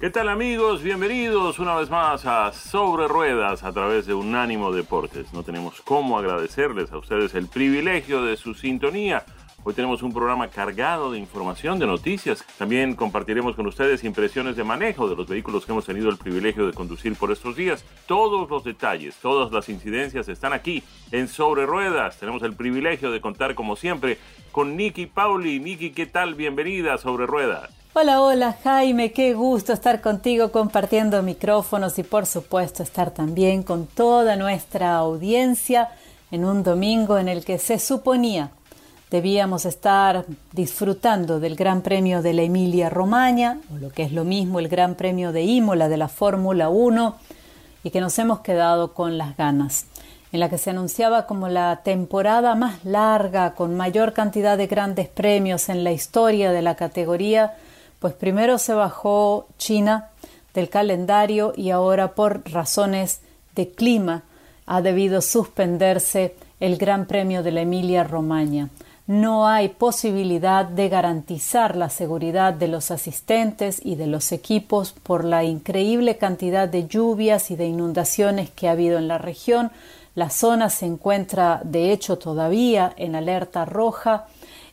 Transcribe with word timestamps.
¿Qué 0.00 0.10
tal 0.10 0.28
amigos? 0.28 0.84
Bienvenidos 0.84 1.58
una 1.58 1.74
vez 1.74 1.90
más 1.90 2.24
a 2.24 2.52
Sobre 2.52 3.08
Ruedas 3.08 3.64
a 3.64 3.72
través 3.72 4.06
de 4.06 4.14
Unánimo 4.14 4.70
Deportes. 4.70 5.32
No 5.32 5.42
tenemos 5.42 5.80
cómo 5.80 6.16
agradecerles 6.16 6.92
a 6.92 6.98
ustedes 6.98 7.34
el 7.34 7.48
privilegio 7.48 8.22
de 8.22 8.36
su 8.36 8.54
sintonía. 8.54 9.24
Hoy 9.64 9.74
tenemos 9.74 10.04
un 10.04 10.12
programa 10.12 10.46
cargado 10.46 11.10
de 11.10 11.18
información, 11.18 11.80
de 11.80 11.88
noticias. 11.88 12.44
También 12.56 12.94
compartiremos 12.94 13.56
con 13.56 13.66
ustedes 13.66 14.04
impresiones 14.04 14.54
de 14.54 14.62
manejo 14.62 15.08
de 15.08 15.16
los 15.16 15.26
vehículos 15.26 15.66
que 15.66 15.72
hemos 15.72 15.86
tenido 15.86 16.10
el 16.10 16.16
privilegio 16.16 16.68
de 16.68 16.74
conducir 16.74 17.16
por 17.16 17.32
estos 17.32 17.56
días. 17.56 17.84
Todos 18.06 18.48
los 18.48 18.62
detalles, 18.62 19.16
todas 19.16 19.50
las 19.50 19.68
incidencias 19.68 20.28
están 20.28 20.52
aquí 20.52 20.84
en 21.10 21.26
Sobre 21.26 21.66
Ruedas. 21.66 22.20
Tenemos 22.20 22.44
el 22.44 22.54
privilegio 22.54 23.10
de 23.10 23.20
contar 23.20 23.56
como 23.56 23.74
siempre 23.74 24.18
con 24.52 24.76
Nicky 24.76 25.06
Pauli. 25.06 25.58
Nicky, 25.58 25.90
¿qué 25.90 26.06
tal? 26.06 26.36
Bienvenida 26.36 26.94
a 26.94 26.98
Sobre 26.98 27.26
Ruedas. 27.26 27.77
Hola, 28.00 28.22
hola 28.22 28.56
Jaime, 28.62 29.10
qué 29.10 29.34
gusto 29.34 29.72
estar 29.72 30.00
contigo 30.00 30.52
compartiendo 30.52 31.20
micrófonos 31.20 31.98
y 31.98 32.04
por 32.04 32.26
supuesto 32.26 32.84
estar 32.84 33.10
también 33.10 33.64
con 33.64 33.88
toda 33.88 34.36
nuestra 34.36 34.94
audiencia 34.94 35.88
en 36.30 36.44
un 36.44 36.62
domingo 36.62 37.18
en 37.18 37.28
el 37.28 37.44
que 37.44 37.58
se 37.58 37.80
suponía 37.80 38.52
debíamos 39.10 39.64
estar 39.64 40.26
disfrutando 40.52 41.40
del 41.40 41.56
Gran 41.56 41.82
Premio 41.82 42.22
de 42.22 42.34
la 42.34 42.42
Emilia 42.42 42.88
Romagna, 42.88 43.58
o 43.74 43.78
lo 43.78 43.90
que 43.90 44.04
es 44.04 44.12
lo 44.12 44.22
mismo 44.22 44.60
el 44.60 44.68
Gran 44.68 44.94
Premio 44.94 45.32
de 45.32 45.42
Imola 45.42 45.88
de 45.88 45.96
la 45.96 46.06
Fórmula 46.06 46.68
1, 46.68 47.16
y 47.82 47.90
que 47.90 48.00
nos 48.00 48.16
hemos 48.20 48.40
quedado 48.40 48.94
con 48.94 49.18
las 49.18 49.36
ganas, 49.36 49.86
en 50.30 50.38
la 50.38 50.48
que 50.48 50.58
se 50.58 50.70
anunciaba 50.70 51.26
como 51.26 51.48
la 51.48 51.80
temporada 51.82 52.54
más 52.54 52.84
larga, 52.84 53.56
con 53.56 53.76
mayor 53.76 54.12
cantidad 54.12 54.56
de 54.56 54.68
grandes 54.68 55.08
premios 55.08 55.68
en 55.68 55.82
la 55.82 55.90
historia 55.90 56.52
de 56.52 56.62
la 56.62 56.76
categoría, 56.76 57.54
pues 57.98 58.14
primero 58.14 58.58
se 58.58 58.74
bajó 58.74 59.46
China 59.58 60.10
del 60.54 60.68
calendario 60.68 61.52
y 61.56 61.70
ahora 61.70 62.14
por 62.14 62.42
razones 62.50 63.20
de 63.54 63.70
clima 63.70 64.24
ha 64.66 64.82
debido 64.82 65.20
suspenderse 65.20 66.36
el 66.60 66.76
Gran 66.76 67.06
Premio 67.06 67.42
de 67.42 67.52
la 67.52 67.62
Emilia 67.62 68.04
Romagna. 68.04 68.68
No 69.06 69.48
hay 69.48 69.70
posibilidad 69.70 70.66
de 70.66 70.90
garantizar 70.90 71.76
la 71.76 71.88
seguridad 71.88 72.52
de 72.52 72.68
los 72.68 72.90
asistentes 72.90 73.80
y 73.82 73.94
de 73.94 74.06
los 74.06 74.32
equipos 74.32 74.92
por 74.92 75.24
la 75.24 75.44
increíble 75.44 76.18
cantidad 76.18 76.68
de 76.68 76.86
lluvias 76.86 77.50
y 77.50 77.56
de 77.56 77.66
inundaciones 77.66 78.50
que 78.50 78.68
ha 78.68 78.72
habido 78.72 78.98
en 78.98 79.08
la 79.08 79.16
región. 79.16 79.70
La 80.14 80.28
zona 80.28 80.68
se 80.68 80.84
encuentra, 80.84 81.62
de 81.64 81.90
hecho, 81.92 82.18
todavía 82.18 82.92
en 82.98 83.14
alerta 83.14 83.64
roja 83.64 84.26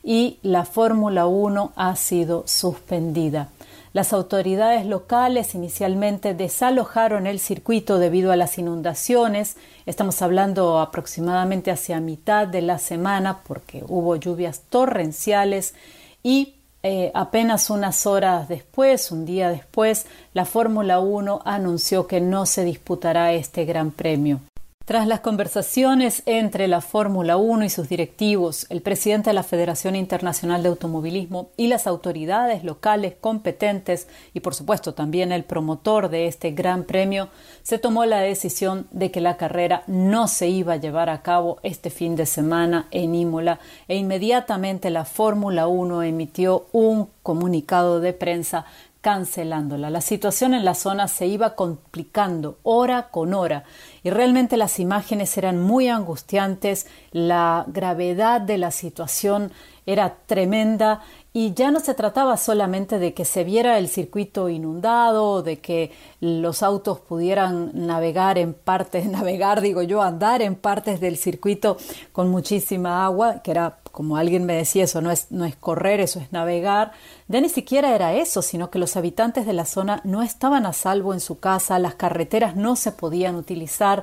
y 0.06 0.38
la 0.44 0.66
Fórmula 0.66 1.26
1 1.26 1.74
ha 1.76 1.96
sido 1.96 2.44
suspendida. 2.46 3.50
Las 3.92 4.14
autoridades 4.14 4.86
locales 4.86 5.56
inicialmente 5.56 6.34
desalojaron 6.36 7.28
el 7.28 7.40
circuito 7.40 7.98
debido 7.98 8.32
a 8.32 8.36
las 8.36 8.58
inundaciones. 8.60 9.58
Estamos 9.86 10.22
hablando 10.22 10.80
aproximadamente 10.80 11.72
hacia 11.72 12.00
mitad 12.00 12.48
de 12.48 12.62
la 12.62 12.78
semana 12.78 13.40
porque 13.48 13.84
hubo 13.88 14.16
lluvias 14.16 14.62
torrenciales 14.70 15.74
y 16.22 16.56
eh, 16.84 17.10
apenas 17.16 17.72
unas 17.72 18.06
horas 18.06 18.48
después, 18.48 19.12
un 19.12 19.26
día 19.26 19.50
después, 19.50 20.06
la 20.34 20.46
Fórmula 20.46 21.00
1 21.00 21.42
anunció 21.44 22.06
que 22.06 22.22
no 22.22 22.46
se 22.46 22.64
disputará 22.64 23.34
este 23.34 23.66
Gran 23.66 23.90
Premio. 23.90 24.42
Tras 24.86 25.08
las 25.08 25.22
conversaciones 25.22 26.22
entre 26.28 26.68
la 26.68 26.80
Fórmula 26.80 27.38
1 27.38 27.66
y 27.66 27.70
sus 27.72 27.90
directivos, 27.90 28.68
el 28.70 28.84
presidente 28.84 29.32
de 29.32 29.34
la 29.34 29.42
Federación 29.42 29.96
Internacional 29.96 30.62
de 30.62 30.70
Automovilismo 30.70 31.50
y 31.58 31.70
las 31.70 31.88
autoridades 31.88 32.64
locales 32.64 33.16
competentes 33.20 34.08
y 34.36 34.42
por 34.42 34.54
supuesto 34.54 34.94
también 34.94 35.32
el 35.32 35.44
promotor 35.44 36.10
de 36.10 36.28
este 36.28 36.52
gran 36.52 36.84
premio, 36.84 37.30
se 37.64 37.80
tomó 37.80 38.06
la 38.06 38.20
decisión 38.20 38.86
de 38.92 39.10
que 39.10 39.22
la 39.22 39.38
carrera 39.38 39.82
no 39.88 40.28
se 40.28 40.50
iba 40.50 40.74
a 40.74 40.78
llevar 40.78 41.10
a 41.10 41.24
cabo 41.24 41.58
este 41.64 41.90
fin 41.90 42.16
de 42.16 42.28
semana 42.28 42.86
en 42.92 43.16
Imola 43.16 43.60
e 43.88 43.96
inmediatamente 43.96 44.92
la 44.92 45.06
Fórmula 45.06 45.66
1 45.66 46.04
emitió 46.04 46.68
un 46.74 47.10
comunicado 47.24 48.02
de 48.02 48.14
prensa 48.14 48.66
cancelándola. 49.06 49.92
La 49.92 50.02
situación 50.02 50.56
en 50.56 50.66
la 50.66 50.74
zona 50.74 51.08
se 51.08 51.28
iba 51.28 51.54
complicando 51.54 52.58
hora 52.64 53.10
con 53.10 53.36
hora 53.36 53.64
y 54.06 54.12
realmente 54.12 54.56
las 54.56 54.80
imágenes 54.80 55.36
eran 55.36 55.60
muy 55.60 55.88
angustiantes, 55.88 56.86
la 57.12 57.66
gravedad 57.68 58.40
de 58.40 58.60
la 58.60 58.70
situación 58.70 59.52
era 59.88 60.18
tremenda 60.28 61.02
y 61.34 61.54
ya 61.54 61.72
no 61.72 61.80
se 61.80 61.96
trataba 61.96 62.38
solamente 62.38 63.00
de 63.00 63.16
que 63.16 63.26
se 63.26 63.44
viera 63.44 63.80
el 63.80 63.88
circuito 63.88 64.48
inundado, 64.48 65.42
de 65.42 65.60
que 65.60 65.92
los 66.22 66.62
autos 66.62 67.00
pudieran 67.00 67.72
navegar 67.74 68.38
en 68.38 68.54
partes, 68.54 69.06
navegar 69.10 69.60
digo 69.60 69.82
yo, 69.82 70.04
andar 70.04 70.44
en 70.44 70.54
partes 70.54 71.00
del 71.00 71.18
circuito 71.18 71.78
con 72.12 72.30
muchísima 72.30 73.06
agua, 73.06 73.42
que 73.42 73.50
era 73.50 73.80
como 73.96 74.18
alguien 74.18 74.46
me 74.46 74.56
decía, 74.56 74.84
eso 74.84 75.02
no 75.02 75.10
es, 75.10 75.32
no 75.32 75.46
es 75.46 75.56
correr, 75.56 76.02
eso 76.02 76.20
es 76.20 76.34
navegar. 76.34 76.92
Ya 77.30 77.40
ni 77.40 77.48
siquiera 77.48 77.96
era 77.96 78.14
eso, 78.14 78.42
sino 78.42 78.70
que 78.70 78.78
los 78.78 78.98
habitantes 78.98 79.46
de 79.46 79.54
la 79.54 79.64
zona 79.64 80.02
no 80.04 80.22
estaban 80.22 80.66
a 80.66 80.74
salvo 80.74 81.14
en 81.14 81.22
su 81.22 81.40
casa, 81.40 81.80
las 81.80 81.96
carreteras 81.96 82.58
no 82.58 82.76
se 82.76 82.92
podían 82.92 83.36
utilizar 83.36 83.95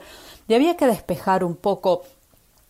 y 0.49 0.55
había 0.55 0.77
que 0.77 0.87
despejar 0.87 1.45
un 1.45 1.57
poco 1.57 2.03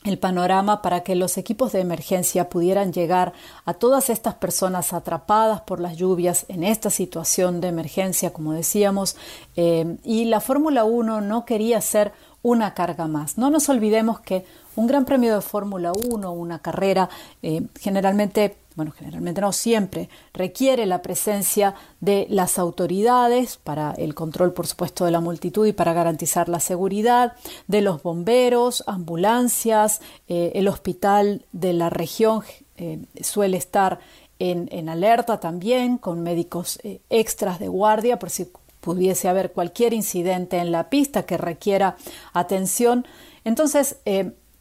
el 0.05 0.19
panorama 0.19 0.83
para 0.83 1.03
que 1.03 1.15
los 1.15 1.39
equipos 1.39 1.73
de 1.73 1.81
emergencia 1.81 2.49
pudieran 2.49 2.93
llegar 2.93 3.33
a 3.65 3.75
todas 3.75 4.11
estas 4.11 4.35
personas 4.35 4.93
atrapadas 4.93 5.61
por 5.61 5.79
las 5.79 5.97
lluvias 5.97 6.45
en 6.49 6.65
esta 6.65 6.91
situación 6.91 7.61
de 7.61 7.69
emergencia, 7.69 8.33
como 8.33 8.53
decíamos, 8.53 9.17
eh, 9.57 9.97
y 10.03 10.25
la 10.25 10.41
Fórmula 10.41 10.85
1 10.85 11.21
no 11.21 11.45
quería 11.45 11.81
ser 11.81 12.13
una 12.43 12.75
carga 12.75 13.07
más. 13.07 13.39
No 13.39 13.51
nos 13.51 13.69
olvidemos 13.69 14.19
que 14.21 14.45
un 14.75 14.87
gran 14.87 15.05
premio 15.05 15.35
de 15.35 15.41
Fórmula 15.41 15.93
1, 15.93 16.33
una 16.33 16.59
carrera, 16.59 17.09
eh, 17.43 17.63
generalmente, 17.79 18.57
bueno, 18.77 18.93
generalmente 18.93 19.41
no 19.41 19.53
siempre, 19.53 20.09
requiere 20.33 20.87
la 20.87 21.03
presencia 21.03 21.75
de 22.01 22.27
las 22.31 22.59
autoridades 22.59 23.57
para 23.57 23.93
el 23.93 24.15
control, 24.15 24.53
por 24.53 24.67
supuesto, 24.67 25.05
de 25.05 25.11
la 25.11 25.21
multitud 25.21 25.67
y 25.67 25.73
para 25.73 25.93
garantizar 25.93 26.49
la 26.49 26.61
seguridad, 26.61 27.35
de 27.67 27.81
los 27.81 28.03
bomberos, 28.03 28.85
ambulancias, 28.87 30.01
eh, 30.29 30.53
el 30.55 30.69
hospital 30.69 31.45
de 31.53 31.73
la 31.73 31.91
región 31.91 32.43
eh, 32.77 33.05
suele 33.21 33.57
estar 33.57 34.01
en, 34.39 34.69
en, 34.73 34.89
alerta 34.89 35.39
también, 35.39 35.99
con 35.99 36.23
médicos 36.23 36.81
extras 37.11 37.61
de 37.61 37.69
guardia 37.69 38.19
por 38.19 38.31
si 38.31 38.49
pudiese 38.81 39.29
haber 39.29 39.53
cualquier 39.53 39.93
incidente 39.93 40.59
en 40.59 40.73
la 40.73 40.91
pista 40.91 41.23
que 41.23 41.37
requiera 41.37 41.97
atención. 42.33 43.07
Entonces, 43.45 43.97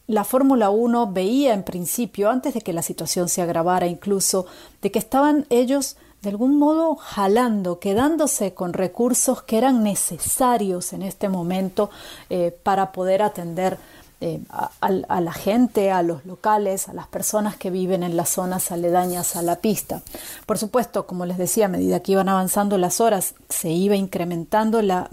la 0.07 0.23
Fórmula 0.23 0.69
1 0.69 1.11
veía 1.11 1.53
en 1.53 1.63
principio, 1.63 2.29
antes 2.29 2.53
de 2.53 2.61
que 2.61 2.73
la 2.73 2.81
situación 2.81 3.29
se 3.29 3.41
agravara 3.41 3.87
incluso, 3.87 4.45
de 4.81 4.91
que 4.91 4.99
estaban 4.99 5.45
ellos 5.49 5.97
de 6.21 6.29
algún 6.29 6.59
modo 6.59 6.95
jalando, 6.95 7.79
quedándose 7.79 8.53
con 8.53 8.73
recursos 8.73 9.41
que 9.41 9.57
eran 9.57 9.83
necesarios 9.83 10.93
en 10.93 11.01
este 11.01 11.29
momento 11.29 11.89
eh, 12.29 12.55
para 12.63 12.91
poder 12.91 13.23
atender 13.23 13.79
eh, 14.23 14.39
a, 14.51 15.19
la 15.19 15.33
gente, 15.33 15.89
a 15.89 16.03
los 16.03 16.27
locales, 16.27 16.87
a 16.87 16.93
las 16.93 17.07
personas 17.07 17.55
que 17.55 17.71
viven 17.71 18.03
en 18.03 18.15
las 18.15 18.29
zonas 18.29 18.71
aledañas 18.71 19.35
a 19.35 19.41
la 19.41 19.55
pista. 19.55 20.03
Por 20.45 20.59
supuesto, 20.59 21.07
como 21.07 21.25
les 21.25 21.39
decía, 21.39 21.65
a 21.65 21.69
medida 21.69 22.01
que 22.01 22.11
iban 22.11 22.29
avanzando 22.29 22.77
las 22.77 23.01
horas, 23.01 23.33
se 23.49 23.71
iba 23.71 23.95
incrementando 23.95 24.83
la, 24.83 25.09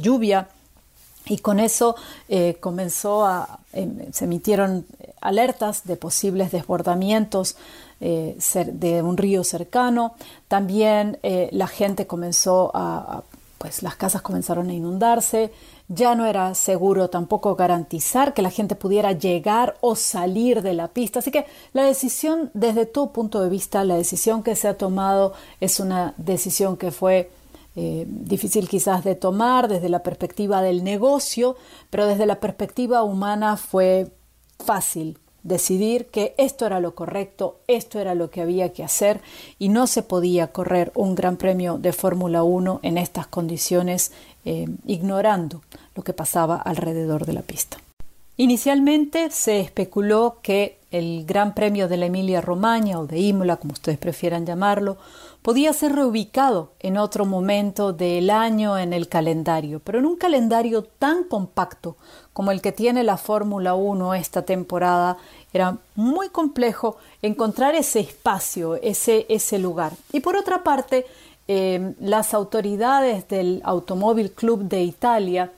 lluvia 0.00 0.48
y 1.30 1.38
con 1.38 1.60
eso 1.60 1.96
eh, 2.28 2.56
comenzó 2.60 3.24
a, 3.24 3.60
em, 3.72 4.12
se 4.12 4.24
emitieron 4.24 4.84
alertas 5.20 5.84
de 5.84 5.96
posibles 5.96 6.50
desbordamientos 6.50 7.56
eh, 8.00 8.36
de 8.72 9.02
un 9.02 9.16
río 9.16 9.44
cercano. 9.44 10.14
También 10.48 11.18
la 11.52 11.66
gente 11.66 12.06
comenzó 12.06 12.70
a, 12.74 13.22
pues 13.60 13.82
las 13.82 13.94
casas 13.94 14.22
comenzaron 14.22 14.70
a 14.70 14.72
inundarse, 14.72 15.52
ya 15.86 16.14
no 16.14 16.24
era 16.24 16.54
seguro 16.54 17.10
tampoco 17.10 17.56
garantizar 17.56 18.32
que 18.32 18.40
la 18.40 18.50
gente 18.50 18.74
pudiera 18.74 19.12
llegar 19.12 19.76
o 19.82 19.96
salir 19.96 20.62
de 20.62 20.72
la 20.72 20.88
pista. 20.88 21.18
Así 21.18 21.30
que 21.30 21.44
la 21.74 21.82
decisión, 21.82 22.50
desde 22.54 22.86
tu 22.86 23.12
punto 23.12 23.42
de 23.42 23.50
vista, 23.50 23.84
la 23.84 23.96
decisión 23.96 24.42
que 24.42 24.56
se 24.56 24.66
ha 24.66 24.78
tomado 24.78 25.34
es 25.60 25.78
una 25.78 26.14
decisión 26.16 26.78
que 26.78 26.90
fue 26.90 27.30
eh, 27.82 28.04
difícil 28.06 28.68
quizás 28.68 29.04
de 29.04 29.14
tomar 29.14 29.66
desde 29.66 29.88
la 29.88 30.02
perspectiva 30.02 30.60
del 30.60 30.84
negocio, 30.84 31.56
pero 31.88 32.06
desde 32.06 32.26
la 32.26 32.38
perspectiva 32.38 33.02
humana 33.02 33.56
fue 33.56 34.12
fácil 34.62 35.16
decidir 35.44 36.08
que 36.08 36.34
esto 36.36 36.66
era 36.66 36.78
lo 36.78 36.94
correcto, 36.94 37.56
esto 37.68 37.98
era 37.98 38.14
lo 38.14 38.28
que 38.28 38.42
había 38.42 38.74
que 38.74 38.84
hacer 38.84 39.22
y 39.58 39.70
no 39.70 39.86
se 39.86 40.02
podía 40.02 40.48
correr 40.48 40.92
un 40.94 41.14
gran 41.14 41.38
premio 41.38 41.78
de 41.78 41.94
Fórmula 41.94 42.42
1 42.42 42.80
en 42.82 42.98
estas 42.98 43.26
condiciones 43.26 44.12
eh, 44.44 44.66
ignorando 44.84 45.62
lo 45.94 46.02
que 46.02 46.12
pasaba 46.12 46.56
alrededor 46.56 47.24
de 47.24 47.32
la 47.32 47.40
pista. 47.40 47.78
Inicialmente 48.36 49.30
se 49.30 49.60
especuló 49.60 50.36
que 50.42 50.76
el 50.90 51.24
Gran 51.24 51.54
Premio 51.54 51.88
de 51.88 51.96
la 51.96 52.06
Emilia 52.06 52.42
Romagna 52.42 52.98
o 52.98 53.06
de 53.06 53.20
Imola, 53.20 53.56
como 53.56 53.72
ustedes 53.72 53.98
prefieran 53.98 54.44
llamarlo, 54.44 54.98
podía 55.42 55.72
ser 55.72 55.94
reubicado 55.94 56.72
en 56.80 56.96
otro 56.96 57.24
momento 57.24 57.92
del 57.92 58.30
año 58.30 58.78
en 58.78 58.92
el 58.92 59.08
calendario, 59.08 59.80
pero 59.80 59.98
en 59.98 60.06
un 60.06 60.16
calendario 60.16 60.82
tan 60.82 61.24
compacto 61.24 61.96
como 62.32 62.50
el 62.50 62.60
que 62.60 62.72
tiene 62.72 63.04
la 63.04 63.16
Fórmula 63.16 63.74
1 63.74 64.14
esta 64.14 64.42
temporada, 64.42 65.16
era 65.52 65.78
muy 65.94 66.28
complejo 66.28 66.96
encontrar 67.22 67.74
ese 67.74 68.00
espacio, 68.00 68.76
ese, 68.76 69.26
ese 69.28 69.58
lugar. 69.58 69.92
Y 70.12 70.20
por 70.20 70.36
otra 70.36 70.62
parte, 70.62 71.06
eh, 71.48 71.94
las 72.00 72.32
autoridades 72.32 73.26
del 73.28 73.60
Automóvil 73.64 74.30
Club 74.30 74.62
de 74.68 74.82
Italia 74.82 75.50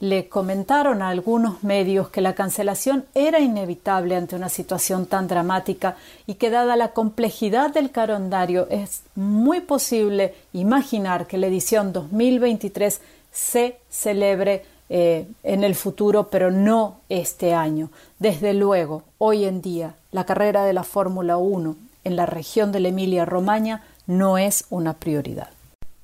le 0.00 0.28
comentaron 0.28 1.02
a 1.02 1.08
algunos 1.08 1.62
medios 1.62 2.08
que 2.08 2.20
la 2.20 2.34
cancelación 2.34 3.04
era 3.14 3.40
inevitable 3.40 4.14
ante 4.14 4.36
una 4.36 4.48
situación 4.48 5.06
tan 5.06 5.26
dramática 5.26 5.96
y 6.26 6.34
que 6.34 6.50
dada 6.50 6.76
la 6.76 6.92
complejidad 6.92 7.72
del 7.72 7.90
calendario 7.90 8.68
es 8.70 9.02
muy 9.14 9.60
posible 9.60 10.34
imaginar 10.52 11.26
que 11.26 11.38
la 11.38 11.48
edición 11.48 11.92
2023 11.92 13.00
se 13.32 13.78
celebre 13.90 14.64
eh, 14.88 15.26
en 15.42 15.64
el 15.64 15.74
futuro, 15.74 16.28
pero 16.30 16.50
no 16.50 17.00
este 17.08 17.52
año. 17.52 17.90
Desde 18.18 18.54
luego, 18.54 19.02
hoy 19.18 19.44
en 19.44 19.60
día, 19.60 19.94
la 20.12 20.24
carrera 20.24 20.64
de 20.64 20.72
la 20.72 20.84
Fórmula 20.84 21.36
1 21.36 21.76
en 22.04 22.16
la 22.16 22.24
región 22.24 22.72
de 22.72 22.80
la 22.80 22.88
Emilia-Romagna 22.88 23.84
no 24.06 24.38
es 24.38 24.64
una 24.70 24.94
prioridad. 24.94 25.57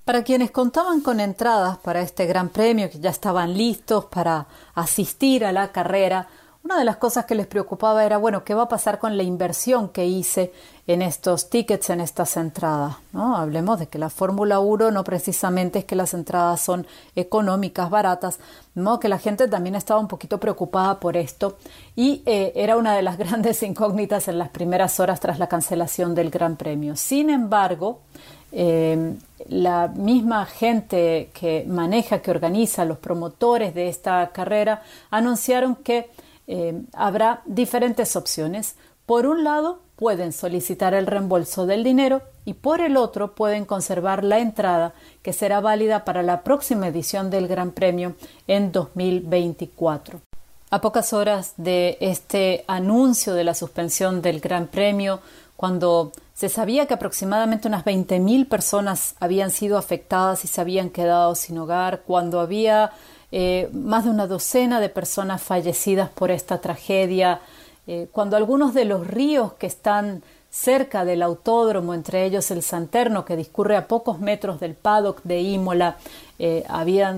Para 0.05 0.23
quienes 0.23 0.51
contaban 0.51 1.01
con 1.01 1.19
entradas 1.19 1.79
para 1.79 2.03
este 2.03 2.27
gran 2.27 2.51
premio, 2.51 2.91
que 2.91 3.01
ya 3.01 3.09
estaban 3.09 3.56
listos 3.56 4.05
para 4.05 4.47
asistir 4.75 5.47
a 5.47 5.53
la 5.53 5.73
carrera, 5.73 6.29
una 6.62 6.79
de 6.79 6.85
las 6.85 6.97
cosas 6.97 7.25
que 7.25 7.35
les 7.35 7.47
preocupaba 7.47 8.05
era, 8.05 8.19
bueno, 8.19 8.45
¿qué 8.45 8.53
va 8.53 8.65
a 8.65 8.69
pasar 8.69 8.99
con 8.99 9.17
la 9.17 9.23
inversión 9.23 9.89
que 9.89 10.06
hice 10.06 10.53
en 10.87 11.01
estos 11.01 11.49
tickets, 11.49 11.89
en 11.89 12.03
estas 12.03 12.37
entradas? 12.37 12.97
¿no? 13.12 13.37
Hablemos 13.37 13.79
de 13.79 13.87
que 13.87 13.99
la 13.99 14.11
Fórmula 14.11 14.61
1 14.61 14.91
no 14.91 15.05
precisamente 15.05 15.81
es 15.81 15.85
que 15.87 15.97
las 15.97 16.12
entradas 16.12 16.61
son 16.61 16.87
económicas, 17.17 17.89
baratas, 17.89 18.39
¿no? 18.75 19.01
que 19.01 19.09
la 19.09 19.19
gente 19.19 19.49
también 19.49 19.75
estaba 19.75 20.01
un 20.01 20.09
poquito 20.09 20.39
preocupada 20.39 21.01
por 21.01 21.17
esto 21.17 21.56
y 21.97 22.23
eh, 22.27 22.53
era 22.56 22.77
una 22.77 22.95
de 22.95 23.03
las 23.03 23.17
grandes 23.19 23.62
incógnitas 23.62 24.29
en 24.29 24.39
las 24.39 24.51
primeras 24.51 25.01
horas 25.01 25.21
tras 25.21 25.39
la 25.39 25.49
cancelación 25.49 26.15
del 26.15 26.31
Gran 26.31 26.56
Premio. 26.56 26.95
Sin 26.97 27.31
embargo, 27.31 28.01
eh, 28.56 29.17
la 29.49 29.89
misma 29.89 30.47
gente 30.47 31.31
que 31.35 31.65
maneja, 31.67 32.23
que 32.23 32.31
organiza, 32.31 32.85
los 32.85 32.99
promotores 32.99 33.75
de 33.75 33.89
esta 33.89 34.31
carrera, 34.31 34.83
anunciaron 35.11 35.75
que 35.75 36.09
eh, 36.47 36.83
habrá 36.93 37.43
diferentes 37.47 38.15
opciones. 38.15 38.77
Por 39.06 39.27
un 39.27 39.43
lado, 39.43 39.81
pueden 39.97 40.33
solicitar 40.33 40.95
el 40.95 41.06
reembolso 41.06 41.67
del 41.67 41.83
dinero 41.83 42.23
y 42.45 42.55
por 42.55 42.81
el 42.81 42.97
otro 42.97 43.35
pueden 43.35 43.65
conservar 43.65 44.23
la 44.23 44.39
entrada 44.39 44.95
que 45.23 45.33
será 45.33 45.61
válida 45.61 46.05
para 46.05 46.23
la 46.23 46.43
próxima 46.43 46.87
edición 46.87 47.31
del 47.31 47.49
Gran 47.49 47.73
Premio 47.73 48.15
en 48.47 48.71
2024. 48.71 50.21
A 50.71 50.81
pocas 50.81 51.12
horas 51.12 51.55
de 51.56 51.97
este 52.01 52.65
anuncio 52.67 53.35
de 53.35 53.45
la 53.45 53.55
suspensión 53.55 54.23
del 54.23 54.41
Gran 54.41 54.67
Premio, 54.67 55.21
cuando 55.56 56.12
se 56.35 56.49
sabía 56.49 56.87
que 56.87 56.95
aproximadamente 56.95 57.69
unas 57.69 57.85
20.000 57.85 58.49
personas 58.49 59.15
habían 59.21 59.51
sido 59.51 59.79
afectadas 59.79 60.45
y 60.45 60.49
se 60.49 60.61
habían 60.61 60.91
quedado 60.91 61.35
sin 61.35 61.59
hogar, 61.59 62.03
cuando 62.06 62.41
había 62.41 62.93
eh, 63.31 63.69
más 63.73 64.05
de 64.05 64.11
una 64.11 64.27
docena 64.27 64.81
de 64.81 64.89
personas 64.89 65.43
fallecidas 65.43 66.11
por 66.11 66.31
esta 66.31 66.61
tragedia, 66.61 67.41
eh, 67.87 68.09
cuando 68.12 68.37
algunos 68.37 68.75
de 68.75 68.85
los 68.85 69.06
ríos 69.06 69.53
que 69.55 69.67
están 69.67 70.23
cerca 70.51 71.05
del 71.05 71.21
autódromo, 71.21 71.95
entre 71.95 72.25
ellos 72.25 72.53
el 72.53 72.62
Santerno, 72.62 73.25
que 73.25 73.37
discurre 73.37 73.77
a 73.77 73.89
pocos 73.89 74.21
metros 74.21 74.61
del 74.61 74.75
paddock 74.75 75.21
de 75.25 75.41
Imola, 75.41 75.97
eh, 76.39 76.65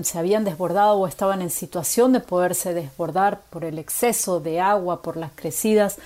se 0.01 0.17
habían 0.17 0.43
desbordado 0.43 0.95
o 0.95 1.07
estaban 1.07 1.43
en 1.43 1.51
situación 1.51 2.13
de 2.13 2.19
poderse 2.19 2.73
desbordar 2.73 3.41
por 3.51 3.63
el 3.63 3.77
exceso 3.77 4.39
de 4.39 4.59
agua, 4.59 5.03
por 5.03 5.17
las 5.17 5.31
crecidas, 5.35 5.99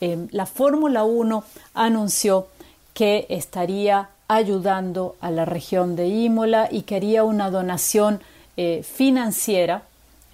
la 0.00 0.46
Fórmula 0.46 1.04
1 1.04 1.44
anunció 1.74 2.48
que 2.92 3.26
estaría 3.28 4.10
ayudando 4.28 5.16
a 5.20 5.30
la 5.30 5.44
región 5.44 5.96
de 5.96 6.08
Imola 6.08 6.68
y 6.70 6.82
quería 6.82 7.24
una 7.24 7.50
donación 7.50 8.20
eh, 8.56 8.82
financiera. 8.82 9.82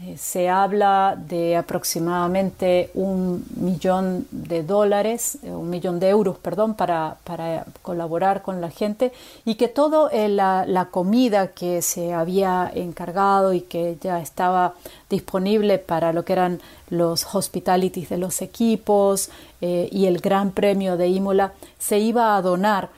Eh, 0.03 0.17
se 0.17 0.49
habla 0.49 1.15
de 1.15 1.59
aproximadamente 1.59 2.91
un 2.95 3.45
millón 3.57 4.27
de 4.31 4.63
dólares, 4.63 5.37
eh, 5.43 5.51
un 5.51 5.69
millón 5.69 6.01
de 6.01 6.09
euros, 6.09 6.39
perdón, 6.39 6.73
para, 6.73 7.19
para 7.23 7.67
colaborar 7.83 8.41
con 8.41 8.63
la 8.63 8.71
gente 8.71 9.13
y 9.45 9.57
que 9.57 9.69
toda 9.69 10.09
la, 10.29 10.65
la, 10.67 10.87
comida 10.87 11.49
que 11.49 11.83
se 11.83 12.15
había 12.15 12.71
encargado 12.75 13.53
y 13.53 13.61
que 13.61 13.99
ya 14.01 14.21
estaba 14.21 14.73
disponible 15.11 15.77
para 15.77 16.15
lo 16.15 16.25
que 16.25 16.33
eran 16.33 16.61
los 16.89 17.35
hospitalities 17.35 18.09
de 18.09 18.17
los 18.17 18.41
equipos 18.41 19.29
eh, 19.61 19.87
y 19.93 20.07
el 20.07 20.21
Gran 20.21 20.53
Premio 20.53 20.97
de 20.97 21.09
Imola 21.09 21.53
se 21.79 21.99
iba 21.99 22.37
a 22.37 22.43
donar 22.43 22.89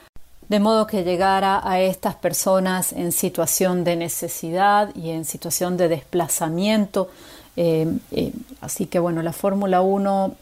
de 0.53 0.61
modo 0.61 0.87
que 0.87 1.03
llegara 1.03 1.67
a 1.67 1.81
estas 1.81 2.15
personas 2.15 2.93
en 2.93 3.11
situación 3.13 3.85
de 3.85 3.97
necesidad 3.97 4.95
y 4.95 5.09
en 5.09 5.25
situación 5.25 5.79
de 5.79 5.89
desplazamiento. 5.89 7.09
Eh, 7.57 7.91
eh, 8.11 8.35
así 8.61 8.85
que 8.85 8.99
bueno, 8.99 9.23
la 9.23 9.33
Fórmula 9.33 9.81
1 9.81 10.37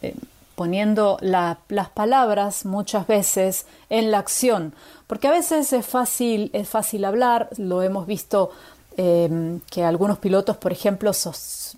poniendo 0.57 1.17
las 1.21 1.91
palabras 1.95 2.65
muchas 2.65 3.07
veces 3.07 3.67
en 3.89 4.11
la 4.11 4.19
acción, 4.19 4.75
porque 5.07 5.29
a 5.29 5.31
veces 5.31 5.73
es 5.73 5.87
fácil, 5.87 6.51
es 6.55 6.69
fácil 6.69 7.05
hablar, 7.05 7.49
lo 7.57 7.81
hemos 7.85 8.09
visto 8.09 8.51
que 8.97 9.85
algunos 9.85 10.19
pilotos, 10.19 10.57
por 10.57 10.73
ejemplo, 10.73 11.13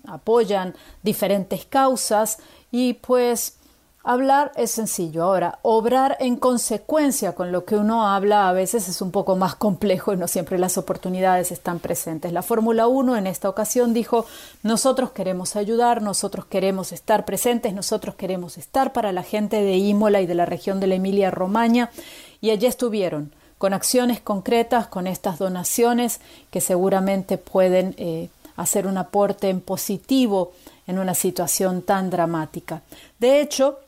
apoyan 0.07 0.73
diferentes 1.03 1.65
causas 1.65 2.39
y 2.71 2.95
pues 2.95 3.57
hablar 4.03 4.51
es 4.55 4.71
sencillo. 4.71 5.23
Ahora, 5.23 5.59
obrar 5.61 6.17
en 6.19 6.35
consecuencia 6.35 7.33
con 7.33 7.51
lo 7.51 7.63
que 7.65 7.75
uno 7.75 8.07
habla 8.07 8.49
a 8.49 8.53
veces 8.53 8.89
es 8.89 9.01
un 9.01 9.11
poco 9.11 9.35
más 9.35 9.55
complejo 9.55 10.13
y 10.13 10.17
no 10.17 10.27
siempre 10.27 10.59
las 10.59 10.77
oportunidades 10.77 11.51
están 11.51 11.79
presentes. 11.79 12.33
La 12.33 12.41
Fórmula 12.41 12.87
1 12.87 13.15
en 13.15 13.27
esta 13.27 13.49
ocasión 13.49 13.93
dijo, 13.93 14.25
nosotros 14.61 15.11
queremos 15.11 15.55
ayudar, 15.55 16.01
nosotros 16.01 16.45
queremos 16.45 16.91
estar 16.91 17.23
presentes, 17.25 17.73
nosotros 17.73 18.15
queremos 18.15 18.57
estar 18.57 18.91
para 18.91 19.13
la 19.13 19.23
gente 19.23 19.61
de 19.61 19.77
Imola 19.77 20.21
y 20.21 20.27
de 20.27 20.35
la 20.35 20.45
región 20.45 20.79
de 20.79 20.87
la 20.87 20.95
Emilia-Romagna 20.95 21.89
y 22.41 22.49
allí 22.49 22.65
estuvieron 22.65 23.31
con 23.57 23.73
acciones 23.73 24.19
concretas, 24.19 24.87
con 24.87 25.07
estas 25.07 25.39
donaciones 25.39 26.19
que 26.51 26.59
seguramente 26.59 27.37
pueden 27.37 27.95
eh, 27.97 28.27
hacer 28.57 28.87
un 28.87 28.97
aporte 28.97 29.49
en 29.49 29.61
positivo 29.61 30.51
en 30.85 30.99
una 30.99 31.13
situación 31.13 31.81
tan 31.81 32.09
dramática. 32.09 32.81
De 33.19 33.39
hecho, 33.39 33.79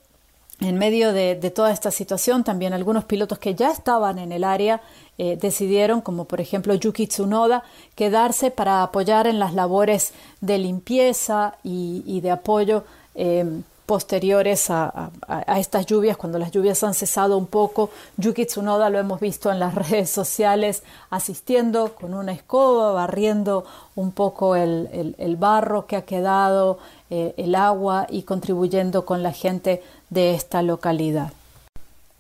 en 0.62 0.78
medio 0.78 1.12
de, 1.12 1.36
toda 1.54 1.72
esta 1.72 1.92
situación, 1.92 2.44
también 2.44 2.74
algunos 2.74 3.04
pilotos 3.04 3.40
que 3.40 3.56
ya 3.56 3.72
estaban 3.72 4.20
en 4.20 4.32
el 4.32 4.44
área 4.44 4.82
eh, 5.18 5.38
decidieron, 5.40 6.02
como 6.02 6.26
por 6.26 6.40
ejemplo 6.40 6.74
Yuki 6.74 7.08
Tsunoda, 7.08 7.64
quedarse 7.96 8.52
para 8.52 8.82
apoyar 8.82 9.28
en 9.28 9.40
las 9.40 9.54
labores 9.54 10.14
de 10.40 10.58
limpieza 10.58 11.56
y, 11.64 12.22
de 12.22 12.32
apoyo 12.32 12.86
eh, 13.16 13.46
posteriores 13.86 14.70
a, 14.72 15.12
estas 15.58 15.86
lluvias, 15.86 16.18
cuando 16.18 16.40
las 16.40 16.52
lluvias 16.52 16.84
han 16.84 16.94
cesado 16.94 17.38
un 17.38 17.46
poco. 17.46 17.92
Yuki 18.18 18.46
Tsunoda 18.46 18.90
lo 18.90 18.98
hemos 18.98 19.20
visto 19.20 19.52
en 19.52 19.60
las 19.60 19.76
redes 19.90 20.10
sociales 20.10 20.84
asistiendo 21.10 21.94
con 21.94 22.14
una 22.14 22.32
escoba, 22.32 22.94
barriendo 22.94 23.66
un 23.96 24.12
poco 24.12 24.56
el, 24.56 25.38
barro 25.38 25.86
que 25.86 25.98
ha 25.98 26.06
quedado, 26.06 26.80
eh, 27.10 27.34
el 27.38 27.56
agua 27.56 28.08
y 28.10 28.24
contribuyendo 28.24 29.06
con 29.06 29.24
la 29.24 29.32
gente 29.32 29.84
de 30.10 30.34
esta 30.34 30.62
localidad. 30.62 31.32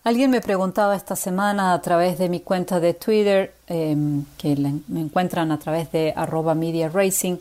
Alguien 0.04 0.30
me 0.30 0.42
preguntaba 0.42 0.96
esta 0.96 1.16
semana 1.16 1.74
a 1.74 1.82
través 1.82 2.20
de 2.20 2.30
mi 2.30 2.40
cuenta 2.40 2.80
de 2.80 2.94
Twitter, 2.94 3.54
em, 3.68 4.26
que 4.38 4.56
me 4.88 5.02
encuentran 5.02 5.52
a 5.52 5.58
través 5.58 5.92
de 5.92 6.14
arroba 6.16 6.54
media 6.54 6.90
racing, 6.90 7.38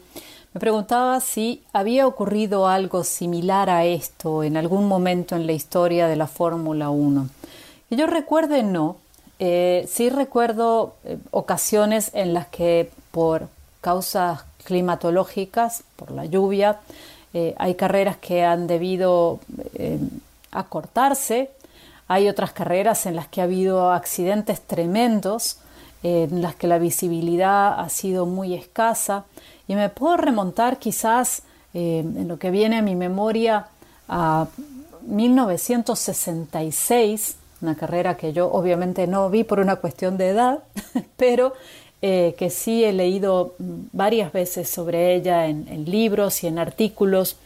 me 0.54 0.60
preguntaba 0.60 1.18
si 1.18 1.64
había 1.72 2.06
ocurrido 2.06 2.68
algo 2.68 3.02
similar 3.02 3.68
a 3.68 3.84
esto 3.84 4.44
en 4.44 4.56
algún 4.56 4.86
momento 4.86 5.34
en 5.34 5.48
la 5.48 5.52
historia 5.52 6.06
de 6.06 6.14
la 6.14 6.28
Fórmula 6.28 6.90
1. 6.90 7.28
Que 7.88 7.96
yo 7.96 8.06
recuerde, 8.06 8.62
no. 8.62 8.96
Eh, 9.40 9.84
sí 9.90 10.10
recuerdo 10.10 10.94
eh, 11.02 11.18
ocasiones 11.32 12.12
en 12.14 12.34
las 12.34 12.46
que 12.46 12.88
por 13.10 13.48
causas 13.80 14.44
climatológicas, 14.64 15.82
por 15.96 16.12
la 16.12 16.24
lluvia, 16.24 16.78
eh, 17.34 17.54
hay 17.58 17.74
carreras 17.74 18.16
que 18.16 18.44
han 18.44 18.66
debido 18.66 19.40
acortarse, 20.50 21.50
hay 22.08 22.28
otras 22.28 22.52
carreras 22.52 23.06
en 23.06 23.16
las 23.16 23.28
que 23.28 23.40
ha 23.40 23.44
habido 23.44 23.92
accidentes 23.92 24.60
tremendos, 24.60 25.58
en 26.02 26.42
las 26.42 26.54
que 26.54 26.66
la 26.66 26.78
visibilidad 26.78 27.80
ha 27.80 27.88
sido 27.88 28.26
muy 28.26 28.52
escasa. 28.54 29.24
Y 29.66 29.74
me 29.74 29.88
puedo 29.88 30.18
remontar 30.18 30.78
quizás 30.78 31.42
eh, 31.74 32.00
en 32.00 32.28
lo 32.28 32.38
que 32.38 32.52
viene 32.52 32.78
a 32.78 32.82
mi 32.82 32.94
memoria 32.94 33.66
a 34.08 34.46
1966, 35.06 37.36
una 37.60 37.74
carrera 37.74 38.16
que 38.16 38.32
yo 38.32 38.50
obviamente 38.52 39.08
no 39.08 39.28
vi 39.28 39.42
por 39.42 39.58
una 39.58 39.74
cuestión 39.76 40.16
de 40.16 40.28
edad, 40.28 40.60
pero 41.16 41.54
eh, 42.06 42.34
que 42.36 42.50
sí 42.50 42.84
he 42.84 42.92
leído 42.92 43.54
varias 43.58 44.30
veces 44.30 44.68
sobre 44.68 45.14
ella 45.14 45.46
en, 45.46 45.86
libros 45.86 46.44
y 46.44 46.46
en 46.46 46.58
artículos. 46.58 47.36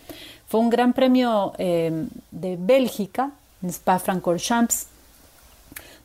Fue 0.49 0.59
un 0.59 0.69
gran 0.69 0.95
premio 0.95 1.53
eh, 1.59 2.09
de 2.33 2.57
Bélgica, 2.59 3.31
en 3.63 3.69
Spa-Francorchamps, 3.69 4.89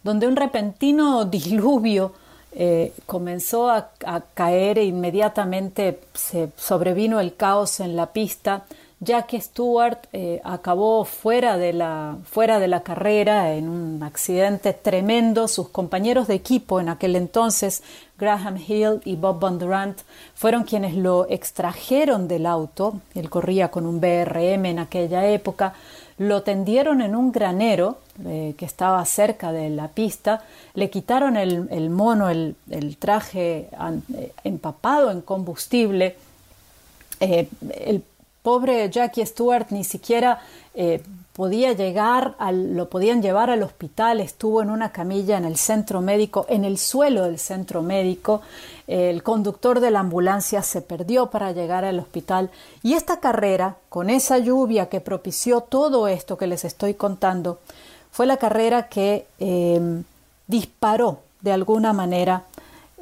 donde 0.04 0.28
un 0.28 0.36
repentino 0.36 1.26
diluvio 1.40 2.14
eh, 2.52 2.94
comenzó 3.08 3.72
a, 3.72 3.90
caer 4.36 4.78
e 4.78 4.84
inmediatamente 4.84 6.02
se 6.14 6.52
sobrevino 6.56 7.20
el 7.20 7.36
caos 7.36 7.80
en 7.80 7.96
la 7.96 8.14
pista. 8.14 8.66
Jack 9.04 9.40
Stewart 9.40 10.00
eh, 10.14 10.42
acabó 10.44 11.06
fuera 11.06 11.58
de, 11.58 11.74
la, 11.74 12.18
fuera 12.24 12.60
de 12.60 12.68
la 12.68 12.82
carrera 12.82 13.54
en 13.54 13.70
un 13.70 14.04
accidente 14.04 14.74
tremendo. 14.74 15.48
Sus 15.48 15.70
compañeros 15.70 16.28
de 16.28 16.36
equipo 16.36 16.80
en 16.80 16.90
aquel 16.90 17.16
entonces, 17.16 17.84
Graham 18.18 18.58
Hill 18.58 19.02
y 19.06 19.16
Bob 19.16 19.40
Bondurant, 19.40 20.00
fueron 20.36 20.64
quienes 20.64 20.96
lo 20.96 21.28
extrajeron 21.30 22.28
del 22.28 22.46
auto. 22.46 23.02
Él 23.16 23.30
corría 23.30 23.70
con 23.70 23.86
un 23.86 24.00
BRM 24.00 24.66
en 24.66 24.80
aquella 24.80 25.28
época 25.28 25.74
lo 26.18 26.44
tendieron 26.44 27.02
en 27.02 27.16
un 27.16 27.32
granero 27.32 27.98
eh, 28.26 28.54
que 28.58 28.66
estaba 28.66 29.04
cerca 29.06 29.52
de 29.52 29.70
la 29.70 29.88
pista, 29.88 30.44
le 30.76 30.90
quitaron 30.90 31.38
el, 31.38 31.90
mono, 31.90 32.30
el, 32.30 32.56
traje 33.00 33.68
eh, 34.16 34.32
empapado 34.44 35.12
en 35.12 35.22
combustible. 35.22 36.16
El 37.20 38.04
pobre 38.44 38.90
Jackie 38.90 39.26
Stewart 39.26 39.72
ni 39.72 39.84
siquiera 39.84 40.40
podía 41.34 41.74
llegar, 41.74 42.36
al, 42.38 42.76
lo 42.76 42.90
podían 42.90 43.22
llevar 43.22 43.50
al 43.50 43.64
hospital, 43.64 44.22
estuvo 44.22 44.62
en 44.62 44.70
una 44.70 44.92
camilla 44.92 45.36
en 45.38 45.46
el 45.46 45.58
centro 45.58 46.00
médico, 46.00 46.46
en 46.48 46.64
el 46.64 46.78
suelo 46.78 47.24
del 47.24 47.40
centro 47.40 47.82
médico, 47.82 48.42
el 48.86 49.24
conductor 49.24 49.80
de 49.80 49.90
la 49.90 50.02
ambulancia 50.02 50.62
se 50.62 50.82
perdió 50.82 51.28
para 51.28 51.52
llegar 51.52 51.86
al 51.86 52.00
hospital. 52.00 52.52
Y 52.84 52.94
esta 52.94 53.20
carrera, 53.20 53.78
con 53.90 54.12
esa 54.12 54.38
lluvia 54.38 54.90
que 54.90 55.02
propició 55.02 55.62
todo 55.62 56.08
esto 56.08 56.38
que 56.38 56.48
les 56.48 56.66
estoy 56.66 56.94
contando, 56.94 57.60
fue 58.12 58.28
la 58.28 58.38
carrera 58.38 58.88
que 58.88 59.26
em, 59.40 60.04
disparó 60.46 61.20
de 61.42 61.52
alguna 61.52 61.94
manera 61.94 62.44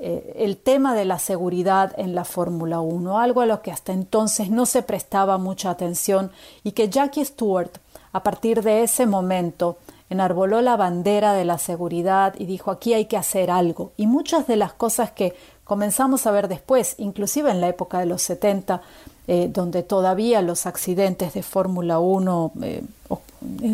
eh, 0.02 0.34
el 0.38 0.58
tema 0.58 0.96
de 0.96 1.06
la 1.06 1.20
seguridad 1.20 1.94
en 1.98 2.16
la 2.16 2.26
Fórmula 2.26 2.82
1, 2.82 3.20
algo 3.20 3.42
a 3.42 3.46
lo 3.46 3.62
que 3.62 3.72
hasta 3.72 3.94
entonces 3.94 4.50
no 4.50 4.66
se 4.66 4.84
prestaba 4.84 5.38
mucha 5.38 5.70
atención 5.70 6.32
y 6.64 6.72
que 6.72 6.90
Jackie 6.90 7.24
Stewart 7.24 7.72
a 8.14 8.24
partir 8.24 8.62
de 8.62 8.84
ese 8.84 9.06
momento, 9.06 9.78
enarboló 10.10 10.62
la 10.62 10.76
bandera 10.76 11.34
de 11.34 11.46
la 11.46 11.58
seguridad 11.58 12.36
y 12.38 12.46
dijo 12.46 12.72
aquí 12.72 12.94
hay 12.94 13.06
que 13.06 13.18
hacer 13.18 13.50
algo. 13.50 13.94
Y 13.96 14.08
muchas 14.08 14.48
de 14.48 14.58
las 14.58 14.74
cosas 14.74 15.12
que 15.12 15.34
comenzamos 15.64 16.28
a 16.28 16.32
ver 16.32 16.50
después, 16.50 16.96
inclusive 16.98 17.50
en 17.50 17.62
la 17.62 17.70
época 17.70 18.00
de 18.00 18.06
los 18.06 18.22
70, 18.22 18.82
eh, 19.28 19.50
donde 19.52 19.84
todavía 19.84 20.42
los 20.42 20.66
accidentes 20.66 21.34
de 21.34 21.44
Fórmula 21.44 22.00
1 22.00 22.52
eh, 22.62 22.84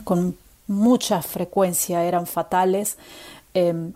con 0.03 0.37
mucha 0.67 1.21
frecuencia 1.23 2.03
eran 2.03 2.27
fatales, 2.27 2.97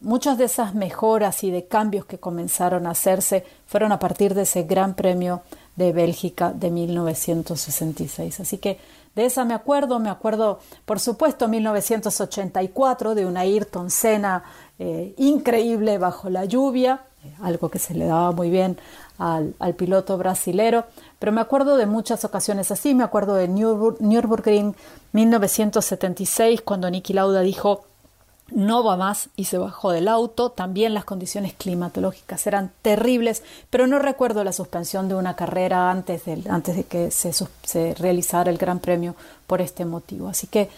muchas 0.02 0.38
de 0.38 0.46
esas 0.46 0.74
mejoras 0.74 1.44
y 1.44 1.52
de 1.52 1.66
cambios 1.66 2.06
que 2.06 2.20
comenzaron 2.20 2.88
a 2.88 2.92
hacerse 2.92 3.46
fueron 3.68 3.92
a 3.92 4.00
partir 4.00 4.34
de 4.34 4.44
ese 4.44 4.64
Gran 4.64 4.96
Premio 4.96 5.42
de 5.76 5.92
Bélgica 5.92 6.52
de 6.52 6.72
1966. 6.72 8.40
Así 8.40 8.58
que 8.58 8.80
de 9.16 9.26
esa 9.26 9.44
me 9.44 9.54
acuerdo, 9.54 10.00
me 10.00 10.10
acuerdo, 10.10 10.60
por 10.86 11.00
supuesto, 11.00 11.48
1984, 11.48 13.14
de 13.14 13.26
una 13.26 13.42
Ayrton 13.42 13.90
Senna 13.90 14.44
eh, 14.80 15.14
increíble 15.18 15.98
bajo 15.98 16.30
la 16.30 16.46
lluvia, 16.46 17.02
eh, 17.24 17.34
algo 17.42 17.70
que 17.70 17.78
se 17.78 17.94
le 17.94 18.06
daba 18.06 18.32
muy 18.32 18.50
bien 18.50 18.78
al, 19.18 19.54
piloto 19.76 20.18
brasilero, 20.18 20.86
pero 21.20 21.32
me 21.32 21.42
acuerdo 21.42 21.78
de 21.78 21.86
muchas 21.86 22.26
ocasiones 22.26 22.72
así, 22.72 22.96
me 22.96 23.04
acuerdo 23.04 23.36
de 23.36 23.48
Nürburgring 23.48 24.76
1976, 25.12 26.62
cuando 26.62 26.90
Niki 26.90 27.14
Lauda 27.14 27.42
dijo 27.42 27.84
no 28.52 28.84
va 28.84 28.98
más 28.98 29.30
y 29.36 29.46
se 29.46 29.58
bajó 29.58 29.92
del 29.92 30.08
auto. 30.08 30.52
También 30.52 30.94
las 30.94 31.06
condiciones 31.06 31.54
climatológicas 31.54 32.46
eran 32.48 32.72
terribles, 32.82 33.44
pero 33.70 33.88
no 33.88 34.00
recuerdo 34.00 34.44
la 34.44 34.54
suspensión 34.54 35.08
de 35.08 35.16
una 35.16 35.36
carrera 35.36 35.90
antes 35.90 36.26
de, 36.26 36.44
antes 36.50 36.76
de 36.76 36.84
que 36.84 37.12
se, 37.12 37.34
se 37.34 37.94
realizara 37.96 38.52
el 38.52 38.58
Gran 38.58 38.80
Premio 38.80 39.16
por 39.48 39.62
este 39.62 39.86
motivo. 39.86 40.28
Así 40.28 40.48
que 40.48 40.70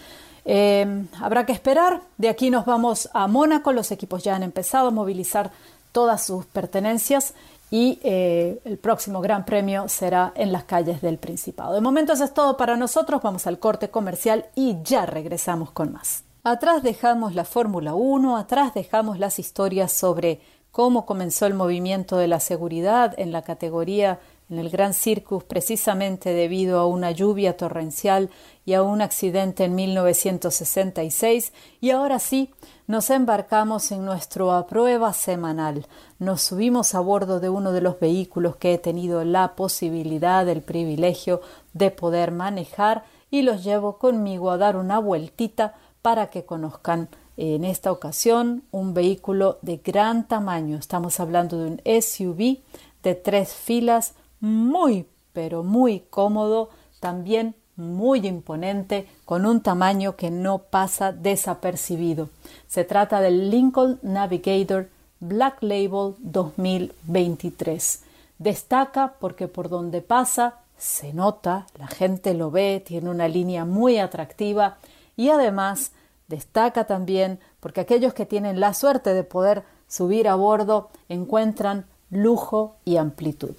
eh, 0.44 1.06
habrá 1.20 1.46
que 1.46 1.52
esperar. 1.52 2.00
De 2.18 2.28
aquí 2.28 2.50
nos 2.50 2.64
vamos 2.64 3.08
a 3.12 3.26
Mónaco. 3.26 3.72
Los 3.72 3.90
equipos 3.90 4.22
ya 4.22 4.34
han 4.36 4.42
empezado 4.42 4.88
a 4.88 4.90
movilizar 4.90 5.50
todas 5.92 6.24
sus 6.24 6.44
pertenencias 6.46 7.34
y 7.70 7.98
eh, 8.02 8.60
el 8.64 8.78
próximo 8.78 9.20
Gran 9.20 9.44
Premio 9.44 9.88
será 9.88 10.32
en 10.34 10.52
las 10.52 10.64
calles 10.64 11.00
del 11.00 11.18
Principado. 11.18 11.74
De 11.74 11.80
momento 11.80 12.12
eso 12.12 12.24
es 12.24 12.34
todo 12.34 12.56
para 12.56 12.76
nosotros. 12.76 13.22
Vamos 13.22 13.46
al 13.46 13.58
corte 13.58 13.88
comercial 13.88 14.46
y 14.54 14.76
ya 14.84 15.06
regresamos 15.06 15.70
con 15.70 15.92
más. 15.92 16.23
Atrás 16.46 16.82
dejamos 16.82 17.34
la 17.34 17.46
Fórmula 17.46 17.94
1, 17.94 18.36
atrás 18.36 18.74
dejamos 18.74 19.18
las 19.18 19.38
historias 19.38 19.90
sobre 19.90 20.42
cómo 20.72 21.06
comenzó 21.06 21.46
el 21.46 21.54
movimiento 21.54 22.18
de 22.18 22.28
la 22.28 22.38
seguridad 22.38 23.14
en 23.16 23.32
la 23.32 23.40
categoría 23.40 24.20
en 24.50 24.58
el 24.58 24.68
Gran 24.68 24.92
Circus 24.92 25.42
precisamente 25.42 26.34
debido 26.34 26.80
a 26.80 26.86
una 26.86 27.12
lluvia 27.12 27.56
torrencial 27.56 28.28
y 28.66 28.74
a 28.74 28.82
un 28.82 29.00
accidente 29.00 29.64
en 29.64 29.74
1966 29.74 31.54
y 31.80 31.92
ahora 31.92 32.18
sí 32.18 32.50
nos 32.86 33.08
embarcamos 33.08 33.90
en 33.90 34.04
nuestro 34.04 34.52
a 34.52 34.66
prueba 34.66 35.14
semanal. 35.14 35.86
Nos 36.18 36.42
subimos 36.42 36.94
a 36.94 37.00
bordo 37.00 37.40
de 37.40 37.48
uno 37.48 37.72
de 37.72 37.80
los 37.80 37.98
vehículos 37.98 38.56
que 38.56 38.74
he 38.74 38.78
tenido 38.78 39.24
la 39.24 39.56
posibilidad, 39.56 40.46
el 40.46 40.60
privilegio 40.60 41.40
de 41.72 41.90
poder 41.90 42.32
manejar 42.32 43.04
y 43.30 43.40
los 43.40 43.64
llevo 43.64 43.96
conmigo 43.96 44.50
a 44.50 44.58
dar 44.58 44.76
una 44.76 44.98
vueltita 44.98 45.74
para 46.04 46.26
que 46.26 46.44
conozcan 46.44 47.08
en 47.38 47.64
esta 47.64 47.90
ocasión 47.90 48.62
un 48.72 48.92
vehículo 48.92 49.56
de 49.62 49.78
gran 49.78 50.28
tamaño. 50.28 50.76
Estamos 50.76 51.18
hablando 51.18 51.56
de 51.56 51.66
un 51.66 52.02
SUV 52.02 52.58
de 53.02 53.14
tres 53.14 53.54
filas, 53.54 54.12
muy, 54.38 55.06
pero 55.32 55.62
muy 55.62 56.00
cómodo, 56.10 56.68
también 57.00 57.54
muy 57.76 58.26
imponente, 58.26 59.08
con 59.24 59.46
un 59.46 59.62
tamaño 59.62 60.14
que 60.14 60.30
no 60.30 60.58
pasa 60.58 61.10
desapercibido. 61.10 62.28
Se 62.66 62.84
trata 62.84 63.22
del 63.22 63.50
Lincoln 63.50 63.98
Navigator 64.02 64.90
Black 65.20 65.62
Label 65.62 66.16
2023. 66.18 68.02
Destaca 68.38 69.14
porque 69.18 69.48
por 69.48 69.70
donde 69.70 70.02
pasa 70.02 70.56
se 70.76 71.14
nota, 71.14 71.66
la 71.78 71.86
gente 71.86 72.34
lo 72.34 72.50
ve, 72.50 72.82
tiene 72.84 73.08
una 73.08 73.26
línea 73.26 73.64
muy 73.64 73.96
atractiva 73.96 74.76
y 75.16 75.30
además 75.30 75.92
destaca 76.28 76.84
también 76.84 77.38
porque 77.60 77.80
aquellos 77.80 78.14
que 78.14 78.26
tienen 78.26 78.60
la 78.60 78.74
suerte 78.74 79.14
de 79.14 79.24
poder 79.24 79.64
subir 79.88 80.28
a 80.28 80.34
bordo 80.34 80.90
encuentran 81.08 81.86
lujo 82.10 82.76
y 82.84 82.96
amplitud. 82.96 83.54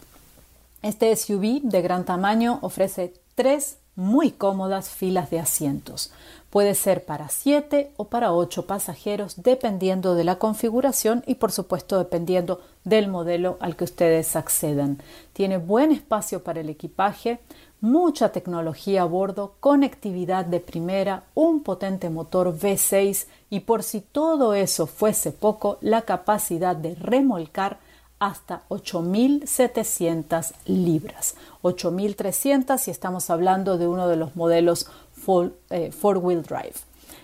Este 0.81 1.15
SUV 1.15 1.61
de 1.63 1.81
gran 1.81 2.05
tamaño 2.05 2.59
ofrece 2.61 3.13
tres 3.35 3.77
muy 3.95 4.31
cómodas 4.31 4.89
filas 4.89 5.29
de 5.29 5.39
asientos. 5.39 6.11
Puede 6.49 6.75
ser 6.75 7.05
para 7.05 7.27
7 7.27 7.91
o 7.97 8.05
para 8.05 8.33
8 8.33 8.65
pasajeros 8.65 9.41
dependiendo 9.41 10.15
de 10.15 10.23
la 10.23 10.37
configuración 10.37 11.23
y 11.25 11.35
por 11.35 11.51
supuesto 11.51 11.97
dependiendo 11.97 12.61
del 12.83 13.07
modelo 13.07 13.57
al 13.59 13.75
que 13.75 13.83
ustedes 13.83 14.35
accedan. 14.35 15.01
Tiene 15.33 15.57
buen 15.57 15.91
espacio 15.91 16.43
para 16.43 16.61
el 16.61 16.69
equipaje, 16.69 17.39
mucha 17.85 18.29
tecnología 18.29 19.03
a 19.03 19.05
bordo, 19.05 19.53
conectividad 19.59 20.43
de 20.43 20.59
primera, 20.59 21.23
un 21.35 21.61
potente 21.61 22.09
motor 22.09 22.57
V6 22.57 23.27
y 23.51 23.59
por 23.61 23.83
si 23.83 24.01
todo 24.01 24.55
eso 24.55 24.87
fuese 24.87 25.31
poco, 25.31 25.77
la 25.81 26.01
capacidad 26.01 26.75
de 26.75 26.95
remolcar 26.95 27.77
hasta 28.17 28.63
8.700 28.69 30.53
libras. 30.65 31.35
8.300 31.61 32.77
si 32.79 32.89
estamos 32.89 33.29
hablando 33.29 33.77
de 33.77 33.87
uno 33.87 34.07
de 34.07 34.15
los 34.15 34.35
modelos 34.35 34.87
eh, 35.69 35.91
four-wheel 35.91 36.41
drive. 36.41 36.73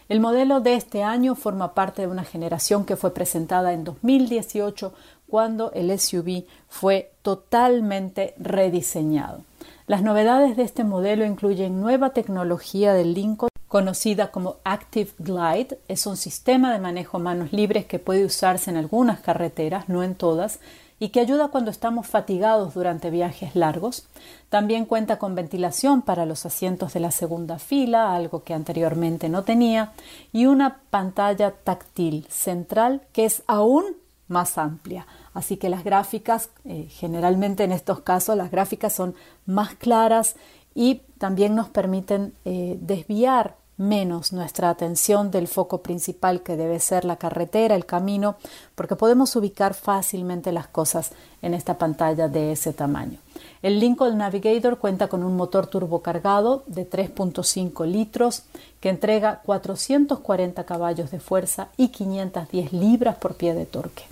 El 0.09 0.19
modelo 0.19 0.59
de 0.59 0.75
este 0.75 1.01
año 1.01 1.33
forma 1.35 1.73
parte 1.73 2.03
de 2.03 2.07
una 2.07 2.23
generación 2.23 2.85
que 2.85 2.97
fue 2.97 3.13
presentada 3.13 3.73
en 3.73 3.83
2018 3.83 4.93
cuando 5.27 5.71
el 5.71 5.97
SUV 5.97 6.43
fue 6.67 7.13
totalmente 7.23 8.35
rediseñado. 8.37 9.39
Las 9.87 10.03
novedades 10.03 10.55
de 10.55 10.63
este 10.63 10.83
modelo 10.83 11.25
incluyen 11.25 11.81
nueva 11.81 12.11
tecnología 12.11 12.93
del 12.93 13.13
Lincoln 13.13 13.49
conocida 13.67 14.31
como 14.31 14.57
Active 14.63 15.11
Glide. 15.17 15.79
Es 15.87 16.05
un 16.05 16.17
sistema 16.17 16.71
de 16.73 16.79
manejo 16.79 17.19
manos 17.19 17.51
libres 17.51 17.85
que 17.85 17.99
puede 17.99 18.25
usarse 18.25 18.69
en 18.69 18.77
algunas 18.77 19.21
carreteras, 19.21 19.89
no 19.89 20.03
en 20.03 20.15
todas, 20.15 20.59
y 20.99 21.09
que 21.09 21.19
ayuda 21.19 21.47
cuando 21.47 21.71
estamos 21.71 22.05
fatigados 22.05 22.75
durante 22.75 23.09
viajes 23.09 23.55
largos. 23.55 24.07
También 24.49 24.85
cuenta 24.85 25.17
con 25.17 25.33
ventilación 25.33 26.03
para 26.03 26.25
los 26.25 26.45
asientos 26.45 26.93
de 26.93 26.99
la 26.99 27.11
segunda 27.11 27.57
fila, 27.57 28.13
algo 28.13 28.43
que 28.43 28.53
anteriormente 28.53 29.29
no 29.29 29.43
tenía, 29.43 29.93
y 30.31 30.45
una 30.45 30.81
pantalla 30.91 31.51
táctil 31.51 32.27
central 32.29 33.01
que 33.13 33.25
es 33.25 33.41
aún 33.47 33.85
más 34.27 34.57
amplia. 34.57 35.07
Así 35.33 35.57
que 35.57 35.69
las 35.69 35.83
gráficas, 35.83 36.49
eh, 36.65 36.87
generalmente 36.89 37.63
en 37.63 37.71
estos 37.71 38.01
casos, 38.01 38.35
las 38.35 38.51
gráficas 38.51 38.93
son 38.93 39.15
más 39.45 39.75
claras 39.75 40.35
y 40.75 41.01
también 41.17 41.55
nos 41.55 41.69
permiten 41.69 42.33
eh, 42.45 42.77
desviar 42.81 43.55
menos 43.81 44.31
nuestra 44.31 44.69
atención 44.69 45.31
del 45.31 45.47
foco 45.47 45.81
principal 45.81 46.43
que 46.43 46.55
debe 46.55 46.79
ser 46.79 47.03
la 47.03 47.15
carretera, 47.15 47.75
el 47.75 47.85
camino, 47.85 48.35
porque 48.75 48.95
podemos 48.95 49.35
ubicar 49.35 49.73
fácilmente 49.73 50.51
las 50.51 50.67
cosas 50.67 51.11
en 51.41 51.55
esta 51.55 51.77
pantalla 51.79 52.27
de 52.27 52.51
ese 52.51 52.73
tamaño. 52.73 53.17
El 53.63 53.79
Lincoln 53.79 54.17
Navigator 54.19 54.77
cuenta 54.77 55.07
con 55.07 55.23
un 55.23 55.35
motor 55.35 55.65
turbocargado 55.65 56.63
de 56.67 56.87
3.5 56.87 57.85
litros 57.87 58.43
que 58.79 58.89
entrega 58.89 59.41
440 59.45 60.63
caballos 60.63 61.09
de 61.09 61.19
fuerza 61.19 61.69
y 61.75 61.87
510 61.87 62.73
libras 62.73 63.15
por 63.15 63.35
pie 63.35 63.55
de 63.55 63.65
torque. 63.65 64.10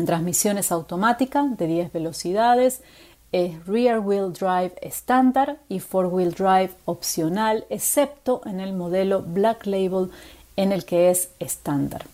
En 0.00 0.06
transmisiones 0.06 0.72
automáticas 0.72 1.58
de 1.58 1.66
10 1.66 1.92
velocidades, 1.92 2.80
es 3.32 3.66
Rear 3.66 3.98
Wheel 3.98 4.32
Drive 4.32 4.72
estándar 4.80 5.58
y 5.68 5.80
Four 5.80 6.06
Wheel 6.06 6.32
Drive 6.32 6.70
opcional, 6.86 7.66
excepto 7.68 8.40
en 8.46 8.60
el 8.60 8.72
modelo 8.72 9.20
Black 9.20 9.66
Label 9.66 10.10
en 10.56 10.72
el 10.72 10.86
que 10.86 11.10
es 11.10 11.28
estándar. 11.38 12.06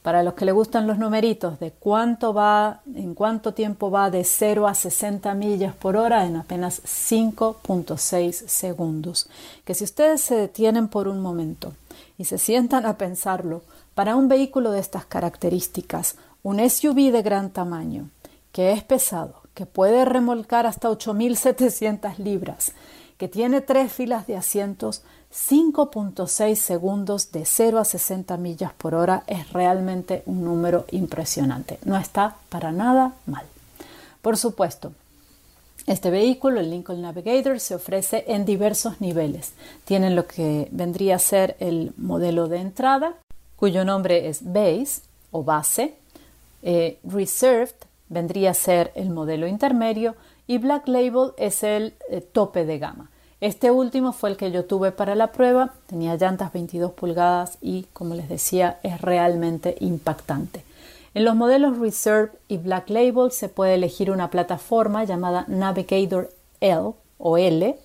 Para 0.00 0.22
los 0.22 0.32
que 0.32 0.46
le 0.46 0.52
gustan 0.52 0.86
los 0.86 0.96
numeritos 0.96 1.60
de 1.60 1.70
cuánto 1.70 2.32
va, 2.32 2.80
en 2.94 3.12
cuánto 3.12 3.52
tiempo 3.52 3.90
va 3.90 4.08
de 4.08 4.24
0 4.24 4.66
a 4.66 4.74
60 4.74 5.34
millas 5.34 5.74
por 5.74 5.98
hora 5.98 6.24
en 6.24 6.36
apenas 6.36 6.82
5.6 6.82 8.32
segundos. 8.32 9.28
Que 9.66 9.74
si 9.74 9.84
ustedes 9.84 10.22
se 10.22 10.34
detienen 10.34 10.88
por 10.88 11.08
un 11.08 11.20
momento 11.20 11.74
y 12.16 12.24
se 12.24 12.38
sientan 12.38 12.86
a 12.86 12.96
pensarlo, 12.96 13.60
para 13.98 14.14
un 14.14 14.28
vehículo 14.28 14.70
de 14.70 14.78
estas 14.78 15.04
características, 15.04 16.14
un 16.42 16.58
SUV 16.68 17.12
de 17.12 17.22
gran 17.22 17.50
tamaño, 17.50 18.10
que 18.52 18.72
es 18.72 18.82
pesado, 18.82 19.42
que 19.54 19.66
puede 19.66 20.04
remolcar 20.04 20.66
hasta 20.66 20.88
8.700 20.88 22.18
libras, 22.18 22.72
que 23.16 23.28
tiene 23.28 23.60
tres 23.60 23.92
filas 23.92 24.26
de 24.26 24.36
asientos, 24.36 25.02
5.6 25.32 26.54
segundos 26.54 27.32
de 27.32 27.44
0 27.44 27.78
a 27.78 27.84
60 27.84 28.36
millas 28.36 28.72
por 28.72 28.94
hora 28.94 29.24
es 29.26 29.52
realmente 29.52 30.22
un 30.26 30.44
número 30.44 30.86
impresionante. 30.90 31.78
No 31.84 31.96
está 31.96 32.36
para 32.48 32.72
nada 32.72 33.14
mal. 33.26 33.44
Por 34.22 34.36
supuesto, 34.36 34.92
este 35.86 36.10
vehículo, 36.10 36.60
el 36.60 36.70
Lincoln 36.70 37.02
Navigator, 37.02 37.60
se 37.60 37.74
ofrece 37.74 38.24
en 38.28 38.44
diversos 38.44 39.00
niveles. 39.00 39.52
Tienen 39.84 40.16
lo 40.16 40.26
que 40.26 40.68
vendría 40.70 41.16
a 41.16 41.18
ser 41.18 41.56
el 41.60 41.92
modelo 41.96 42.46
de 42.46 42.58
entrada, 42.58 43.14
cuyo 43.56 43.84
nombre 43.84 44.28
es 44.28 44.40
Base 44.44 45.02
o 45.30 45.44
base, 45.44 45.96
eh, 46.62 46.98
Reserved, 47.04 47.74
vendría 48.08 48.50
a 48.50 48.54
ser 48.54 48.92
el 48.94 49.10
modelo 49.10 49.46
intermedio 49.46 50.14
y 50.46 50.58
Black 50.58 50.88
Label 50.88 51.32
es 51.36 51.62
el 51.62 51.94
eh, 52.10 52.20
tope 52.20 52.64
de 52.64 52.78
gama. 52.78 53.10
Este 53.40 53.70
último 53.70 54.12
fue 54.12 54.30
el 54.30 54.36
que 54.36 54.50
yo 54.50 54.64
tuve 54.64 54.90
para 54.90 55.14
la 55.14 55.30
prueba, 55.30 55.74
tenía 55.86 56.16
llantas 56.16 56.52
22 56.52 56.92
pulgadas 56.92 57.58
y 57.60 57.84
como 57.92 58.14
les 58.14 58.28
decía 58.28 58.80
es 58.82 59.00
realmente 59.00 59.76
impactante. 59.80 60.64
En 61.14 61.24
los 61.24 61.36
modelos 61.36 61.78
Reserve 61.78 62.32
y 62.48 62.58
Black 62.58 62.90
Label 62.90 63.30
se 63.30 63.48
puede 63.48 63.74
elegir 63.74 64.10
una 64.10 64.30
plataforma 64.30 65.04
llamada 65.04 65.44
Navigator 65.48 66.30
L 66.60 66.92
o 67.18 67.38
L 67.38 67.76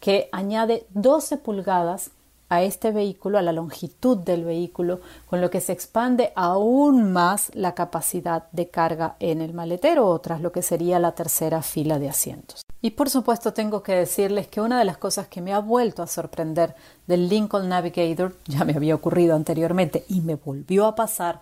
que 0.00 0.28
añade 0.32 0.86
12 0.90 1.36
pulgadas 1.38 2.10
a 2.48 2.62
este 2.62 2.92
vehículo, 2.92 3.38
a 3.38 3.42
la 3.42 3.52
longitud 3.52 4.18
del 4.18 4.44
vehículo, 4.44 5.00
con 5.26 5.40
lo 5.40 5.50
que 5.50 5.60
se 5.60 5.72
expande 5.72 6.32
aún 6.34 7.12
más 7.12 7.50
la 7.54 7.74
capacidad 7.74 8.50
de 8.52 8.68
carga 8.68 9.16
en 9.20 9.40
el 9.40 9.52
maletero 9.52 10.06
o 10.06 10.18
tras 10.20 10.40
lo 10.40 10.52
que 10.52 10.62
sería 10.62 10.98
la 10.98 11.12
tercera 11.12 11.62
fila 11.62 11.98
de 11.98 12.08
asientos. 12.08 12.62
Y 12.80 12.90
por 12.90 13.10
supuesto 13.10 13.52
tengo 13.52 13.82
que 13.82 13.94
decirles 13.94 14.46
que 14.46 14.60
una 14.60 14.78
de 14.78 14.84
las 14.84 14.98
cosas 14.98 15.26
que 15.26 15.40
me 15.40 15.52
ha 15.52 15.58
vuelto 15.58 16.02
a 16.02 16.06
sorprender 16.06 16.74
del 17.06 17.28
Lincoln 17.28 17.68
Navigator, 17.68 18.36
ya 18.46 18.64
me 18.64 18.74
había 18.74 18.94
ocurrido 18.94 19.34
anteriormente 19.34 20.04
y 20.08 20.20
me 20.20 20.36
volvió 20.36 20.86
a 20.86 20.94
pasar, 20.94 21.40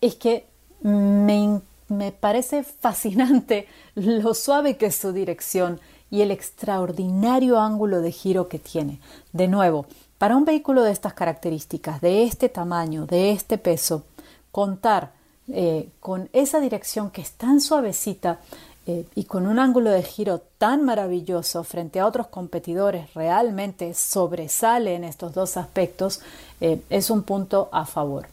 es 0.00 0.14
que 0.14 0.46
me, 0.82 1.60
me 1.88 2.12
parece 2.12 2.62
fascinante 2.62 3.66
lo 3.94 4.34
suave 4.34 4.76
que 4.76 4.86
es 4.86 4.96
su 4.96 5.12
dirección 5.12 5.80
y 6.10 6.20
el 6.20 6.30
extraordinario 6.30 7.58
ángulo 7.58 8.00
de 8.00 8.12
giro 8.12 8.48
que 8.48 8.58
tiene. 8.58 9.00
De 9.32 9.48
nuevo, 9.48 9.86
para 10.18 10.36
un 10.36 10.44
vehículo 10.44 10.82
de 10.82 10.92
estas 10.92 11.14
características, 11.14 12.00
de 12.00 12.24
este 12.24 12.48
tamaño, 12.48 13.06
de 13.06 13.32
este 13.32 13.58
peso, 13.58 14.04
contar 14.50 15.12
eh, 15.48 15.90
con 16.00 16.28
esa 16.32 16.58
dirección 16.58 17.10
que 17.10 17.20
es 17.20 17.32
tan 17.32 17.60
suavecita 17.60 18.40
eh, 18.86 19.06
y 19.14 19.24
con 19.24 19.46
un 19.46 19.58
ángulo 19.58 19.90
de 19.90 20.02
giro 20.02 20.40
tan 20.58 20.84
maravilloso 20.84 21.62
frente 21.62 22.00
a 22.00 22.06
otros 22.06 22.28
competidores 22.28 23.12
realmente 23.14 23.94
sobresale 23.94 24.94
en 24.94 25.04
estos 25.04 25.34
dos 25.34 25.56
aspectos, 25.56 26.20
eh, 26.60 26.80
es 26.88 27.10
un 27.10 27.22
punto 27.22 27.68
a 27.70 27.84
favor. 27.84 28.26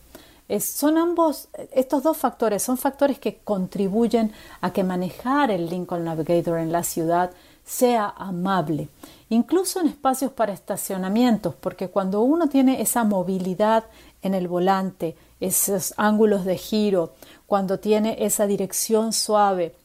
son 0.59 0.97
ambos, 0.97 1.49
estos 1.73 2.03
dos 2.03 2.17
factores 2.17 2.63
son 2.63 2.77
factores 2.77 3.19
que 3.19 3.39
contribuyen 3.43 4.31
a 4.61 4.71
que 4.71 4.83
manejar 4.83 5.51
el 5.51 5.69
Lincoln 5.69 6.05
Navigator 6.05 6.59
en 6.59 6.71
la 6.71 6.83
ciudad 6.83 7.31
sea 7.65 8.13
amable, 8.17 8.89
incluso 9.29 9.79
en 9.79 9.87
espacios 9.87 10.31
para 10.31 10.53
estacionamientos, 10.53 11.55
porque 11.55 11.89
cuando 11.89 12.21
uno 12.21 12.47
tiene 12.47 12.81
esa 12.81 13.03
movilidad 13.03 13.85
en 14.21 14.33
el 14.33 14.47
volante, 14.47 15.15
esos 15.39 15.93
ángulos 15.97 16.45
de 16.45 16.57
giro, 16.57 17.13
cuando 17.47 17.79
tiene 17.79 18.17
esa 18.19 18.47
dirección 18.47 19.13
suave, 19.13 19.75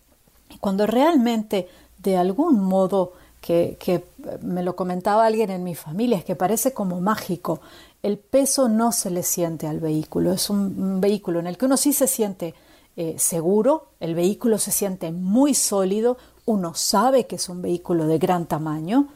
cuando 0.60 0.86
realmente 0.86 1.68
de 1.98 2.16
algún 2.16 2.60
modo 2.60 3.12
que, 3.40 3.76
que, 3.78 4.04
me 4.42 4.62
lo 4.62 4.76
comentaba 4.76 5.26
alguien 5.26 5.50
en 5.50 5.64
mi 5.64 5.74
familia, 5.74 6.18
es 6.18 6.24
que 6.24 6.36
parece 6.36 6.72
como 6.72 7.00
mágico, 7.00 7.60
el 8.02 8.18
peso 8.18 8.68
no 8.68 8.92
se 8.92 9.10
le 9.10 9.22
siente 9.22 9.66
al 9.66 9.80
vehículo, 9.80 10.32
es 10.32 10.50
un, 10.50 11.00
vehículo 11.00 11.40
en 11.40 11.46
el 11.46 11.56
que 11.56 11.66
uno 11.66 11.76
sí 11.76 11.92
se 11.92 12.06
siente 12.06 12.54
eh, 12.96 13.14
seguro, 13.18 13.88
el 14.00 14.14
vehículo 14.14 14.58
se 14.58 14.70
siente 14.70 15.12
muy 15.12 15.54
sólido, 15.54 16.18
uno 16.48 16.72
sabe 16.72 17.26
que 17.26 17.36
es 17.36 17.50
un 17.50 17.60
vehículo 17.60 18.06
de 18.06 18.16
gran 18.16 18.46
tamaño, 18.46 19.08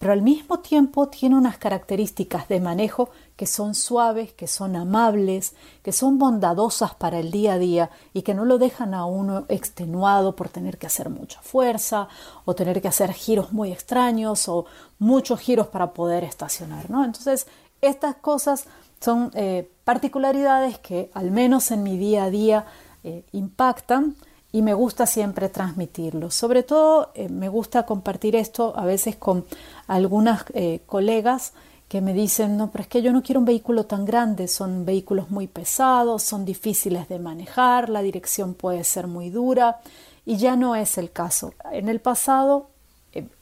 pero 0.00 0.12
al 0.12 0.22
mismo 0.22 0.58
tiempo 0.58 1.08
tiene 1.08 1.36
unas 1.36 1.56
características 1.56 2.48
de 2.48 2.58
manejo 2.58 3.10
que 3.36 3.46
son 3.46 3.76
suaves, 3.76 4.32
que 4.32 4.48
son 4.48 4.74
amables, 4.74 5.54
que 5.84 5.92
son 5.92 6.18
bondadosas 6.18 6.94
para 6.96 7.20
el 7.20 7.30
día 7.30 7.52
a 7.52 7.58
día 7.58 7.90
y 8.12 8.22
que 8.22 8.34
no 8.34 8.44
lo 8.44 8.58
dejan 8.58 8.92
a 8.92 9.04
uno 9.04 9.44
extenuado 9.48 10.34
por 10.34 10.48
tener 10.48 10.78
que 10.78 10.88
hacer 10.88 11.10
mucha 11.10 11.40
fuerza 11.42 12.08
o 12.44 12.54
tener 12.54 12.82
que 12.82 12.88
hacer 12.88 13.12
giros 13.12 13.52
muy 13.52 13.70
extraños 13.70 14.48
o 14.48 14.64
muchos 14.98 15.38
giros 15.38 15.68
para 15.68 15.92
poder 15.92 16.24
estacionar, 16.24 16.90
¿no? 16.90 17.04
Entonces, 17.04 17.46
Estas 17.82 18.16
cosas 18.16 18.66
son 19.00 19.30
eh, 19.34 19.70
particularidades 19.84 20.78
que 20.80 21.10
al 21.14 21.30
menos 21.30 21.70
en 21.70 21.82
mi 21.82 21.96
día 21.96 22.24
a 22.24 22.30
día 22.30 22.66
eh, 23.04 23.24
impactan 23.32 24.16
y 24.52 24.62
me 24.62 24.74
gusta 24.74 25.06
siempre 25.06 25.48
transmitirlo. 25.48 26.30
Sobre 26.30 26.62
todo 26.62 27.10
eh, 27.14 27.28
me 27.28 27.48
gusta 27.48 27.86
compartir 27.86 28.36
esto 28.36 28.72
a 28.76 28.84
veces 28.84 29.16
con 29.16 29.44
algunas 29.86 30.44
colegas 30.86 31.52
que 31.90 32.00
me 32.00 32.14
dicen, 32.14 32.56
no, 32.56 32.70
pero 32.70 32.82
es 32.82 32.88
que 32.88 33.02
yo 33.02 33.12
no 33.12 33.20
quiero 33.20 33.40
un 33.40 33.46
vehículo 33.46 33.84
tan 33.84 34.04
grande, 34.04 34.46
son 34.46 34.84
vehículos 34.84 35.30
muy 35.30 35.48
pesados, 35.48 36.22
son 36.22 36.44
difíciles 36.44 37.08
de 37.08 37.18
manejar, 37.18 37.88
la 37.88 38.00
dirección 38.00 38.54
puede 38.54 38.84
ser 38.84 39.08
muy 39.08 39.28
dura 39.28 39.80
y 40.24 40.36
ya 40.36 40.54
no 40.54 40.76
es 40.76 40.98
el 40.98 41.10
caso. 41.10 41.52
En 41.72 41.88
el 41.88 41.98
pasado, 41.98 42.68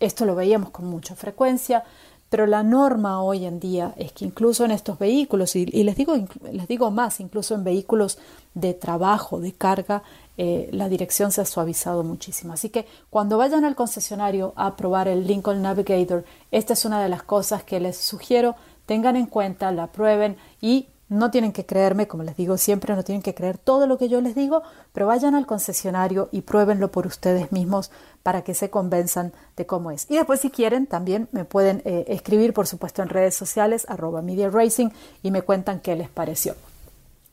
esto 0.01 0.25
lo 0.25 0.35
veíamos 0.35 0.71
con 0.71 0.87
mucha 0.87 1.14
frecuencia, 1.14 1.85
pero 2.31 2.47
la 2.47 2.62
norma 2.62 3.23
hoy 3.23 3.44
en 3.44 3.61
día 3.61 3.92
es 3.97 4.12
que 4.12 4.25
incluso 4.25 4.64
en 4.64 4.71
estos 4.71 4.99
vehículos, 4.99 5.55
y, 5.55 5.66
les, 5.66 5.97
digo, 5.97 6.14
les 6.51 6.68
digo 6.68 6.90
más, 6.90 7.21
incluso 7.21 7.55
en 7.55 7.64
vehículos 7.64 8.18
de 8.55 8.73
trabajo, 8.73 9.40
de 9.40 9.53
carga, 9.53 10.03
eh, 10.38 10.70
la 10.72 10.88
dirección 10.88 11.33
se 11.33 11.42
ha 11.42 11.44
suavizado 11.44 12.05
muchísimo. 12.05 12.55
Así 12.55 12.70
que 12.70 12.87
cuando 13.11 13.37
vayan 13.37 13.64
al 13.64 13.74
concesionario 13.74 14.55
a 14.57 14.77
probar 14.77 15.09
el 15.09 15.27
Lincoln 15.27 15.61
Navigator, 15.61 16.24
esta 16.51 16.72
es 16.72 16.85
una 16.85 17.03
de 17.03 17.09
las 17.09 17.22
cosas 17.22 17.64
que 17.64 17.81
les 17.81 17.96
sugiero 17.96 18.57
tengan 18.87 19.16
en 19.16 19.27
cuenta, 19.27 19.70
la 19.70 19.88
prueben 19.88 20.38
y 20.62 20.88
no 21.09 21.31
tienen 21.31 21.53
que 21.53 21.66
creerme, 21.66 22.07
como 22.07 22.22
les 22.22 22.37
digo 22.37 22.57
siempre, 22.57 22.94
no 22.94 23.03
tienen 23.03 23.22
que 23.22 23.35
creer 23.35 23.59
todo 23.59 23.87
lo 23.87 23.98
que 23.98 24.09
yo 24.09 24.20
les 24.20 24.35
digo, 24.35 24.62
pero 24.92 25.07
vayan 25.07 25.35
al 25.35 25.46
concesionario 25.46 26.29
y 26.33 26.42
pruébenlo 26.42 26.90
por 26.90 27.07
ustedes 27.07 27.51
mismos 27.51 27.90
para 28.22 28.42
que 28.42 28.55
se 28.55 28.70
convenzan 28.70 29.33
de 29.57 29.66
cómo 29.66 29.90
es. 29.90 30.07
Y 30.11 30.16
después, 30.16 30.40
si 30.40 30.51
quieren, 30.51 30.87
también 30.87 31.29
me 31.33 31.44
pueden 31.44 31.83
eh, 31.85 32.05
escribir, 32.09 32.53
por 32.53 32.66
supuesto, 32.66 33.03
en 33.03 33.09
redes 33.09 33.35
sociales, 33.35 33.87
arroba 33.88 34.22
Media 34.22 34.51
Racing, 34.51 34.90
y 35.22 35.31
me 35.31 35.42
cuentan 35.42 35.81
qué 35.81 35.96
les 35.96 36.09
pareció. 36.11 36.55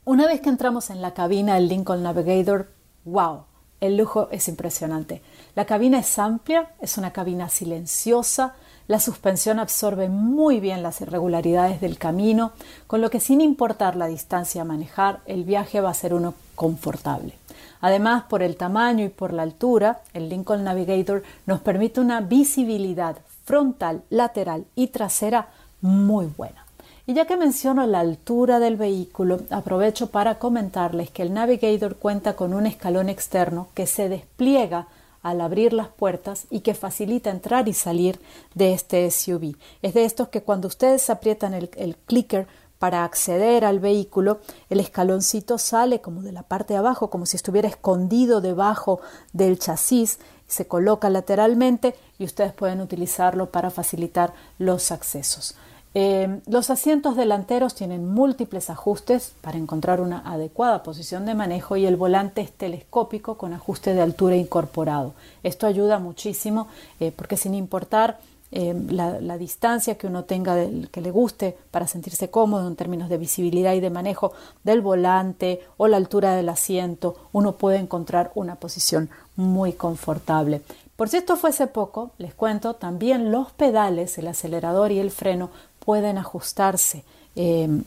Una 0.04 0.26
vez 0.26 0.40
que 0.40 0.48
entramos 0.48 0.90
en 0.90 1.02
la 1.02 1.14
cabina 1.14 1.54
del 1.56 1.68
Lincoln 1.68 2.02
Navigator, 2.02 2.68
wow, 3.06 3.44
el 3.80 3.96
lujo 3.96 4.28
es 4.30 4.48
impresionante. 4.48 5.22
La 5.54 5.64
cabina 5.64 5.98
es 5.98 6.18
amplia, 6.18 6.70
es 6.80 6.98
una 6.98 7.12
cabina 7.12 7.48
silenciosa, 7.48 8.54
la 8.88 9.00
suspensión 9.00 9.58
absorbe 9.58 10.08
muy 10.08 10.60
bien 10.60 10.82
las 10.82 11.00
irregularidades 11.00 11.80
del 11.80 11.98
camino, 11.98 12.52
con 12.86 13.00
lo 13.00 13.10
que 13.10 13.18
sin 13.18 13.40
importar 13.40 13.96
la 13.96 14.06
distancia 14.06 14.62
a 14.62 14.66
manejar, 14.66 15.20
el 15.26 15.44
viaje 15.44 15.80
va 15.80 15.90
a 15.90 15.94
ser 15.94 16.14
uno 16.14 16.34
confortable. 16.54 17.34
Además, 17.80 18.24
por 18.28 18.42
el 18.42 18.56
tamaño 18.56 19.04
y 19.04 19.08
por 19.08 19.32
la 19.32 19.42
altura, 19.42 20.02
el 20.14 20.28
Lincoln 20.28 20.62
Navigator 20.62 21.24
nos 21.46 21.60
permite 21.60 22.00
una 22.00 22.20
visibilidad 22.20 23.18
frontal, 23.44 24.02
lateral 24.08 24.66
y 24.74 24.88
trasera 24.88 25.48
muy 25.80 26.26
buena. 26.26 26.65
Y 27.08 27.14
ya 27.14 27.24
que 27.24 27.36
menciono 27.36 27.86
la 27.86 28.00
altura 28.00 28.58
del 28.58 28.76
vehículo, 28.76 29.38
aprovecho 29.50 30.08
para 30.08 30.40
comentarles 30.40 31.08
que 31.08 31.22
el 31.22 31.32
Navigator 31.32 31.94
cuenta 31.94 32.34
con 32.34 32.52
un 32.52 32.66
escalón 32.66 33.08
externo 33.08 33.68
que 33.74 33.86
se 33.86 34.08
despliega 34.08 34.88
al 35.22 35.40
abrir 35.40 35.72
las 35.72 35.86
puertas 35.86 36.48
y 36.50 36.60
que 36.60 36.74
facilita 36.74 37.30
entrar 37.30 37.68
y 37.68 37.74
salir 37.74 38.18
de 38.54 38.72
este 38.72 39.08
SUV. 39.08 39.54
Es 39.82 39.94
de 39.94 40.04
estos 40.04 40.28
que 40.28 40.42
cuando 40.42 40.66
ustedes 40.66 41.08
aprietan 41.08 41.54
el, 41.54 41.70
el 41.76 41.96
clicker 41.96 42.48
para 42.80 43.04
acceder 43.04 43.64
al 43.64 43.78
vehículo, 43.78 44.40
el 44.68 44.80
escaloncito 44.80 45.58
sale 45.58 46.00
como 46.00 46.22
de 46.22 46.32
la 46.32 46.42
parte 46.42 46.74
de 46.74 46.78
abajo, 46.78 47.08
como 47.08 47.24
si 47.24 47.36
estuviera 47.36 47.68
escondido 47.68 48.40
debajo 48.40 49.00
del 49.32 49.60
chasis, 49.60 50.18
se 50.48 50.66
coloca 50.66 51.08
lateralmente 51.08 51.94
y 52.18 52.24
ustedes 52.24 52.52
pueden 52.52 52.80
utilizarlo 52.80 53.50
para 53.50 53.70
facilitar 53.70 54.34
los 54.58 54.90
accesos. 54.90 55.54
Eh, 55.98 56.40
los 56.46 56.68
asientos 56.68 57.16
delanteros 57.16 57.74
tienen 57.74 58.06
múltiples 58.06 58.68
ajustes 58.68 59.32
para 59.40 59.56
encontrar 59.56 60.02
una 60.02 60.18
adecuada 60.30 60.82
posición 60.82 61.24
de 61.24 61.34
manejo 61.34 61.74
y 61.78 61.86
el 61.86 61.96
volante 61.96 62.42
es 62.42 62.52
telescópico 62.52 63.38
con 63.38 63.54
ajuste 63.54 63.94
de 63.94 64.02
altura 64.02 64.36
incorporado. 64.36 65.14
Esto 65.42 65.66
ayuda 65.66 65.98
muchísimo 65.98 66.68
eh, 67.00 67.12
porque 67.16 67.38
sin 67.38 67.54
importar 67.54 68.18
eh, 68.52 68.74
la, 68.90 69.38
distancia 69.38 69.96
que 69.96 70.06
uno 70.06 70.24
tenga 70.24 70.54
que 70.92 71.00
le 71.00 71.10
guste 71.10 71.56
para 71.70 71.86
sentirse 71.86 72.28
cómodo 72.28 72.68
en 72.68 72.76
términos 72.76 73.08
de 73.08 73.16
visibilidad 73.16 73.72
y 73.72 73.80
de 73.80 73.88
manejo 73.88 74.34
del 74.64 74.82
volante 74.82 75.62
o 75.78 75.88
la 75.88 75.96
altura 75.96 76.34
del 76.34 76.50
asiento, 76.50 77.16
uno 77.32 77.56
puede 77.56 77.78
encontrar 77.78 78.32
una 78.34 78.56
posición 78.56 79.08
muy 79.34 79.72
confortable. 79.72 80.60
Por 80.96 81.10
si 81.10 81.18
esto 81.18 81.36
fuese 81.36 81.66
poco, 81.66 82.12
les 82.16 82.32
cuento, 82.32 82.74
también 82.74 83.30
los 83.30 83.52
pedales, 83.52 84.16
el 84.16 84.28
acelerador 84.28 84.92
y 84.92 84.98
el 84.98 85.10
freno 85.10 85.50
pueden 85.86 86.18
ajustarse 86.18 87.04
em, 87.36 87.84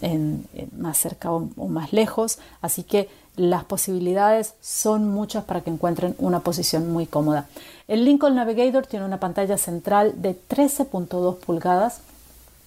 más 0.77 0.97
cerca 0.97 1.31
o, 1.31 1.67
más 1.67 1.93
lejos, 1.93 2.39
así 2.61 2.83
que 2.83 3.09
las 3.35 3.63
posibilidades 3.65 4.53
son 4.61 5.09
muchas 5.09 5.43
para 5.43 5.61
que 5.61 5.69
encuentren 5.69 6.15
una 6.17 6.39
posición 6.39 6.91
muy 6.91 7.05
cómoda. 7.05 7.47
El 7.87 8.05
Lincoln 8.05 8.35
Navigator 8.35 8.87
tiene 8.87 9.05
una 9.05 9.19
pantalla 9.19 9.57
central 9.57 10.21
de 10.21 10.35
13.2 10.35 11.37
pulgadas 11.37 12.01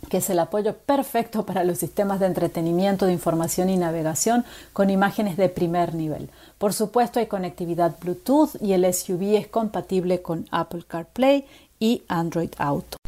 que 0.09 0.19
es 0.19 0.31
el 0.31 0.41
apoyo 0.41 0.75
perfecto 0.75 1.47
para 1.47 1.65
los 1.65 1.79
sistemas 1.79 2.19
de 2.21 2.27
entretenimiento, 2.27 3.07
de 3.07 3.13
información 3.13 3.71
y 3.71 3.77
navegación 3.77 4.45
con 4.73 4.91
imágenes 4.91 5.37
de 5.37 5.49
primer 5.49 5.95
nivel. 5.95 6.29
Por 6.59 6.73
supuesto 6.73 7.21
hay 7.21 7.27
conectividad 7.27 7.97
Bluetooth 8.01 8.61
y 8.61 8.73
el 8.73 8.93
SUV 8.93 9.37
es 9.37 9.47
compatible 9.47 10.21
con 10.21 10.49
Apple 10.51 10.85
CarPlay 10.87 11.47
y 11.79 12.03
Android 12.09 12.51
Auto. 12.59 13.02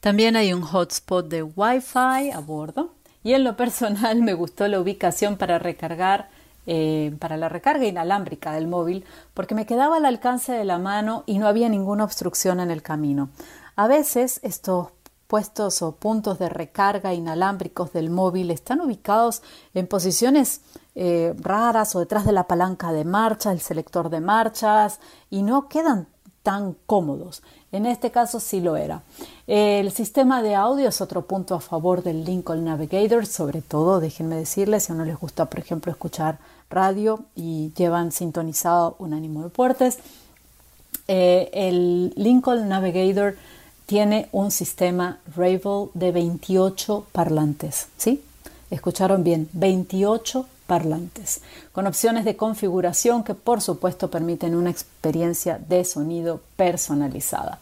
También 0.00 0.36
hay 0.36 0.52
un 0.52 0.62
hotspot 0.62 1.28
de 1.28 1.42
Wi-Fi 1.42 2.30
a 2.32 2.40
bordo 2.40 2.92
y 3.24 3.34
en 3.34 3.44
lo 3.44 3.56
personal 3.56 4.22
me 4.22 4.34
gustó 4.34 4.68
la 4.68 4.80
ubicación 4.80 5.36
para 5.36 5.58
recargar 5.58 6.28
eh, 6.70 7.16
para 7.18 7.38
la 7.38 7.48
recarga 7.48 7.86
inalámbrica 7.86 8.52
del 8.52 8.66
móvil 8.66 9.06
porque 9.32 9.54
me 9.54 9.64
quedaba 9.64 9.96
al 9.96 10.04
alcance 10.04 10.52
de 10.52 10.66
la 10.66 10.78
mano 10.78 11.24
y 11.24 11.38
no 11.38 11.46
había 11.46 11.70
ninguna 11.70 12.04
obstrucción 12.04 12.60
en 12.60 12.70
el 12.70 12.82
camino. 12.82 13.30
A 13.74 13.88
veces 13.88 14.38
estos 14.42 14.88
puestos 15.28 15.82
o 15.82 15.92
puntos 15.92 16.38
de 16.38 16.48
recarga 16.48 17.14
inalámbricos 17.14 17.92
del 17.92 18.10
móvil 18.10 18.50
están 18.50 18.80
ubicados 18.80 19.42
en 19.72 19.86
posiciones 19.86 20.60
eh, 20.94 21.34
raras 21.38 21.94
o 21.96 22.00
detrás 22.00 22.26
de 22.26 22.32
la 22.32 22.46
palanca 22.46 22.92
de 22.92 23.04
marcha, 23.04 23.52
el 23.52 23.60
selector 23.60 24.10
de 24.10 24.20
marchas 24.20 25.00
y 25.30 25.42
no 25.42 25.68
quedan 25.68 26.08
tan 26.48 26.74
cómodos. 26.86 27.42
En 27.72 27.84
este 27.84 28.10
caso 28.10 28.40
sí 28.40 28.62
lo 28.62 28.78
era. 28.78 29.02
El 29.46 29.92
sistema 29.92 30.42
de 30.42 30.54
audio 30.54 30.88
es 30.88 31.02
otro 31.02 31.26
punto 31.26 31.54
a 31.54 31.60
favor 31.60 32.02
del 32.02 32.24
Lincoln 32.24 32.64
Navigator, 32.64 33.26
sobre 33.26 33.60
todo, 33.60 34.00
déjenme 34.00 34.36
decirles, 34.36 34.84
si 34.84 34.92
a 34.92 34.94
uno 34.94 35.04
les 35.04 35.20
gusta, 35.20 35.44
por 35.44 35.58
ejemplo, 35.58 35.92
escuchar 35.92 36.38
radio 36.70 37.20
y 37.36 37.70
llevan 37.76 38.12
sintonizado 38.12 38.96
un 38.98 39.12
ánimo 39.12 39.42
de 39.42 39.50
puertes. 39.50 39.98
Eh, 41.06 41.50
el 41.52 42.14
Lincoln 42.16 42.66
Navigator 42.66 43.36
tiene 43.84 44.30
un 44.32 44.50
sistema 44.50 45.18
Ravel 45.36 45.90
de 45.92 46.12
28 46.12 47.08
parlantes, 47.12 47.88
¿sí? 47.98 48.22
Escucharon 48.70 49.22
bien, 49.22 49.50
28 49.52 50.46
parlantes, 50.68 51.40
con 51.72 51.86
opciones 51.86 52.26
de 52.26 52.36
configuración 52.36 53.24
que 53.24 53.34
por 53.34 53.62
supuesto 53.62 54.10
permiten 54.10 54.54
una 54.54 54.70
experiencia 54.70 55.58
de 55.58 55.82
sonido 55.84 56.42
personalizada. 56.56 57.58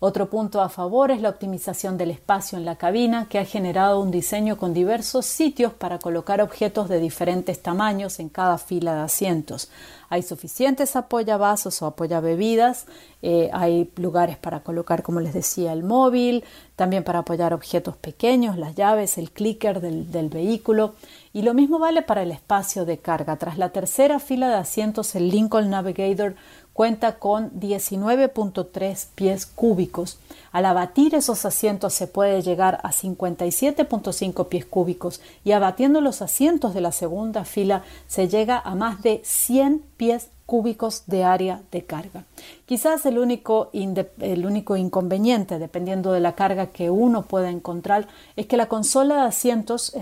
Otro 0.00 0.30
punto 0.30 0.60
a 0.60 0.68
favor 0.68 1.10
es 1.10 1.20
la 1.20 1.30
optimización 1.30 1.98
del 1.98 2.12
espacio 2.12 2.56
en 2.56 2.64
la 2.64 2.76
cabina, 2.76 3.26
que 3.28 3.40
ha 3.40 3.44
generado 3.44 4.00
un 4.00 4.12
diseño 4.12 4.56
con 4.56 4.72
diversos 4.72 5.26
sitios 5.26 5.72
para 5.72 5.98
colocar 5.98 6.40
objetos 6.40 6.88
de 6.88 7.00
diferentes 7.00 7.60
tamaños 7.62 8.20
en 8.20 8.28
cada 8.28 8.58
fila 8.58 8.94
de 8.94 9.00
asientos. 9.00 9.70
Hay 10.08 10.22
suficientes 10.22 10.94
apoyavasos 10.94 11.82
o 11.82 11.86
apoyabebidas, 11.86 12.86
eh, 13.22 13.50
hay 13.52 13.90
lugares 13.96 14.36
para 14.38 14.60
colocar, 14.60 15.02
como 15.02 15.20
les 15.20 15.34
decía, 15.34 15.72
el 15.72 15.82
móvil, 15.82 16.44
también 16.76 17.02
para 17.02 17.18
apoyar 17.18 17.52
objetos 17.52 17.96
pequeños, 17.96 18.56
las 18.56 18.76
llaves, 18.76 19.18
el 19.18 19.32
clicker 19.32 19.80
del, 19.80 20.12
del 20.12 20.28
vehículo. 20.28 20.94
Y 21.32 21.42
lo 21.42 21.52
mismo 21.52 21.78
vale 21.78 22.02
para 22.02 22.22
el 22.22 22.30
espacio 22.30 22.84
de 22.84 22.98
carga. 22.98 23.36
Tras 23.36 23.58
la 23.58 23.70
tercera 23.70 24.18
fila 24.20 24.48
de 24.48 24.54
asientos, 24.54 25.14
el 25.14 25.28
Lincoln 25.28 25.68
Navigator 25.68 26.36
cuenta 26.78 27.18
con 27.18 27.50
19.3 27.58 29.06
pies 29.16 29.46
cúbicos. 29.46 30.20
Al 30.52 30.64
abatir 30.64 31.16
esos 31.16 31.44
asientos 31.44 31.92
se 31.92 32.06
puede 32.06 32.40
llegar 32.40 32.78
a 32.84 32.92
57.5 32.92 34.46
pies 34.46 34.64
cúbicos 34.64 35.20
y 35.42 35.50
abatiendo 35.50 36.00
los 36.00 36.22
asientos 36.22 36.74
de 36.74 36.80
la 36.80 36.92
segunda 36.92 37.44
fila 37.44 37.82
se 38.06 38.28
llega 38.28 38.60
a 38.60 38.76
más 38.76 39.02
de 39.02 39.20
100 39.24 39.82
pies 39.96 40.28
cúbicos 40.48 41.02
de 41.06 41.24
área 41.24 41.60
de 41.70 41.84
carga. 41.84 42.24
Quizás 42.64 43.04
el 43.04 43.18
único, 43.18 43.68
el 43.74 44.46
único 44.46 44.78
inconveniente, 44.78 45.58
dependiendo 45.58 46.10
de 46.10 46.20
la 46.20 46.36
carga 46.36 46.68
que 46.68 46.88
uno 46.88 47.20
pueda 47.20 47.50
encontrar, 47.50 48.08
es 48.34 48.46
que 48.46 48.56
la 48.56 48.64
consola 48.64 49.16
de 49.16 49.20
asientos, 49.28 49.92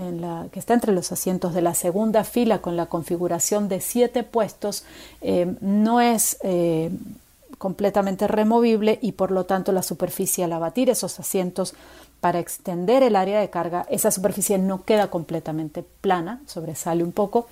que 0.53 0.59
está 0.59 0.73
entre 0.73 0.93
los 0.93 1.11
asientos 1.11 1.53
de 1.53 1.61
la 1.61 1.73
segunda 1.73 2.23
fila 2.23 2.59
con 2.59 2.77
la 2.77 2.85
configuración 2.85 3.67
de 3.67 3.81
siete 3.81 4.23
puestos, 4.23 4.85
eh, 5.19 5.53
no 5.59 5.99
es 5.99 6.37
eh, 6.43 6.91
completamente 7.57 8.25
removible 8.25 8.99
y 9.01 9.11
por 9.11 9.31
lo 9.31 9.43
tanto 9.43 9.73
la 9.73 9.83
superficie 9.83 10.45
al 10.45 10.53
abatir 10.53 10.89
esos 10.89 11.19
asientos 11.19 11.73
para 12.21 12.39
extender 12.39 13.03
el 13.03 13.17
área 13.17 13.41
de 13.41 13.49
carga, 13.49 13.85
esa 13.89 14.11
superficie 14.11 14.57
no 14.57 14.85
queda 14.85 15.09
completamente 15.09 15.83
plana, 15.83 16.39
sobresale 16.45 17.03
un 17.03 17.11
poco. 17.11 17.47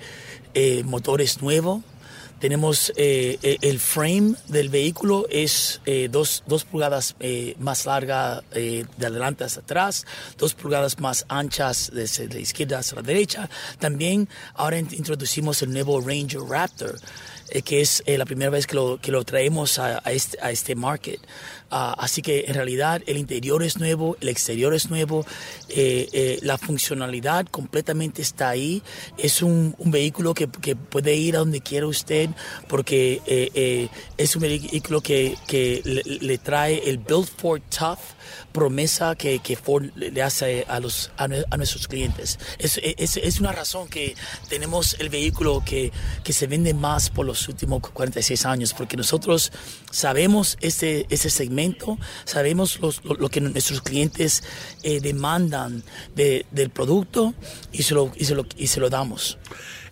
eh, 0.56 0.84
motores 0.84 1.44
nuevos. 1.44 1.84
Tenemos 2.40 2.92
eh, 2.98 3.58
el 3.62 3.80
frame 3.80 4.36
del 4.48 4.70
vehículo 4.70 5.26
es 5.30 5.80
dos, 6.10 6.44
pulgadas 6.70 7.16
más 7.60 7.86
larga 7.86 8.44
de 8.52 8.86
adelante 9.00 9.46
hacia 9.46 9.62
atrás, 9.62 10.06
dos 10.38 10.54
pulgadas 10.54 11.00
más 11.00 11.26
anchas 11.30 11.92
de, 11.94 12.28
la 12.28 12.40
izquierda 12.40 12.80
hacia 12.80 12.98
la 12.98 13.04
derecha. 13.04 13.50
También 13.80 14.28
ahora 14.54 14.78
introducimos 14.78 15.62
el 15.62 15.72
nuevo 15.72 16.02
Ranger 16.02 16.42
Raptor, 16.42 17.00
que 17.64 17.82
es 17.82 18.04
la 18.08 18.26
primera 18.26 18.50
vez 18.50 18.68
que 18.68 18.76
lo, 18.76 19.00
que 19.02 19.12
lo 19.12 19.24
traemos 19.24 19.80
a, 19.80 19.98
este, 20.12 20.38
a 20.42 20.52
este 20.52 20.76
market. 20.76 21.20
Ah, 21.72 21.96
así 21.98 22.22
que 22.22 22.46
en 22.48 22.54
realidad 22.54 23.02
el 23.08 23.18
interior 23.18 23.64
es 23.64 23.78
nuevo, 23.78 24.18
el 24.22 24.30
exterior 24.30 24.74
es 24.74 24.90
nuevo, 24.90 25.26
eh, 25.68 26.08
eh, 26.14 26.40
la 26.44 26.58
funcionalidad 26.58 27.48
completamente 27.48 28.22
está 28.22 28.50
ahí. 28.50 28.84
Es 29.18 29.42
un, 29.42 29.76
vehículo 29.80 30.34
que, 30.34 30.48
puede 30.48 31.16
ir 31.16 31.36
a 31.36 31.40
donde 31.40 31.62
quiera 31.62 31.88
usted 31.88 32.30
porque 32.68 33.22
eh, 33.26 33.90
es 34.18 34.36
un 34.36 34.44
vehículo 34.44 35.02
que, 35.02 35.36
le, 36.22 36.38
trae 36.38 36.88
el 36.90 36.98
Build 37.00 37.28
for 37.28 37.60
Tough 37.62 38.00
promesa 38.52 39.16
que, 39.16 39.40
Ford 39.62 39.86
le 39.96 40.22
hace 40.22 40.66
a, 40.68 40.80
los, 40.80 41.12
a, 41.18 41.28
nuestros 41.58 41.88
clientes. 41.88 42.40
Es, 42.58 42.80
es, 42.84 43.40
una 43.40 43.52
razón 43.52 43.88
que 43.88 44.16
tenemos 44.50 44.96
el 45.00 45.10
vehículo 45.10 45.64
que, 45.66 45.92
que 46.24 46.34
se 46.34 46.48
vende 46.48 46.74
más 46.74 47.10
por 47.10 47.26
los 47.26 47.48
últimos 47.48 47.82
46 47.82 48.46
años 48.46 48.74
porque 48.74 48.98
nosotros 48.98 49.52
sabemos 49.92 50.58
ese, 50.62 51.06
ese 51.10 51.30
segmento 51.30 51.98
sabemos 52.24 52.80
lo, 53.04 53.30
que 53.30 53.42
nuestros 53.42 53.82
clientes 53.82 54.44
eh, 54.84 55.00
demandan 55.00 55.84
del 56.16 56.70
producto 56.70 57.34
y 57.72 57.84
se, 57.84 57.94
lo, 57.94 58.12
y, 58.16 58.26
se 58.26 58.36
lo, 58.36 58.46
y 58.58 58.68
se 58.68 58.80
lo 58.80 58.90
damos. 58.90 59.38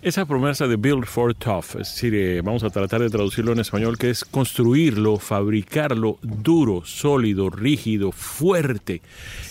Esa 0.04 0.26
promesa 0.26 0.68
de 0.68 0.76
Build 0.76 1.06
for 1.06 1.34
Tough, 1.34 1.80
es 1.80 1.94
decir, 1.94 2.14
eh, 2.14 2.42
vamos 2.42 2.66
a 2.66 2.70
tratar 2.70 3.00
de 3.00 3.10
traducirlo 3.10 3.54
en 3.54 3.60
español, 3.60 3.98
que 3.98 4.10
es 4.10 4.26
construirlo, 4.26 5.18
fabricarlo 5.18 6.20
duro, 6.22 6.84
sólido, 6.84 7.50
rígido, 7.50 8.12
fuerte. 8.12 9.02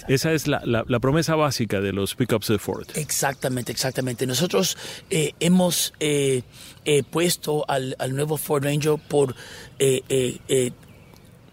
Esa 0.08 0.32
es 0.32 0.46
la, 0.46 0.84
promesa 1.00 1.36
básica 1.36 1.80
de 1.80 1.94
los 1.94 2.14
pickups 2.14 2.48
de 2.48 2.58
Ford. 2.58 2.86
Exactamente, 2.96 3.72
exactamente. 3.72 4.26
Nosotros 4.26 4.76
eh, 5.08 5.32
hemos 5.40 5.94
puesto 7.10 7.64
al, 7.66 7.96
al, 7.98 8.14
nuevo 8.14 8.36
Ford 8.36 8.62
Ranger 8.62 8.96
por 9.08 9.34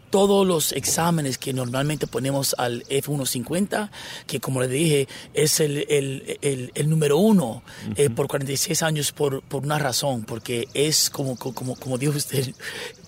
todos 0.09 0.45
los 0.45 0.71
exámenes 0.71 1.37
que 1.37 1.53
normalmente 1.53 2.07
ponemos 2.07 2.55
al 2.57 2.83
F-150, 2.89 3.89
que 4.27 4.39
como 4.39 4.61
le 4.61 4.67
dije, 4.67 5.07
es 5.33 5.59
el, 5.59 5.85
el, 5.89 6.71
el, 6.73 6.89
número 6.89 7.17
uno 7.17 7.63
eh, 7.95 8.09
por 8.09 8.27
46 8.27 8.81
años 8.83 9.11
por, 9.11 9.41
por, 9.41 9.63
una 9.63 9.79
razón, 9.79 10.23
porque 10.23 10.67
es 10.73 11.09
como, 11.09 11.37
como, 11.37 11.75
como 11.75 11.97
dijo 11.97 12.13
usted, 12.17 12.53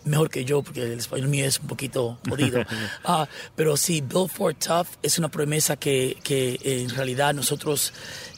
mejor 0.05 0.29
que 0.29 0.45
yo, 0.45 0.61
porque 0.61 0.83
el 0.83 0.99
español 0.99 1.29
mío 1.29 1.45
es 1.45 1.59
un 1.59 1.67
poquito 1.67 2.19
jodido. 2.29 2.63
Ah, 3.03 3.27
pero 3.55 3.77
sí, 3.77 4.01
Build 4.01 4.29
for 4.29 4.53
Tough 4.53 4.87
es 5.01 5.17
una 5.17 5.29
promesa 5.29 5.75
que, 5.75 6.17
que 6.23 6.59
en 6.63 6.89
realidad 6.89 7.33
nosotros... 7.33 7.93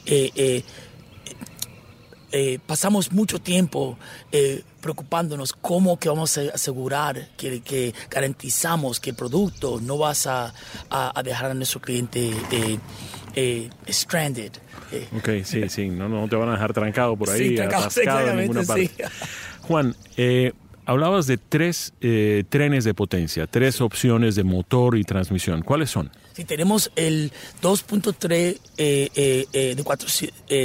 Eh, 0.06 0.30
eh, 0.34 0.64
eh, 2.36 2.58
pasamos 2.66 3.12
mucho 3.12 3.40
tiempo 3.40 3.96
eh, 4.32 4.64
preocupándonos 4.84 5.54
cómo 5.54 5.98
que 5.98 6.10
vamos 6.10 6.36
a 6.36 6.42
asegurar 6.52 7.28
que, 7.38 7.62
que, 7.62 7.94
garantizamos 8.10 9.00
que 9.00 9.10
el 9.10 9.16
producto 9.16 9.80
no 9.80 9.96
vas 9.96 10.26
a, 10.26 10.52
a, 10.90 11.22
dejar 11.22 11.52
a 11.52 11.54
nuestro 11.54 11.80
cliente 11.80 12.30
eh, 13.34 13.70
stranded. 13.88 14.52
Ok, 15.16 15.42
sí, 15.42 15.66
sí, 15.70 15.88
no, 15.88 16.10
no 16.10 16.28
te 16.28 16.36
van 16.36 16.50
a 16.50 16.52
dejar 16.52 16.74
trancado 16.74 17.16
por 17.16 17.30
ahí, 17.30 17.58
atascado 17.58 18.28
en 18.28 18.36
ninguna 18.36 18.62
parte. 18.62 18.90
Juan, 19.62 19.96
hablabas 20.84 21.26
de 21.26 21.38
tres 21.38 21.94
trenes 22.50 22.84
de 22.84 22.92
potencia, 22.92 23.46
tres 23.46 23.80
opciones 23.80 24.34
de 24.34 24.44
motor 24.44 24.98
y 24.98 25.04
transmisión. 25.04 25.62
¿Cuáles 25.62 25.88
son? 25.88 26.10
Si 26.34 26.44
tenemos 26.44 26.90
el 26.96 27.30
2.3 27.62 28.32
eh, 28.32 28.58
eh, 28.76 29.46
eh, 29.52 29.74
de 29.76 29.84
cuatro 29.84 30.08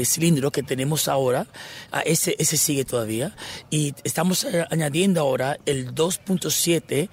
cilindros 0.03 0.51
que 0.51 0.63
tenemos 0.63 1.07
ahora, 1.07 1.45
ah, 1.91 2.01
ese, 2.01 2.35
ese 2.39 2.57
sigue 2.57 2.85
todavía. 2.85 3.35
Y 3.69 3.93
estamos 4.03 4.47
añadiendo 4.71 5.21
ahora 5.21 5.59
el 5.67 5.93
2.7 5.93 7.09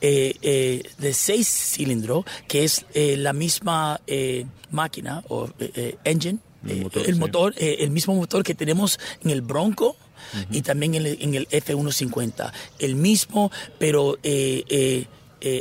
de 0.00 1.14
seis 1.14 1.46
cilindros, 1.46 2.24
que 2.48 2.64
es 2.64 2.84
la 2.94 3.32
misma 3.32 4.00
máquina 4.72 5.22
o 5.28 5.48
engine, 6.02 6.40
el 6.66 7.16
motor, 7.16 7.54
el, 7.58 7.90
mismo 7.90 8.16
motor 8.16 8.42
que 8.42 8.56
tenemos 8.56 8.98
en 9.22 9.30
el 9.30 9.40
Bronco. 9.40 9.96
Y 10.50 10.62
también 10.62 10.96
en 10.96 11.06
el, 11.06 11.18
en 11.22 11.34
el 11.34 11.48
F-150. 11.50 12.52
El 12.78 12.94
mismo, 12.96 13.50
pero 13.78 14.18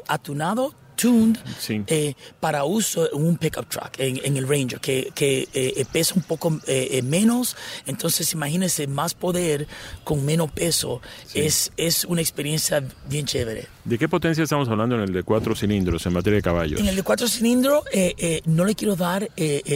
atunado 0.07 0.78
tuned 0.99 1.37
Sí. 1.59 1.81
eh, 1.87 2.13
para 2.39 2.63
uso 2.65 3.09
en 3.13 3.25
un 3.25 3.37
pickup 3.37 3.67
truck, 3.69 3.91
en, 3.99 4.19
en 4.23 4.37
el 4.37 4.47
Ranger, 4.47 4.79
que, 4.79 5.11
que 5.15 5.47
eh, 5.53 5.85
pesa 5.91 6.13
un 6.15 6.21
poco 6.23 6.59
eh, 6.67 6.89
eh, 6.91 7.01
menos. 7.01 7.55
Entonces, 7.85 8.33
imagínense, 8.33 8.87
más 8.87 9.13
poder 9.13 9.67
con 10.03 10.25
menos 10.25 10.51
peso. 10.51 11.01
Es, 11.33 11.71
es 11.77 12.03
una 12.05 12.21
experiencia 12.21 12.83
bien 13.07 13.25
chévere. 13.25 13.67
¿De 13.85 13.97
qué 13.97 14.07
potencia 14.07 14.43
estamos 14.43 14.67
hablando 14.69 14.95
en 14.95 15.01
el 15.01 15.13
de 15.13 15.23
cuatro 15.23 15.55
cilindros 15.55 16.05
en 16.05 16.13
materia 16.13 16.37
de 16.37 16.41
caballos? 16.43 16.79
En 16.79 16.87
el 16.87 16.95
de 16.95 17.03
cuatro 17.03 17.27
cilindros, 17.27 17.83
eh, 17.91 18.13
eh, 18.17 18.41
no 18.45 18.65
le 18.65 18.75
quiero 18.75 18.95
dar 18.95 19.29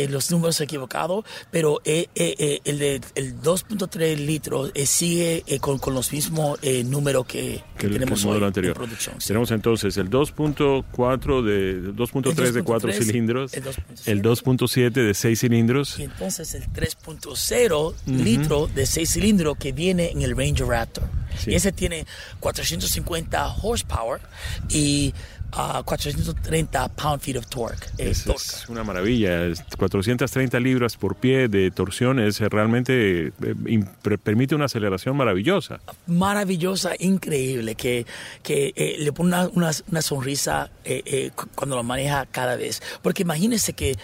los 0.10 0.30
números 0.32 0.60
equivocados, 0.62 1.26
pero 1.52 1.82
el 1.86 2.08
de 2.14 3.02
el 3.16 3.42
2.3 3.42 4.18
litros 4.18 4.72
sigue 4.86 5.44
con, 5.62 5.80
con 5.80 5.94
los 5.94 6.12
mismos 6.12 6.60
números 6.86 7.26
que, 7.26 7.40
que 7.40 7.48
el, 7.48 7.64
que 7.78 7.86
el 7.88 7.94
tenemos 7.94 8.26
modelo 8.26 8.46
hoy 8.46 8.48
anterior. 8.48 8.76
en 8.76 8.84
producción. 8.84 9.16
sí. 9.20 9.28
Tenemos 9.28 9.52
entonces 9.52 9.98
el 9.98 10.10
2.4 10.10 11.12
de 11.17 11.93
2.3 11.93 12.52
de 12.52 12.63
4 12.63 12.91
2.3, 12.91 13.04
cilindros, 13.04 13.54
el 13.54 13.63
2.7. 13.63 14.02
el 14.06 14.21
2.7 14.21 14.91
de 14.91 15.13
6 15.13 15.39
cilindros. 15.39 15.99
Y 15.99 16.04
entonces 16.04 16.54
el 16.56 16.63
3.0 16.71 17.93
litro 18.06 18.67
de 18.67 18.86
6 18.86 19.10
cilindros 19.10 19.58
que 19.58 19.71
viene 19.71 20.12
en 20.12 20.21
el 20.21 20.36
Ranger 20.36 20.67
Raptor. 20.67 21.04
Sí. 21.38 21.52
Y 21.52 21.56
ese 21.56 21.71
tiene 21.71 22.06
450 22.39 23.56
horsepower 23.62 24.21
y 24.69 25.13
ah, 25.54 25.82
430 25.86 26.89
pound-feet 26.89 27.38
of 27.38 27.48
torque. 27.48 27.86
eh, 27.98 28.10
Es, 28.12 28.26
una 28.70 28.84
maravilla. 28.84 29.46
Es 29.46 29.63
430 29.78 30.60
libras 30.60 30.98
por 30.98 31.16
pie 31.16 31.48
de 31.48 31.72
torsión 31.72 32.20
es 32.20 32.39
realmente 32.39 33.28
eh, 33.28 33.84
permite 34.24 34.56
una 34.56 34.66
aceleración 34.66 35.16
maravillosa. 35.16 35.80
maravillosa, 36.08 36.92
increíble, 37.00 37.76
que, 37.76 38.06
que 38.42 38.74
eh, 38.76 38.96
le 39.00 39.12
pone 39.13 39.30
una, 39.30 39.48
una- 39.50 39.72
una 39.92 40.02
sonrisa 40.02 40.70
eh, 40.84 41.32
cu- 41.36 41.48
cuando 41.56 41.76
lo 41.76 41.84
maneja 41.84 42.26
cada 42.32 42.56
vez. 42.56 42.82
Porque 43.02 43.22
imagínense 43.24 43.74
que 43.74 43.96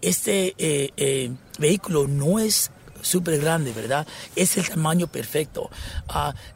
este 0.00 0.54
eh, 0.58 0.90
eh, 0.96 1.30
vehículo 1.58 2.08
no 2.08 2.38
es 2.38 2.70
súper 3.02 3.38
grande, 3.40 3.72
¿verdad? 3.72 4.06
Es 4.34 4.56
el 4.56 4.66
tamaño 4.68 5.06
perfecto. 5.08 5.68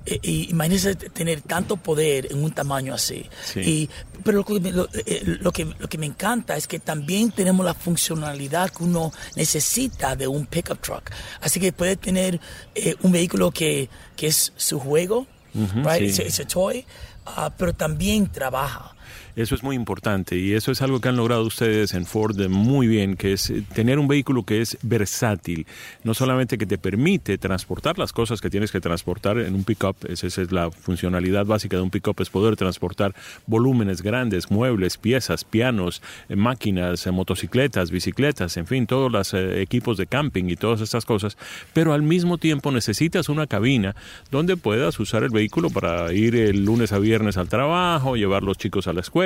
Eh, 0.06 0.18
y 0.22 0.50
imagínense 0.50 0.94
tener 0.94 1.42
tanto 1.42 1.76
poder 1.76 2.28
en 2.30 2.42
un 2.42 2.52
tamaño 2.52 2.94
así. 2.94 3.26
Sí. 3.44 3.60
Y, 3.60 3.90
pero 4.24 4.38
lo 4.38 4.44
que, 4.44 4.60
me- 4.60 4.72
lo, 4.72 4.88
eh, 4.94 5.22
lo 5.40 5.52
que, 5.52 5.64
lo 5.78 5.88
que 5.88 5.98
me 5.98 6.06
encanta 6.06 6.56
es 6.56 6.66
que 6.66 6.78
también 6.78 7.30
tenemos 7.32 7.64
la 7.66 7.74
funcionalidad 7.74 8.70
que 8.70 8.84
uno 8.84 9.12
necesita 9.34 10.16
de 10.16 10.26
un 10.26 10.46
pickup 10.46 10.80
truck. 10.80 11.10
Así 11.40 11.60
que 11.60 11.72
puede 11.72 11.96
tener 11.96 12.40
eh, 12.74 12.94
un 13.02 13.12
vehículo 13.12 13.50
que, 13.50 13.88
que 14.16 14.28
es 14.28 14.52
su 14.56 14.78
juego, 14.80 15.26
right? 15.54 15.98
sí. 15.98 16.04
It's 16.06 16.18
a- 16.20 16.22
it's 16.24 16.40
a 16.40 16.46
toy, 16.46 16.84
ah, 17.26 17.52
pero 17.56 17.74
también 17.74 18.28
trabaja. 18.32 18.95
Eso 19.36 19.54
es 19.54 19.62
muy 19.62 19.76
importante 19.76 20.38
y 20.38 20.54
eso 20.54 20.72
es 20.72 20.80
algo 20.80 20.98
que 20.98 21.10
han 21.10 21.16
logrado 21.16 21.42
ustedes 21.42 21.92
en 21.92 22.06
Ford 22.06 22.40
muy 22.48 22.86
bien, 22.86 23.16
que 23.16 23.34
es 23.34 23.50
eh, 23.50 23.62
tener 23.74 23.98
un 23.98 24.08
vehículo 24.08 24.44
que 24.44 24.62
es 24.62 24.78
versátil, 24.80 25.66
no 26.04 26.14
solamente 26.14 26.56
que 26.56 26.64
te 26.64 26.78
permite 26.78 27.36
transportar 27.36 27.98
las 27.98 28.14
cosas 28.14 28.40
que 28.40 28.48
tienes 28.48 28.72
que 28.72 28.80
transportar 28.80 29.38
en 29.38 29.54
un 29.54 29.64
pickup, 29.64 30.06
esa 30.08 30.26
es 30.26 30.52
la 30.52 30.70
funcionalidad 30.70 31.44
básica 31.44 31.76
de 31.76 31.82
un 31.82 31.90
pickup, 31.90 32.18
es 32.22 32.30
poder 32.30 32.56
transportar 32.56 33.14
volúmenes 33.46 34.00
grandes, 34.00 34.50
muebles, 34.50 34.96
piezas, 34.96 35.44
pianos, 35.44 36.00
eh, 36.30 36.36
máquinas, 36.36 37.06
eh, 37.06 37.10
motocicletas, 37.10 37.90
bicicletas, 37.90 38.56
en 38.56 38.66
fin, 38.66 38.86
todos 38.86 39.12
los 39.12 39.34
equipos 39.34 39.98
de 39.98 40.06
camping 40.06 40.44
y 40.44 40.56
todas 40.56 40.80
estas 40.80 41.04
cosas, 41.04 41.36
pero 41.74 41.92
al 41.92 42.00
mismo 42.02 42.38
tiempo 42.38 42.72
necesitas 42.72 43.28
una 43.28 43.46
cabina 43.46 43.96
donde 44.30 44.56
puedas 44.56 44.98
usar 44.98 45.24
el 45.24 45.30
vehículo 45.30 45.68
para 45.68 46.10
ir 46.14 46.36
el 46.36 46.64
lunes 46.64 46.94
a 46.94 46.98
viernes 46.98 47.36
al 47.36 47.50
trabajo, 47.50 48.16
llevar 48.16 48.42
los 48.42 48.56
chicos 48.56 48.86
a 48.86 48.94
la 48.94 49.02
escuela, 49.02 49.25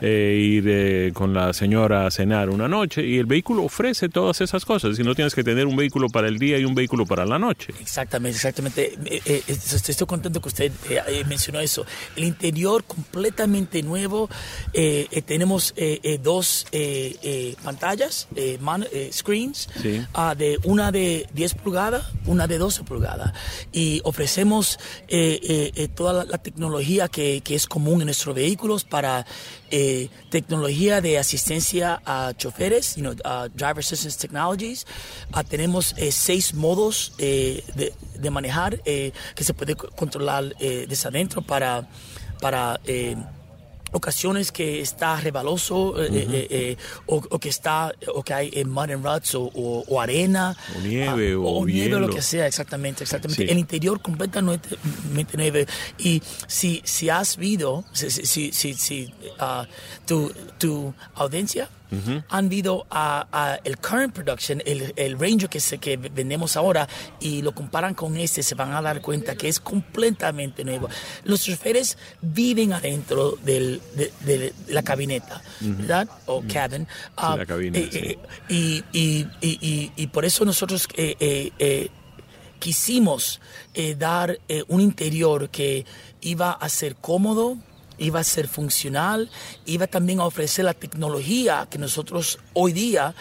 eh, 0.00 0.38
ir 0.40 0.64
eh, 0.68 1.10
con 1.14 1.32
la 1.34 1.52
señora 1.52 2.06
a 2.06 2.10
cenar 2.10 2.50
una 2.50 2.68
noche 2.68 3.04
y 3.06 3.18
el 3.18 3.26
vehículo 3.26 3.64
ofrece 3.64 4.08
todas 4.08 4.40
esas 4.40 4.64
cosas 4.64 4.98
y 4.98 5.02
no 5.02 5.14
tienes 5.14 5.34
que 5.34 5.42
tener 5.44 5.66
un 5.66 5.76
vehículo 5.76 6.08
para 6.08 6.28
el 6.28 6.38
día 6.38 6.58
y 6.58 6.64
un 6.64 6.74
vehículo 6.74 7.06
para 7.06 7.24
la 7.26 7.38
noche. 7.38 7.72
Exactamente, 7.80 8.36
exactamente. 8.36 8.94
Eh, 9.04 9.22
eh, 9.24 9.42
estoy, 9.46 9.92
estoy 9.92 10.06
contento 10.06 10.40
que 10.40 10.48
usted 10.48 10.72
eh, 10.88 11.00
eh, 11.08 11.24
mencionó 11.28 11.60
eso. 11.60 11.84
El 12.16 12.24
interior 12.24 12.84
completamente 12.84 13.82
nuevo. 13.82 14.28
Eh, 14.72 15.06
eh, 15.10 15.22
tenemos 15.22 15.72
eh, 15.76 16.00
eh, 16.02 16.18
dos 16.22 16.66
eh, 16.72 17.16
eh, 17.22 17.54
pantallas, 17.62 18.28
eh, 18.36 18.58
man- 18.60 18.86
eh, 18.92 19.10
screens, 19.12 19.68
Sí. 19.82 20.00
ah, 20.14 20.34
de 20.34 20.58
una 20.64 20.90
de 20.92 21.26
10 21.34 21.54
pulgadas, 21.54 22.04
una 22.26 22.46
de 22.46 22.58
12 22.58 22.82
pulgadas. 22.84 23.32
Y 23.72 24.00
ofrecemos 24.04 24.78
eh, 25.08 25.38
eh, 25.42 25.72
eh, 25.74 25.88
toda 25.88 26.12
la, 26.12 26.24
la 26.24 26.38
tecnología 26.38 27.08
que, 27.08 27.40
que 27.44 27.54
es 27.54 27.66
común 27.66 28.00
en 28.00 28.06
nuestros 28.06 28.34
vehículos 28.34 28.84
para 28.84 29.26
eh, 29.70 30.08
tecnología 30.30 31.00
de 31.00 31.18
asistencia 31.18 32.00
a 32.04 32.32
choferes, 32.36 32.96
you 32.96 33.02
know, 33.02 33.12
uh, 33.24 33.48
driver 33.54 33.78
assistance 33.80 34.18
technologies. 34.18 34.86
Ah, 35.32 35.44
tenemos 35.44 35.94
eh, 35.96 36.10
seis 36.12 36.54
modos 36.54 37.12
eh, 37.18 37.62
de, 37.74 37.92
de 38.18 38.30
manejar 38.30 38.80
que 38.82 39.12
se 39.44 39.54
puede 39.54 39.74
co- 39.76 39.90
controlar 39.90 40.54
desde 40.58 41.08
adentro 41.08 41.42
para, 41.42 41.88
para 42.40 42.80
ocasiones 43.92 44.52
que 44.52 44.80
está 44.80 45.20
rebaloso 45.20 46.00
eh, 46.02 46.08
eh, 46.12 46.46
eh, 46.50 46.76
o, 47.06 47.16
o 47.30 47.38
que 47.38 47.48
está 47.48 47.92
o 48.14 48.22
que 48.22 48.32
hay 48.34 48.50
eh, 48.52 48.64
mud 48.64 48.90
and 48.90 49.04
ruts 49.04 49.34
o, 49.34 49.42
o- 49.54 49.84
o 49.88 50.00
arena. 50.00 50.56
O 50.76 50.80
nieve, 50.80 51.32
ah, 51.34 51.38
o 51.38 51.66
nieve 51.66 51.98
lo 52.00 52.08
que 52.08 52.22
sea 52.22 52.46
exactamente 52.46 53.02
exactamente. 53.04 53.44
Sí. 53.46 53.50
el 53.50 53.58
interior 53.58 54.00
completamente 54.00 54.68
nueve 55.34 55.66
y 55.98 56.22
si 56.46 56.80
si 56.84 57.08
has 57.10 57.36
visto 57.36 57.84
si 57.92 58.10
si 58.10 58.52
si, 58.52 58.74
si- 58.74 59.12
ah, 59.38 59.66
tu 60.06 60.32
tu 60.58 60.92
audiencia 61.14 61.68
han 62.28 62.48
visto 62.48 62.86
a, 62.90 63.26
a 63.32 63.58
el 63.64 63.78
current 63.78 64.12
production 64.14 64.62
el, 64.64 64.92
el 64.96 65.18
Ranger 65.18 65.48
que 65.48 65.60
se 65.60 65.78
que 65.78 65.96
vendemos 65.96 66.56
ahora 66.56 66.88
y 67.20 67.42
lo 67.42 67.52
comparan 67.52 67.94
con 67.94 68.16
este 68.16 68.42
se 68.42 68.54
van 68.54 68.72
a 68.72 68.80
dar 68.82 69.00
cuenta 69.00 69.34
que 69.34 69.48
es 69.48 69.58
completamente 69.60 70.64
nuevo. 70.64 70.88
Los 71.24 71.42
choferes 71.44 71.98
viven 72.20 72.72
adentro 72.72 73.36
del, 73.42 73.80
de, 73.94 74.12
de 74.24 74.52
la 74.68 74.82
cabineta 74.82 75.42
verdad 75.60 76.08
o 76.26 76.42
cabin. 76.52 76.86
Ah, 77.16 77.36
la 77.36 77.46
cabina, 77.46 77.78
eh, 77.78 77.88
sí. 77.90 77.98
eh, 77.98 78.18
y, 78.48 78.84
y, 78.92 79.26
y, 79.40 79.92
y, 79.96 80.06
por 80.08 80.24
eso 80.24 80.44
nosotros 80.44 80.86
eh, 80.96 81.16
eh, 81.20 81.52
eh, 81.58 81.88
quisimos 82.58 83.40
eh, 83.74 83.94
dar 83.94 84.38
eh, 84.48 84.62
un 84.68 84.80
interior 84.80 85.48
que 85.50 85.84
iba 86.20 86.52
a 86.52 86.68
ser 86.68 86.96
cómodo, 86.96 87.56
iba 88.00 88.18
a 88.18 88.24
ser 88.24 88.48
funcional, 88.48 89.30
iba 89.66 89.86
también 89.86 90.18
a 90.20 90.24
ofrecer 90.24 90.64
la 90.64 90.74
tecnología 90.74 91.68
que 91.70 91.78
nosotros 91.78 92.38
hoy 92.54 92.72
día 92.72 93.14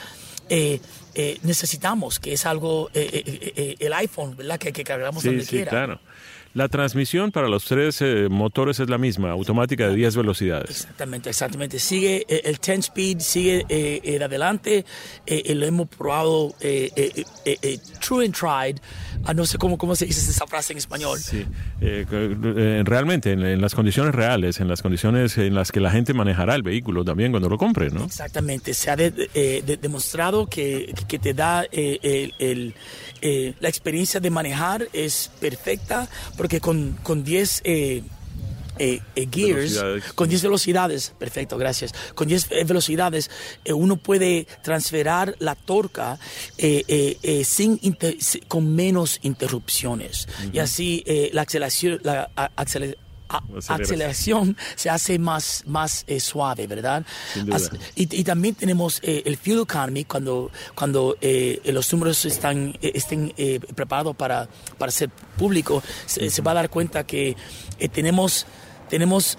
eh, 0.50 0.80
eh, 1.14 1.38
necesitamos, 1.44 2.20
que 2.20 2.34
es 2.34 2.46
algo, 2.48 2.90
eh, 2.96 3.24
eh, 3.56 3.76
el 3.80 3.94
iPhone, 3.94 4.36
¿verdad? 4.36 4.58
Que, 4.58 4.74
que 4.74 4.84
cargamos 4.84 5.22
Sí, 5.22 5.28
donde 5.30 5.44
sí, 5.44 5.50
quiera. 5.52 5.70
claro. 5.70 6.00
La 6.56 6.68
transmisión 6.68 7.32
para 7.32 7.48
los 7.48 7.66
tres 7.66 8.02
eh, 8.02 8.28
motores 8.30 8.80
es 8.80 8.90
la 8.90 8.98
misma, 8.98 9.30
automática 9.32 9.88
de 9.88 9.96
10 9.96 10.16
velocidades. 10.18 10.70
Exactamente, 10.72 11.30
exactamente. 11.30 11.78
Sigue 11.80 12.26
eh, 12.28 12.42
el 12.46 12.58
10 12.58 12.80
speed, 12.80 13.20
sigue 13.20 13.66
eh, 13.70 14.18
de 14.18 14.24
adelante. 14.26 14.84
eh, 15.28 15.44
eh, 15.46 15.56
lo 15.56 15.66
hemos 15.68 15.88
probado 15.90 16.56
true 18.02 18.26
and 18.26 18.34
tried. 18.36 18.78
Ah, 19.26 19.34
no 19.34 19.46
sé 19.46 19.58
cómo, 19.58 19.78
cómo 19.78 19.96
se 19.96 20.06
dice 20.06 20.32
esa 20.32 20.48
frase 20.48 20.74
en 20.74 20.78
español. 20.80 21.20
Sí, 21.20 21.46
realmente 22.84 23.32
en, 23.34 23.44
en 23.44 23.62
las 23.62 23.76
condiciones 23.76 24.16
reales, 24.16 24.60
en 24.60 24.68
las 24.68 24.82
condiciones 24.82 25.38
en 25.38 25.54
las 25.54 25.72
que 25.72 25.80
la 25.80 25.92
gente 25.92 26.14
manejará 26.14 26.56
el 26.56 26.64
vehículo 26.64 27.04
también 27.04 27.32
cuando 27.32 27.50
lo 27.50 27.58
compre, 27.58 27.90
¿no? 27.90 28.06
Exactamente, 28.06 28.74
se 28.74 28.90
ha 28.90 28.96
de- 28.96 29.30
eh, 29.34 29.62
de- 29.66 29.78
demostrado 29.78 30.48
que, 30.48 30.94
que 31.08 31.20
te 31.20 31.34
da 31.34 31.66
eh, 31.72 32.00
el- 32.02 32.34
el, 32.40 32.74
eh, 33.22 33.54
la 33.60 33.70
experiencia 33.70 34.20
de 34.20 34.30
manejar 34.30 34.88
es 34.94 35.30
perfecta 35.40 36.08
porque 36.40 36.60
con, 36.62 36.98
con 37.04 37.24
10 37.24 37.62
eh, 37.66 38.02
eh, 38.78 39.02
eh, 39.16 39.28
gears, 39.30 39.74
con 40.16 40.30
10 40.30 40.42
velocidades, 40.44 41.14
perfecto, 41.20 41.58
gracias, 41.58 41.92
con 42.16 42.30
10 42.30 42.48
eh, 42.52 42.64
velocidades 42.64 43.30
eh, 43.66 43.74
uno 43.74 43.98
puede 43.98 44.48
transferar 44.64 45.36
la 45.40 45.56
torca 45.56 46.18
eh, 46.58 47.44
sin 47.44 47.78
con 48.48 48.74
menos 48.74 49.20
interrupciones. 49.22 50.30
Y 50.54 50.60
así 50.60 51.04
eh, 51.06 51.30
la 51.34 51.42
aceleración, 51.42 52.00
la 52.04 52.30
a- 52.38 52.52
acele- 52.56 52.96
a- 53.30 53.44
Aceleración. 53.76 54.58
se 54.76 54.90
hace 54.90 55.20
más, 55.20 55.64
más 55.68 56.04
eh, 56.08 56.20
suave, 56.20 56.68
¿verdad? 56.68 57.06
Sin 57.34 57.46
duda. 57.46 57.56
As- 57.58 57.72
y, 57.96 58.04
y 58.20 58.24
también 58.24 58.56
tenemos 58.56 59.00
eh, 59.04 59.22
el 59.26 59.38
fuel 59.38 59.62
economy 59.62 60.06
cuando, 60.06 60.52
cuando 60.76 61.16
eh, 61.22 61.62
los 61.66 61.92
números 61.94 62.26
están, 62.26 62.78
eh, 62.82 62.92
estén 62.96 63.34
eh, 63.38 63.60
preparados 63.76 64.16
para, 64.16 64.48
para 64.78 64.92
ser 64.92 65.10
público, 65.38 65.82
se, 66.06 66.30
se 66.30 66.42
va 66.42 66.52
a 66.52 66.56
dar 66.56 66.70
cuenta 66.70 67.06
que 67.06 67.36
tenemos, 67.94 68.46
tenemos 68.90 69.38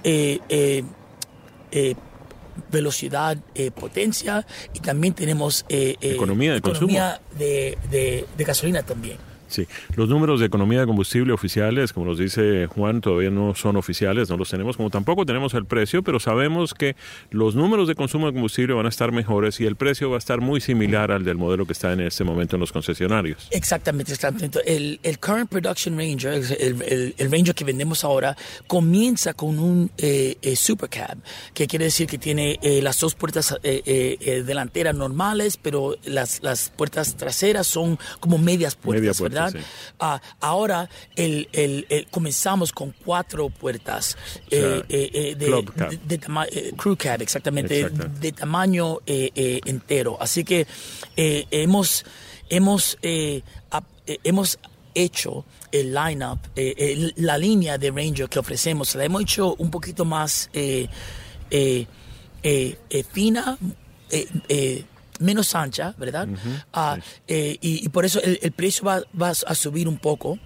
velocidad, 2.70 3.36
eh, 3.54 3.70
potencia 3.70 4.46
y 4.74 4.80
también 4.80 5.14
tenemos 5.14 5.64
eh, 5.68 5.96
eh, 6.00 6.12
Economía 6.14 6.52
de 6.52 6.58
economía 6.58 7.20
de, 7.38 7.78
de- 7.90 8.26
de 8.36 8.44
gasolina 8.44 8.82
también. 8.82 9.18
Sí, 9.50 9.66
los 9.96 10.08
números 10.08 10.40
de 10.40 10.46
economía 10.46 10.80
de 10.80 10.86
combustible 10.86 11.32
oficiales, 11.32 11.92
como 11.92 12.06
nos 12.06 12.18
dice 12.18 12.66
Juan, 12.66 13.00
todavía 13.00 13.30
no 13.30 13.54
son 13.54 13.76
oficiales, 13.76 14.30
no 14.30 14.36
los 14.36 14.48
tenemos, 14.48 14.76
como 14.76 14.90
tampoco 14.90 15.26
tenemos 15.26 15.54
el 15.54 15.64
precio, 15.64 16.02
pero 16.02 16.20
sabemos 16.20 16.72
que 16.72 16.96
los 17.30 17.54
números 17.54 17.88
de 17.88 17.94
consumo 17.94 18.26
de 18.26 18.32
combustible 18.32 18.74
van 18.74 18.86
a 18.86 18.88
estar 18.88 19.12
mejores 19.12 19.60
y 19.60 19.66
el 19.66 19.76
precio 19.76 20.10
va 20.10 20.16
a 20.16 20.18
estar 20.18 20.40
muy 20.40 20.60
similar 20.60 21.10
al 21.10 21.24
del 21.24 21.36
modelo 21.36 21.66
que 21.66 21.72
está 21.72 21.92
en 21.92 22.00
este 22.00 22.24
momento 22.24 22.56
en 22.56 22.60
los 22.60 22.72
concesionarios. 22.72 23.48
Exactamente, 23.50 24.12
exactamente. 24.12 24.60
El, 24.64 25.00
el 25.02 25.18
current 25.18 25.50
production 25.50 25.96
Ranger, 25.96 26.32
el, 26.32 27.14
el, 27.18 27.30
Ranger 27.30 27.54
que 27.54 27.64
vendemos 27.64 28.04
ahora, 28.04 28.36
comienza 28.66 29.34
con 29.34 29.58
un 29.58 29.90
eh, 29.98 30.36
eh 30.42 30.56
supercab, 30.56 31.18
que 31.54 31.66
quiere 31.66 31.86
decir 31.86 32.06
que 32.06 32.18
tiene 32.18 32.58
eh, 32.62 32.80
las 32.82 33.00
dos 33.00 33.14
puertas 33.14 33.56
eh, 33.62 34.42
delanteras 34.46 34.94
normales, 34.94 35.56
pero 35.56 35.96
las, 36.04 36.42
las 36.42 36.70
puertas 36.70 37.16
traseras 37.16 37.66
son 37.66 37.98
como 38.20 38.38
medias 38.38 38.76
puertas, 38.76 39.20
¿verdad? 39.20 39.39
Ah, 39.98 40.20
ahora 40.40 40.88
el, 41.16 41.48
el, 41.52 42.06
comenzamos 42.10 42.72
con 42.72 42.94
cuatro 43.04 43.48
puertas 43.48 44.16
eh, 44.50 44.82
eh, 44.88 45.10
eh, 45.12 45.34
de, 45.36 46.20
crew 46.76 46.96
cab, 46.96 47.22
exactamente, 47.22 47.88
de 47.88 48.32
tamaño 48.32 48.98
entero. 49.06 50.16
Así 50.20 50.44
que 50.44 50.66
hemos, 51.16 52.04
hemos, 52.48 52.98
hemos 54.06 54.58
hecho 54.94 55.44
el 55.72 55.94
lineup, 55.94 56.38
la 57.16 57.38
línea 57.38 57.78
de 57.78 57.90
Ranger 57.90 58.28
que 58.28 58.38
ofrecemos, 58.38 58.94
la 58.94 59.04
hemos 59.04 59.22
hecho 59.22 59.54
un 59.56 59.70
poquito 59.70 60.04
más 60.04 60.50
fina 63.12 63.58
menos 65.20 65.54
ancha, 65.54 65.94
¿verdad? 65.96 66.28
Ah, 66.72 66.98
eh, 67.28 67.56
y, 67.60 67.88
por 67.90 68.04
eso 68.04 68.20
el, 68.22 68.52
precio 68.52 68.84
va, 68.84 69.02
a 69.28 69.54
subir 69.54 69.86
un 69.86 69.98
poco. 69.98 70.38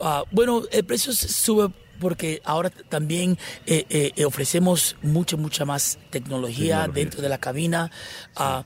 Ah, 0.00 0.24
bueno, 0.30 0.62
el 0.70 0.84
precio 0.84 1.12
sube 1.12 1.72
porque 1.98 2.40
ahora 2.44 2.70
también 2.70 3.38
eh, 3.66 4.12
eh, 4.14 4.24
ofrecemos 4.24 4.96
mucha, 5.02 5.36
mucha 5.36 5.64
más 5.64 5.98
tecnología, 6.10 6.88
dentro 6.92 7.22
de 7.22 7.28
la 7.28 7.38
cabina. 7.38 7.90
Ah, 8.36 8.64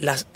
las 0.00 0.26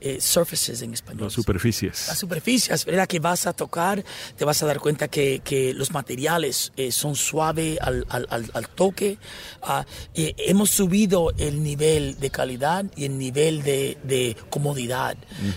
eh, 0.00 0.20
surfaces 0.20 0.82
en 0.82 0.92
español. 0.92 1.24
Las 1.24 1.32
superficies. 1.32 2.06
Las 2.08 2.18
superficies, 2.18 2.84
¿verdad? 2.84 3.06
Que 3.06 3.18
vas 3.18 3.46
a 3.46 3.52
tocar, 3.52 4.04
te 4.36 4.44
vas 4.44 4.62
a 4.62 4.66
dar 4.66 4.80
cuenta 4.80 5.08
que, 5.08 5.40
que 5.44 5.74
los 5.74 5.90
materiales 5.92 6.72
eh, 6.76 6.92
son 6.92 7.16
suaves 7.16 7.78
al, 7.80 8.06
al, 8.08 8.26
al, 8.30 8.68
toque. 8.68 9.18
Uh, 9.62 9.82
hemos 10.14 10.70
subido 10.70 11.32
el 11.38 11.62
nivel 11.62 12.18
de 12.20 12.30
calidad 12.30 12.84
y 12.96 13.04
el 13.04 13.18
nivel 13.18 13.62
de, 13.62 13.98
de 14.04 14.36
comodidad. 14.50 15.16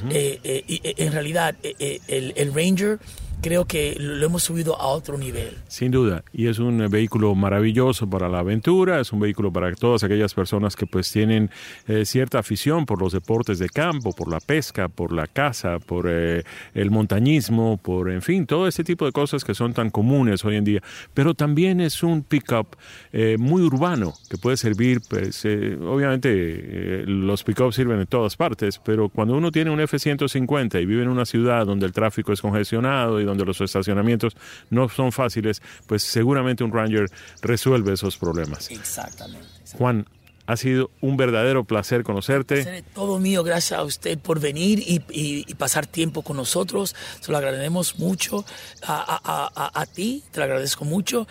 Eh, 0.10 0.64
y, 0.68 0.82
en 0.84 1.12
realidad, 1.12 1.56
el, 1.62 2.34
el 2.36 2.54
Ranger 2.54 3.00
creo 3.42 3.66
que 3.66 3.96
lo 4.00 4.26
hemos 4.26 4.44
subido 4.44 4.80
a 4.80 4.88
otro 4.88 5.18
nivel. 5.18 5.58
Sin 5.68 5.92
duda, 5.92 6.24
y 6.34 6.48
es 6.48 6.60
un 6.60 6.78
vehículo 6.90 7.36
maravilloso 7.36 8.10
para 8.10 8.30
la 8.30 8.40
aventura, 8.40 9.00
es 9.00 9.12
un 9.14 9.20
vehículo 9.20 9.52
para 9.52 9.74
todas 9.76 10.04
aquellas 10.04 10.34
personas 10.34 10.76
que 10.76 10.86
pues 10.86 11.12
tienen 11.12 11.50
eh, 11.88 12.06
cierta 12.06 12.40
afición 12.40 12.86
por 12.86 13.02
los 13.02 13.14
deportes 13.14 13.60
de 13.60 13.70
campo, 13.70 14.12
por 14.12 14.30
la 14.30 14.40
pesca, 14.40 14.90
por 14.90 15.14
la 15.14 15.28
caza, 15.28 15.80
por 15.80 16.08
eh, 16.10 16.44
el 16.74 16.92
montañismo, 16.92 17.78
por 17.78 18.10
en 18.12 18.22
fin, 18.22 18.46
todo 18.46 18.68
ese 18.68 18.84
tipo 18.84 19.06
de 19.06 19.12
cosas 19.12 19.44
que 19.44 19.54
son 19.54 19.74
tan 19.74 19.90
comunes 19.90 20.44
hoy 20.44 20.58
en 20.58 20.64
día. 20.64 20.84
Pero 21.14 21.34
también 21.34 21.80
es 21.82 22.04
un 22.04 22.24
pickup 22.24 22.76
eh, 23.14 23.38
muy 23.40 23.62
urbano 23.62 24.14
que 24.30 24.38
puede 24.38 24.58
servir, 24.58 25.02
pues 25.08 25.46
obviamente 25.46 27.04
los 27.06 27.44
pickups 27.44 27.76
sirven 27.76 28.00
en 28.00 28.08
todas 28.08 28.36
partes, 28.36 28.80
pero 28.84 29.10
cuando 29.10 29.36
uno 29.36 29.52
tiene 29.52 29.72
un 29.72 29.80
F-150 29.80 30.82
y 30.82 30.86
vive 30.86 31.04
en 31.04 31.10
una 31.10 31.26
ciudad 31.26 31.66
donde 31.66 31.86
el 31.86 31.94
tráfico 31.94 32.34
es 32.34 32.42
congestionado 32.42 33.22
y 33.22 33.29
donde 33.30 33.46
los 33.46 33.62
estacionamientos 33.62 34.36
no 34.70 34.90
son 34.90 35.12
fáciles, 35.12 35.62
pues 35.88 36.04
seguramente 36.04 36.64
un 36.64 36.74
Ranger 36.74 37.10
resuelve 37.42 37.94
esos 37.94 38.18
problemas. 38.18 38.70
Exactamente. 38.72 39.48
Juan, 39.78 40.06
ha 40.50 40.58
sido 40.58 40.90
un 41.00 41.16
verdadero 41.16 41.64
placer 41.64 42.02
conocerte. 42.02 42.84
todo 42.96 43.20
mío, 43.20 43.44
gracias 43.44 43.80
a 43.80 43.84
usted 43.84 44.18
por 44.18 44.40
venir 44.40 44.84
y, 44.84 45.54
pasar 45.54 45.86
tiempo 45.86 46.24
con 46.24 46.38
nosotros. 46.38 46.96
Se 47.20 47.32
lo 47.32 47.38
agradecemos 47.38 48.00
mucho 48.00 48.44
a, 48.82 49.86
ti, 49.94 50.24
te 50.32 50.40
lo 50.40 50.46
agradezco 50.46 50.86
mucho 50.86 51.28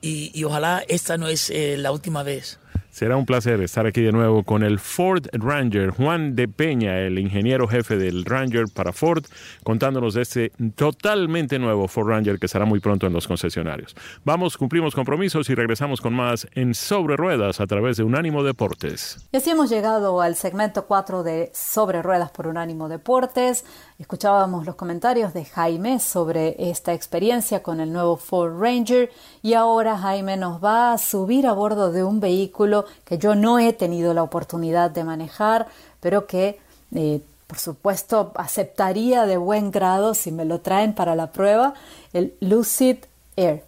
y, 0.00 0.42
ojalá 0.44 0.82
esta 0.88 1.18
no 1.18 1.28
es 1.28 1.50
eh, 1.50 1.76
la 1.76 1.92
última 1.92 2.22
vez. 2.22 2.58
Será 2.96 3.18
un 3.18 3.26
placer 3.26 3.60
estar 3.60 3.84
aquí 3.84 4.00
de 4.00 4.10
nuevo 4.10 4.42
con 4.42 4.62
el 4.62 4.78
Ford 4.78 5.26
Ranger, 5.30 5.90
Juan 5.90 6.34
de 6.34 6.48
Peña, 6.48 6.98
el 7.00 7.18
ingeniero 7.18 7.68
jefe 7.68 7.98
del 7.98 8.24
Ranger 8.24 8.68
para 8.72 8.94
Ford, 8.94 9.26
contándonos 9.62 10.14
de 10.14 10.22
este 10.22 10.50
totalmente 10.76 11.58
nuevo 11.58 11.88
Ford 11.88 12.08
Ranger 12.08 12.38
que 12.38 12.48
será 12.48 12.64
muy 12.64 12.80
pronto 12.80 13.06
en 13.06 13.12
los 13.12 13.28
concesionarios. 13.28 13.94
Vamos, 14.24 14.56
cumplimos 14.56 14.94
compromisos 14.94 15.50
y 15.50 15.54
regresamos 15.54 16.00
con 16.00 16.14
más 16.14 16.48
en 16.52 16.72
Sobre 16.72 17.18
Ruedas 17.18 17.60
a 17.60 17.66
través 17.66 17.98
de 17.98 18.02
Unánimo 18.02 18.42
Deportes. 18.42 19.28
Y 19.30 19.36
así 19.36 19.50
hemos 19.50 19.68
llegado 19.68 20.22
al 20.22 20.34
segmento 20.34 20.86
4 20.86 21.22
de 21.22 21.50
Sobre 21.52 22.00
Ruedas 22.00 22.30
por 22.30 22.46
Unánimo 22.46 22.88
Deportes. 22.88 23.66
Escuchábamos 23.98 24.66
los 24.66 24.74
comentarios 24.74 25.32
de 25.32 25.46
Jaime 25.46 26.00
sobre 26.00 26.70
esta 26.70 26.92
experiencia 26.92 27.62
con 27.62 27.80
el 27.80 27.94
nuevo 27.94 28.18
Ford 28.18 28.60
Ranger 28.60 29.10
y 29.42 29.54
ahora 29.54 29.96
Jaime 29.96 30.36
nos 30.36 30.62
va 30.62 30.92
a 30.92 30.98
subir 30.98 31.46
a 31.46 31.54
bordo 31.54 31.90
de 31.90 32.04
un 32.04 32.20
vehículo 32.20 32.84
que 33.06 33.16
yo 33.16 33.34
no 33.34 33.58
he 33.58 33.72
tenido 33.72 34.12
la 34.12 34.22
oportunidad 34.22 34.90
de 34.90 35.02
manejar, 35.02 35.68
pero 36.00 36.26
que 36.26 36.60
eh, 36.94 37.22
por 37.46 37.58
supuesto 37.58 38.32
aceptaría 38.34 39.24
de 39.24 39.38
buen 39.38 39.70
grado 39.70 40.12
si 40.12 40.30
me 40.30 40.44
lo 40.44 40.60
traen 40.60 40.94
para 40.94 41.16
la 41.16 41.32
prueba, 41.32 41.72
el 42.12 42.34
Lucid 42.40 42.98
Air. 43.36 43.64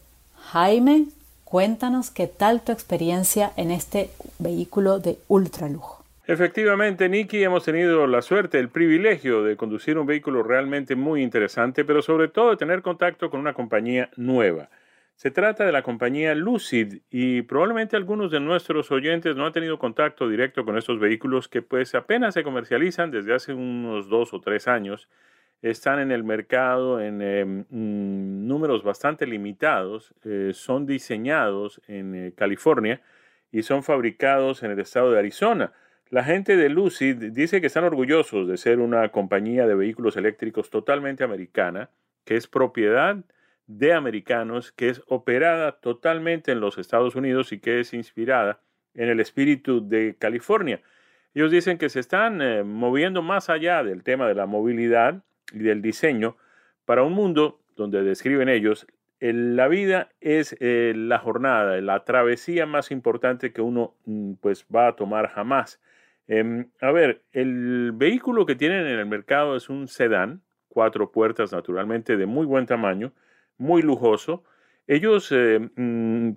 Jaime, 0.53 1.07
cuéntanos 1.45 2.11
qué 2.11 2.27
tal 2.27 2.61
tu 2.61 2.73
experiencia 2.73 3.53
en 3.57 3.71
este 3.71 4.11
vehículo 4.39 4.99
de 4.99 5.19
ultralujo. 5.29 5.98
Efectivamente, 6.29 7.09
Nicky, 7.09 7.43
hemos 7.43 7.65
tenido 7.65 8.07
la 8.07 8.21
suerte, 8.21 8.59
el 8.59 8.69
privilegio 8.69 9.43
de 9.43 9.57
conducir 9.57 9.97
un 9.97 10.07
vehículo 10.07 10.43
realmente 10.43 10.95
muy 10.95 11.23
interesante, 11.23 11.87
pero 11.87 12.03
sobre 12.03 12.29
todo 12.29 12.51
de 12.51 12.59
tener 12.59 12.83
contacto 12.83 13.31
con 13.31 13.41
una 13.41 13.55
compañía 13.55 14.11
nueva. 14.15 14.69
Se 15.15 15.31
trata 15.31 15.65
de 15.65 15.73
la 15.73 15.81
compañía 15.81 16.35
Lucid 16.35 16.99
y 17.11 17.41
probablemente 17.41 17.97
algunos 17.97 18.31
de 18.31 18.41
nuestros 18.41 18.93
oyentes 18.93 19.37
no 19.37 19.47
han 19.47 19.55
tenido 19.55 19.79
contacto 19.79 20.29
directo 20.29 20.67
con 20.67 20.77
estos 20.77 21.01
vehículos 21.01 21.49
que 21.49 21.63
pues 21.63 21.95
apenas 21.95 22.35
se 22.35 22.43
comercializan 22.43 23.11
desde 23.11 23.35
hace 23.35 23.55
unos 23.55 24.11
dos 24.11 24.35
o 24.35 24.41
tres 24.43 24.69
años. 24.69 25.09
Están 25.63 25.99
en 25.99 26.13
el 26.13 26.25
mercado 26.25 27.01
en 27.01 27.61
mm, 27.71 28.47
números 28.47 28.83
bastante 28.83 29.27
limitados. 29.27 30.13
Eh, 30.27 30.51
son 30.53 30.85
diseñados 30.85 31.81
en 31.89 32.15
eh, 32.15 32.33
California 32.37 33.01
y 33.51 33.63
son 33.63 33.83
fabricados 33.83 34.63
en 34.63 34.73
el 34.73 34.81
estado 34.81 35.11
de 35.11 35.21
Arizona. 35.21 35.73
La 36.11 36.25
gente 36.25 36.57
de 36.57 36.71
Lucid 36.71 37.17
dice 37.33 37.61
que 37.61 37.67
están 37.67 37.85
orgullosos 37.85 38.49
de 38.49 38.57
ser 38.57 38.79
una 38.79 39.11
compañía 39.11 39.67
de 39.67 39.75
vehículos 39.75 40.17
eléctricos 40.17 40.71
totalmente 40.71 41.23
americana, 41.23 41.91
que 42.25 42.37
es 42.37 42.47
propiedad 42.47 43.17
de 43.67 43.93
americanos 43.93 44.73
que 44.73 44.89
es 44.89 45.03
operada 45.07 45.73
totalmente 45.73 46.53
en 46.53 46.61
los 46.61 46.79
Estados 46.79 47.15
Unidos 47.15 47.53
y 47.53 47.59
que 47.59 47.81
es 47.81 47.93
inspirada 47.93 48.61
en 48.95 49.11
el 49.11 49.21
espíritu 49.21 49.87
de 49.87 50.17
California. 50.19 50.81
Ellos 51.35 51.51
dicen 51.51 51.77
que 51.77 51.91
se 51.91 52.01
están 52.01 52.41
eh, 52.41 52.63
moviendo 52.65 53.21
más 53.21 53.51
allá 53.51 53.83
del 53.83 54.03
tema 54.03 54.27
de 54.27 54.35
la 54.35 54.47
movilidad 54.47 55.23
y 55.53 55.59
del 55.59 55.83
diseño 55.83 56.39
para 56.87 57.03
un 57.03 57.13
mundo 57.13 57.61
donde 57.77 58.03
describen 58.03 58.49
ellos 58.49 58.87
la 59.21 59.69
vida 59.69 60.11
es 60.21 60.57
eh, 60.61 60.93
la 60.97 61.19
jornada, 61.19 61.81
la 61.81 62.05
travesía 62.05 62.67
más 62.67 62.91
importante 62.91 63.53
que 63.53 63.61
uno 63.61 63.95
mm, 64.07 64.35
pues 64.35 64.65
va 64.75 64.89
a 64.89 64.97
tomar 64.97 65.29
jamás. 65.29 65.81
Em, 66.29 66.71
a 66.81 66.93
ver, 66.93 67.23
el 67.33 67.93
vehículo 67.95 68.45
que 68.47 68.55
tienen 68.55 68.87
en 68.87 68.99
el 68.99 69.07
mercado 69.07 69.57
es 69.57 69.71
un 69.71 69.89
sedán, 69.89 70.43
cuatro 70.69 71.11
puertas 71.11 71.53
naturalmente 71.53 72.17
de 72.17 72.27
muy 72.27 72.47
buen 72.47 72.67
tamaño, 72.67 73.13
muy 73.57 73.83
lujoso. 73.83 74.45
Ellos 74.87 75.33
mm, 75.33 76.31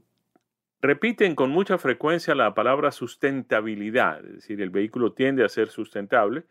repiten 0.82 1.36
con 1.36 1.52
mucha 1.52 1.78
frecuencia 1.78 2.34
la 2.36 2.54
palabra 2.54 2.92
sustentabilidad, 2.92 4.26
es 4.26 4.34
decir, 4.36 4.62
el 4.62 4.70
vehículo 4.70 5.14
tiende 5.14 5.44
a 5.44 5.50
ser 5.50 5.70
sustentable. 5.70 6.44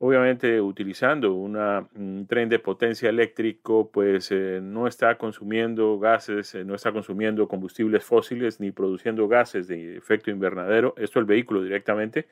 Obviamente 0.00 0.60
utilizando 0.60 1.34
un 1.34 2.26
tren 2.28 2.48
de 2.48 2.60
potencia 2.60 3.08
eléctrico, 3.08 3.90
pues 3.90 4.30
eh, 4.30 4.60
no 4.62 4.86
está 4.86 5.18
consumiendo 5.18 5.98
gases, 5.98 6.54
eh, 6.54 6.64
no 6.64 6.76
está 6.76 6.92
consumiendo 6.92 7.48
combustibles 7.48 8.04
fósiles 8.04 8.60
ni 8.60 8.70
produciendo 8.70 9.26
gases 9.26 9.66
de 9.66 9.96
efecto 9.96 10.30
invernadero. 10.30 10.94
Esto 10.98 11.18
el 11.18 11.24
vehículo 11.24 11.64
directamente. 11.64 12.28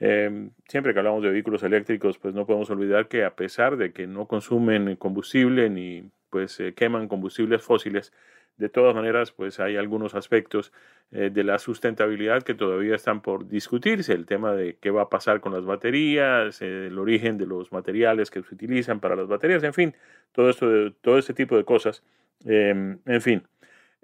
Em, 0.00 0.50
siempre 0.68 0.92
que 0.92 0.98
hablamos 0.98 1.22
de 1.22 1.30
vehículos 1.30 1.62
eléctricos, 1.62 2.18
pues 2.18 2.34
no 2.34 2.46
podemos 2.46 2.68
olvidar 2.70 3.08
que 3.08 3.24
a 3.24 3.34
pesar 3.36 3.76
de 3.76 3.92
que 3.92 4.06
no 4.06 4.26
consumen 4.26 4.96
combustible 4.96 5.70
ni 5.70 6.10
pues 6.30 6.60
queman 6.76 7.08
combustibles 7.08 7.62
fósiles, 7.62 8.12
De 8.56 8.68
todas 8.68 8.94
maneras, 8.94 9.32
pues 9.32 9.58
hay 9.60 9.76
algunos 9.76 10.14
aspectos 10.14 10.72
eh, 11.10 11.30
de 11.32 11.44
la 11.44 11.58
sustentabilidad 11.58 12.42
que 12.44 12.54
todavía 12.54 12.94
están 12.94 13.20
por 13.20 13.48
discutirse. 13.48 14.12
El 14.12 14.26
tema 14.26 14.52
de 14.52 14.76
qué 14.80 14.90
va 14.90 15.02
a 15.02 15.08
pasar 15.10 15.40
con 15.40 15.52
las 15.52 15.64
baterías, 15.64 16.62
eh, 16.62 16.86
el 16.88 16.98
origen 16.98 17.36
de 17.38 17.46
los 17.46 17.72
materiales 17.72 18.30
que 18.30 18.42
se 18.42 18.54
utilizan 18.54 19.00
para 19.00 19.16
las 19.16 19.28
baterías, 19.28 19.62
en 19.64 19.74
fin, 19.74 19.94
todo, 20.32 20.50
esto, 20.50 20.92
todo 21.02 21.18
este 21.18 21.34
tipo 21.34 21.56
de 21.56 21.64
cosas. 21.64 22.04
Em, 22.44 22.98
en 23.06 23.20
fin. 23.22 23.42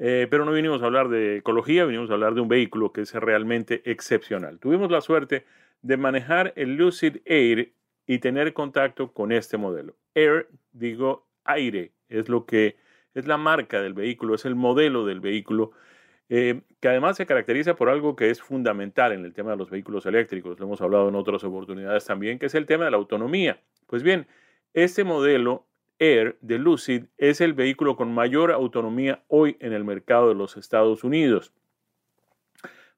Eh, 0.02 0.26
pero 0.30 0.46
no 0.46 0.52
vinimos 0.52 0.82
a 0.82 0.86
hablar 0.86 1.10
de 1.10 1.36
ecología, 1.36 1.84
vinimos 1.84 2.08
a 2.08 2.14
hablar 2.14 2.32
de 2.32 2.40
un 2.40 2.48
vehículo 2.48 2.90
que 2.90 3.02
es 3.02 3.12
realmente 3.12 3.82
excepcional. 3.84 4.58
Tuvimos 4.58 4.90
la 4.90 5.02
suerte 5.02 5.44
de 5.82 5.98
manejar 5.98 6.54
el 6.56 6.76
Lucid 6.76 7.18
Air 7.26 7.74
y 8.06 8.18
tener 8.18 8.54
contacto 8.54 9.12
con 9.12 9.30
este 9.30 9.58
modelo. 9.58 9.94
Air, 10.14 10.48
digo, 10.72 11.28
aire, 11.44 11.92
es 12.08 12.30
lo 12.30 12.46
que 12.46 12.76
es 13.12 13.26
la 13.26 13.36
marca 13.36 13.82
del 13.82 13.92
vehículo, 13.92 14.34
es 14.34 14.46
el 14.46 14.54
modelo 14.54 15.04
del 15.04 15.20
vehículo, 15.20 15.72
eh, 16.30 16.62
que 16.80 16.88
además 16.88 17.18
se 17.18 17.26
caracteriza 17.26 17.76
por 17.76 17.90
algo 17.90 18.16
que 18.16 18.30
es 18.30 18.40
fundamental 18.40 19.12
en 19.12 19.26
el 19.26 19.34
tema 19.34 19.50
de 19.50 19.58
los 19.58 19.68
vehículos 19.68 20.06
eléctricos, 20.06 20.58
lo 20.58 20.64
hemos 20.64 20.80
hablado 20.80 21.10
en 21.10 21.14
otras 21.14 21.44
oportunidades 21.44 22.06
también, 22.06 22.38
que 22.38 22.46
es 22.46 22.54
el 22.54 22.64
tema 22.64 22.86
de 22.86 22.92
la 22.92 22.96
autonomía. 22.96 23.60
Pues 23.86 24.02
bien, 24.02 24.26
este 24.72 25.04
modelo 25.04 25.66
Air 26.00 26.38
de 26.40 26.58
Lucid 26.58 27.04
es 27.18 27.42
el 27.42 27.52
vehículo 27.52 27.94
con 27.94 28.12
mayor 28.12 28.50
autonomía 28.50 29.22
hoy 29.28 29.56
en 29.60 29.74
el 29.74 29.84
mercado 29.84 30.30
de 30.30 30.34
los 30.34 30.56
Estados 30.56 31.04
Unidos. 31.04 31.52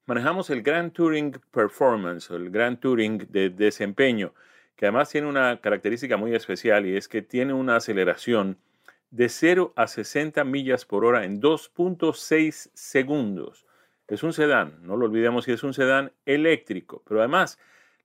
Manejamos 0.07 0.51
el 0.51 0.63
Grand 0.63 0.93
Touring 0.93 1.33
Performance 1.51 2.31
el 2.31 2.51
Grand 2.51 2.79
Touring 2.79 3.27
de 3.29 3.51
desempeño, 3.51 4.33
que 4.77 4.87
además 4.87 5.11
tiene 5.11 5.27
una 5.27 5.61
característica 5.61 6.17
muy 6.17 6.35
especial 6.35 6.87
y 6.87 6.97
es 6.97 7.09
que 7.09 7.23
tiene 7.23 7.53
una 7.53 7.77
aceleración 7.77 8.57
de 9.11 9.29
0 9.29 9.73
a 9.75 9.89
60 9.89 10.45
millas 10.45 10.85
por 10.85 11.05
hora 11.05 11.25
en 11.25 11.41
2.6 11.43 12.71
segundos. 12.73 13.67
Es 14.07 14.23
un 14.23 14.33
sedán, 14.33 14.79
no 14.83 14.97
lo 14.97 15.07
olvidemos 15.07 15.45
que 15.45 15.55
es 15.55 15.63
un 15.65 15.75
sedán 15.75 16.13
eléctrico, 16.25 17.03
pero 17.07 17.21
además 17.21 17.59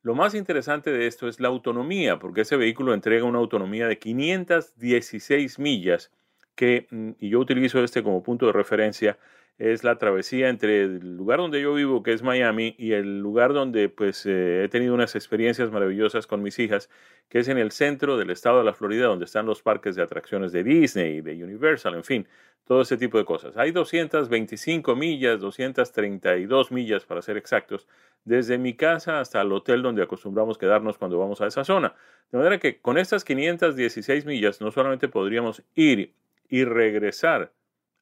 lo 0.07 0.15
más 0.15 0.35
interesante 0.35 0.89
de 0.89 1.05
esto 1.05 1.27
es 1.27 1.41
la 1.41 1.49
autonomía, 1.49 2.17
porque 2.17 2.39
ese 2.39 2.55
vehículo 2.55 2.93
entrega 2.93 3.25
una 3.25 3.39
autonomía 3.39 3.89
de 3.89 3.99
516 3.99 5.59
millas, 5.59 6.13
que, 6.55 6.87
mm, 6.89 7.09
y 7.19 7.27
yo 7.27 7.39
utilizo 7.39 7.83
este 7.83 8.03
como 8.03 8.23
punto 8.23 8.45
de 8.45 8.53
referencia, 8.53 9.19
es 9.57 9.83
la 9.83 9.97
travesía 9.97 10.49
entre 10.49 10.83
el 10.83 11.17
lugar 11.17 11.39
donde 11.39 11.61
yo 11.61 11.73
vivo, 11.73 12.03
que 12.03 12.13
es 12.13 12.21
Miami, 12.21 12.75
y 12.77 12.91
el 12.93 13.19
lugar 13.19 13.53
donde 13.53 13.89
pues 13.89 14.25
eh, 14.25 14.63
he 14.63 14.69
tenido 14.69 14.93
unas 14.93 15.15
experiencias 15.15 15.71
maravillosas 15.71 16.27
con 16.27 16.43
mis 16.43 16.59
hijas, 16.59 16.89
que 17.27 17.39
es 17.39 17.47
en 17.47 17.57
el 17.57 17.71
centro 17.71 18.17
del 18.17 18.29
estado 18.29 18.59
de 18.59 18.65
la 18.65 18.73
Florida, 18.73 19.07
donde 19.07 19.25
están 19.25 19.47
los 19.47 19.63
parques 19.63 19.95
de 19.95 20.03
atracciones 20.03 20.51
de 20.51 20.63
Disney, 20.63 21.21
de 21.21 21.43
Universal, 21.43 21.95
en 21.95 22.03
fin, 22.03 22.27
todo 22.65 22.81
ese 22.81 22.97
tipo 22.97 23.17
de 23.17 23.25
cosas. 23.25 23.57
Hay 23.57 23.71
225 23.71 24.95
millas, 24.95 25.39
232 25.39 26.71
millas 26.71 27.05
para 27.05 27.21
ser 27.21 27.37
exactos, 27.37 27.87
desde 28.25 28.57
mi 28.57 28.75
casa 28.75 29.19
hasta 29.19 29.41
el 29.41 29.51
hotel 29.53 29.81
donde 29.81 30.03
acostumbramos 30.03 30.57
quedarnos 30.57 30.97
cuando 30.97 31.17
vamos 31.17 31.41
a 31.41 31.47
esa 31.47 31.63
zona. 31.63 31.95
De 32.31 32.37
manera 32.37 32.59
que 32.59 32.79
con 32.79 32.97
estas 32.97 33.23
516 33.23 34.25
millas 34.25 34.61
no 34.61 34.69
solamente 34.69 35.07
podríamos 35.07 35.63
ir 35.75 36.13
y 36.49 36.65
regresar 36.65 37.53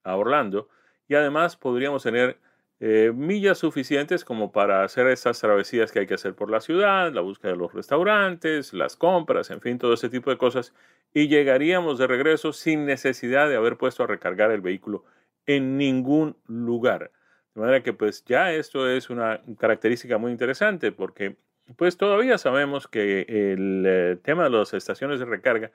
a 0.03 0.16
Orlando, 0.18 0.68
y 1.08 1.16
además 1.16 1.56
podríamos 1.56 2.03
tener 2.03 2.38
eh, 2.80 3.12
millas 3.16 3.60
suficientes 3.60 4.26
como 4.26 4.51
para 4.51 4.84
hacer 4.84 5.08
esas 5.08 5.39
travesías 5.39 5.91
que 5.91 5.99
hay 5.99 6.08
que 6.08 6.16
hacer 6.16 6.36
por 6.36 6.49
la 6.49 6.60
ciudad, 6.60 7.14
la 7.14 7.22
búsqueda 7.22 7.53
de 7.53 7.58
los 7.58 7.74
restaurantes, 7.74 8.74
las 8.74 8.97
compras, 8.97 9.49
en 9.49 9.62
fin, 9.62 9.78
todo 9.78 9.93
ese 9.93 10.10
tipo 10.10 10.30
de 10.30 10.38
cosas, 10.38 10.74
y 11.14 11.30
llegaríamos 11.30 11.97
de 11.97 12.08
regreso 12.08 12.51
sin 12.51 12.86
necesidad 12.86 13.47
de 13.47 13.56
haber 13.56 13.78
puesto 13.78 14.03
a 14.03 14.08
recargar 14.08 14.51
el 14.51 14.62
vehículo 14.62 15.06
en 15.45 15.78
ningún 15.78 16.36
lugar. 16.47 17.12
De 17.53 17.62
manera 17.62 17.82
que 17.82 17.93
pues 17.93 18.26
ya 18.26 18.51
esto 18.51 18.89
es 18.89 19.10
una 19.10 19.41
característica 19.58 20.18
muy 20.18 20.32
interesante 20.32 20.91
porque 20.91 21.38
pues 21.78 21.95
todavía 21.97 22.38
sabemos 22.38 22.88
que 22.88 23.22
el 23.22 23.84
eh, 23.88 24.18
tema 24.22 24.43
de 24.43 24.49
las 24.49 24.74
estaciones 24.74 25.20
de 25.20 25.26
recarga 25.26 25.72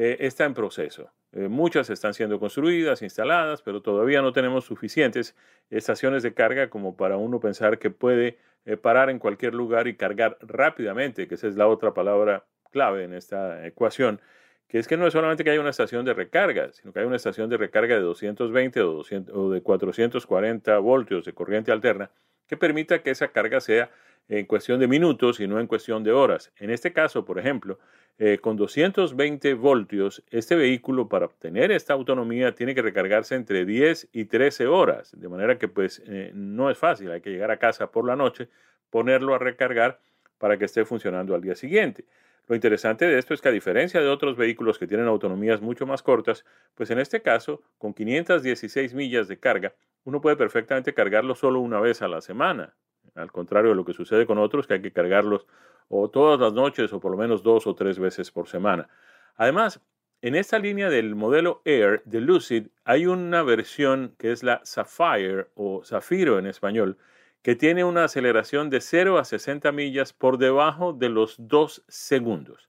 eh, 0.00 0.16
está 0.20 0.44
en 0.44 0.54
proceso. 0.54 1.10
Eh, 1.32 1.48
muchas 1.48 1.90
están 1.90 2.14
siendo 2.14 2.38
construidas, 2.38 3.02
instaladas, 3.02 3.62
pero 3.62 3.82
todavía 3.82 4.22
no 4.22 4.32
tenemos 4.32 4.64
suficientes 4.64 5.34
estaciones 5.70 6.22
de 6.22 6.32
carga 6.34 6.70
como 6.70 6.96
para 6.96 7.16
uno 7.16 7.40
pensar 7.40 7.80
que 7.80 7.90
puede 7.90 8.38
eh, 8.64 8.76
parar 8.76 9.10
en 9.10 9.18
cualquier 9.18 9.54
lugar 9.54 9.88
y 9.88 9.96
cargar 9.96 10.38
rápidamente, 10.40 11.26
que 11.26 11.34
esa 11.34 11.48
es 11.48 11.56
la 11.56 11.66
otra 11.66 11.94
palabra 11.94 12.46
clave 12.70 13.02
en 13.02 13.12
esta 13.12 13.66
ecuación, 13.66 14.20
que 14.68 14.78
es 14.78 14.86
que 14.86 14.96
no 14.96 15.04
es 15.04 15.12
solamente 15.14 15.42
que 15.42 15.50
haya 15.50 15.60
una 15.60 15.70
estación 15.70 16.04
de 16.04 16.14
recarga, 16.14 16.72
sino 16.72 16.92
que 16.92 17.00
hay 17.00 17.06
una 17.06 17.16
estación 17.16 17.50
de 17.50 17.56
recarga 17.56 17.96
de 17.96 18.02
220 18.02 18.80
o, 18.82 18.92
200, 18.92 19.34
o 19.36 19.50
de 19.50 19.62
440 19.62 20.78
voltios 20.78 21.24
de 21.24 21.32
corriente 21.32 21.72
alterna 21.72 22.12
que 22.48 22.56
permita 22.56 23.02
que 23.02 23.10
esa 23.10 23.28
carga 23.28 23.60
sea 23.60 23.90
en 24.28 24.46
cuestión 24.46 24.78
de 24.80 24.88
minutos 24.88 25.40
y 25.40 25.46
no 25.46 25.58
en 25.58 25.66
cuestión 25.66 26.02
de 26.02 26.12
horas. 26.12 26.52
En 26.56 26.70
este 26.70 26.92
caso, 26.92 27.24
por 27.24 27.38
ejemplo, 27.38 27.78
eh, 28.18 28.38
con 28.38 28.56
220 28.56 29.54
voltios, 29.54 30.22
este 30.30 30.56
vehículo 30.56 31.08
para 31.08 31.26
obtener 31.26 31.70
esta 31.70 31.94
autonomía 31.94 32.54
tiene 32.54 32.74
que 32.74 32.82
recargarse 32.82 33.36
entre 33.36 33.64
10 33.64 34.08
y 34.12 34.24
13 34.24 34.66
horas, 34.66 35.18
de 35.18 35.28
manera 35.28 35.56
que 35.58 35.68
pues 35.68 36.02
eh, 36.06 36.32
no 36.34 36.70
es 36.70 36.76
fácil, 36.76 37.10
hay 37.10 37.20
que 37.20 37.30
llegar 37.30 37.50
a 37.50 37.58
casa 37.58 37.90
por 37.90 38.04
la 38.04 38.16
noche, 38.16 38.48
ponerlo 38.90 39.34
a 39.34 39.38
recargar 39.38 40.00
para 40.38 40.58
que 40.58 40.64
esté 40.64 40.84
funcionando 40.84 41.34
al 41.34 41.42
día 41.42 41.54
siguiente. 41.54 42.04
Lo 42.48 42.54
interesante 42.54 43.06
de 43.06 43.18
esto 43.18 43.34
es 43.34 43.40
que 43.40 43.48
a 43.48 43.52
diferencia 43.52 44.00
de 44.00 44.08
otros 44.08 44.36
vehículos 44.36 44.78
que 44.78 44.86
tienen 44.86 45.06
autonomías 45.06 45.60
mucho 45.60 45.86
más 45.86 46.02
cortas, 46.02 46.44
pues 46.74 46.90
en 46.90 46.98
este 46.98 47.22
caso, 47.22 47.62
con 47.76 47.94
516 47.94 48.94
millas 48.94 49.28
de 49.28 49.38
carga, 49.38 49.74
uno 50.04 50.20
puede 50.20 50.36
perfectamente 50.36 50.94
cargarlo 50.94 51.34
solo 51.34 51.60
una 51.60 51.78
vez 51.78 52.02
a 52.02 52.08
la 52.08 52.20
semana 52.20 52.74
al 53.18 53.32
contrario 53.32 53.70
de 53.70 53.76
lo 53.76 53.84
que 53.84 53.92
sucede 53.92 54.26
con 54.26 54.38
otros, 54.38 54.66
que 54.66 54.74
hay 54.74 54.82
que 54.82 54.92
cargarlos 54.92 55.46
o 55.88 56.10
todas 56.10 56.38
las 56.40 56.52
noches 56.52 56.92
o 56.92 57.00
por 57.00 57.10
lo 57.10 57.18
menos 57.18 57.42
dos 57.42 57.66
o 57.66 57.74
tres 57.74 57.98
veces 57.98 58.30
por 58.30 58.48
semana. 58.48 58.88
Además, 59.36 59.80
en 60.20 60.34
esta 60.34 60.58
línea 60.58 60.90
del 60.90 61.14
modelo 61.14 61.62
Air 61.64 62.02
de 62.04 62.20
Lucid 62.20 62.68
hay 62.84 63.06
una 63.06 63.42
versión 63.42 64.14
que 64.18 64.32
es 64.32 64.42
la 64.42 64.60
Sapphire 64.64 65.48
o 65.54 65.82
Zafiro 65.84 66.38
en 66.38 66.46
español, 66.46 66.98
que 67.42 67.56
tiene 67.56 67.84
una 67.84 68.04
aceleración 68.04 68.70
de 68.70 68.80
0 68.80 69.18
a 69.18 69.24
60 69.24 69.70
millas 69.72 70.12
por 70.12 70.38
debajo 70.38 70.92
de 70.92 71.08
los 71.08 71.36
2 71.38 71.84
segundos. 71.88 72.68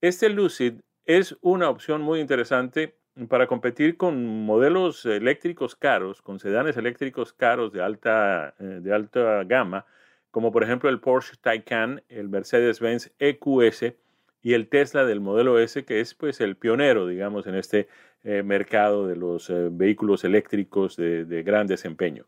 Este 0.00 0.28
Lucid 0.28 0.74
es 1.04 1.36
una 1.40 1.68
opción 1.68 2.02
muy 2.02 2.20
interesante 2.20 2.96
para 3.28 3.46
competir 3.46 3.96
con 3.96 4.44
modelos 4.44 5.04
eléctricos 5.04 5.74
caros, 5.74 6.22
con 6.22 6.38
sedanes 6.38 6.76
eléctricos 6.76 7.32
caros 7.32 7.72
de 7.72 7.82
alta, 7.82 8.54
eh, 8.58 8.80
de 8.80 8.94
alta 8.94 9.44
gama, 9.44 9.86
como 10.30 10.52
por 10.52 10.62
ejemplo 10.62 10.88
el 10.88 11.00
Porsche 11.00 11.36
Taycan, 11.40 12.02
el 12.08 12.28
Mercedes-Benz 12.28 13.12
EQS 13.18 13.94
y 14.42 14.54
el 14.54 14.68
Tesla 14.68 15.04
del 15.04 15.20
modelo 15.20 15.58
S, 15.58 15.84
que 15.84 16.00
es 16.00 16.14
pues 16.14 16.40
el 16.40 16.56
pionero, 16.56 17.06
digamos, 17.06 17.46
en 17.46 17.56
este 17.56 17.88
eh, 18.22 18.42
mercado 18.42 19.06
de 19.06 19.16
los 19.16 19.50
eh, 19.50 19.68
vehículos 19.70 20.24
eléctricos 20.24 20.96
de, 20.96 21.24
de, 21.24 21.42
gran 21.42 21.66
desempeño. 21.66 22.26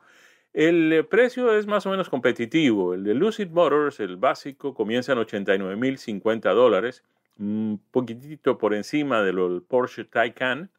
El 0.52 1.06
precio 1.08 1.56
es 1.56 1.66
más 1.66 1.86
o 1.86 1.90
menos 1.90 2.10
competitivo. 2.10 2.92
El 2.92 3.04
de 3.04 3.14
Lucid 3.14 3.48
Motors, 3.48 4.00
el 4.00 4.16
básico, 4.16 4.74
comienza 4.74 5.12
en 5.12 5.18
89.050 5.18 6.54
dólares 6.54 7.04
un 7.38 7.80
poquitito 7.90 8.58
por 8.58 8.74
encima 8.74 9.22
del 9.22 9.62
Porsche 9.66 10.04
Taycan. 10.04 10.70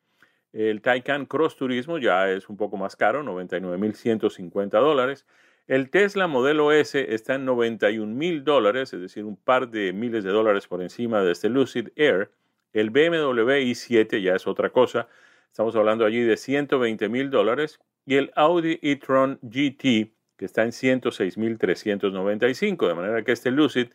El 0.53 0.81
Taycan 0.81 1.25
Cross 1.25 1.57
Turismo 1.57 1.97
ya 1.97 2.29
es 2.29 2.47
un 2.49 2.57
poco 2.57 2.77
más 2.77 2.95
caro, 2.95 3.23
99.150 3.23 4.69
dólares. 4.69 5.25
El 5.67 5.89
Tesla 5.89 6.27
modelo 6.27 6.71
S 6.71 7.13
está 7.13 7.35
en 7.35 7.47
91.000 7.47 8.43
dólares, 8.43 8.93
es 8.93 9.01
decir, 9.01 9.23
un 9.23 9.37
par 9.37 9.69
de 9.69 9.93
miles 9.93 10.23
de 10.23 10.29
dólares 10.29 10.67
por 10.67 10.81
encima 10.81 11.23
de 11.23 11.31
este 11.31 11.49
Lucid 11.49 11.89
Air. 11.95 12.29
El 12.73 12.91
BMW 12.91 13.71
i7 13.71 14.21
ya 14.21 14.35
es 14.35 14.45
otra 14.45 14.69
cosa, 14.71 15.07
estamos 15.47 15.75
hablando 15.75 16.05
allí 16.05 16.21
de 16.21 16.35
120.000 16.35 17.29
dólares. 17.29 17.79
Y 18.05 18.15
el 18.15 18.31
Audi 18.35 18.79
e-tron 18.81 19.39
GT, 19.41 20.13
que 20.37 20.45
está 20.45 20.63
en 20.63 20.71
106.395, 20.71 22.87
de 22.87 22.93
manera 22.93 23.23
que 23.23 23.31
este 23.31 23.51
Lucid 23.51 23.87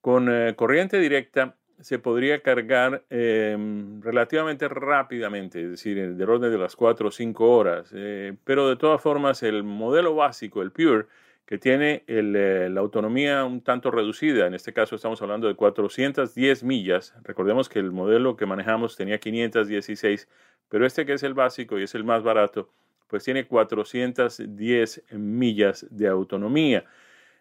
Con 0.00 0.28
eh, 0.30 0.54
corriente 0.56 0.98
directa 0.98 1.56
se 1.80 1.98
podría 1.98 2.40
cargar 2.40 3.04
em, 3.10 4.00
relativamente 4.02 4.68
rápidamente, 4.68 5.62
es 5.62 5.70
decir, 5.70 6.16
del 6.16 6.30
orden 6.30 6.50
de 6.50 6.58
las 6.58 6.76
4 6.76 7.08
o 7.08 7.10
5 7.10 7.50
horas. 7.50 7.90
Eh, 7.94 8.34
pero 8.44 8.68
de 8.68 8.76
todas 8.76 9.00
formas, 9.00 9.42
el 9.42 9.64
modelo 9.64 10.14
básico, 10.14 10.62
el 10.62 10.72
Pure, 10.72 11.06
que 11.46 11.58
tiene 11.58 12.04
eh, 12.06 12.68
la 12.70 12.80
autonomía 12.80 13.44
un 13.44 13.60
tanto 13.60 13.90
reducida, 13.90 14.46
en 14.46 14.54
este 14.54 14.72
caso 14.72 14.96
estamos 14.96 15.20
hablando 15.20 15.46
de 15.46 15.54
410 15.54 16.64
millas, 16.64 17.14
recordemos 17.22 17.68
que 17.68 17.78
el 17.80 17.92
modelo 17.92 18.36
que 18.36 18.46
manejamos 18.46 18.96
tenía 18.96 19.18
516, 19.18 20.28
pero 20.70 20.86
este 20.86 21.04
que 21.04 21.12
es 21.12 21.22
el 21.22 21.34
básico 21.34 21.78
y 21.78 21.82
es 21.82 21.94
el 21.94 22.04
más 22.04 22.22
barato, 22.22 22.70
pues 23.08 23.24
tiene 23.24 23.46
410 23.46 25.02
millas 25.12 25.86
de 25.90 26.08
autonomía. 26.08 26.84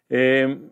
Em, 0.10 0.70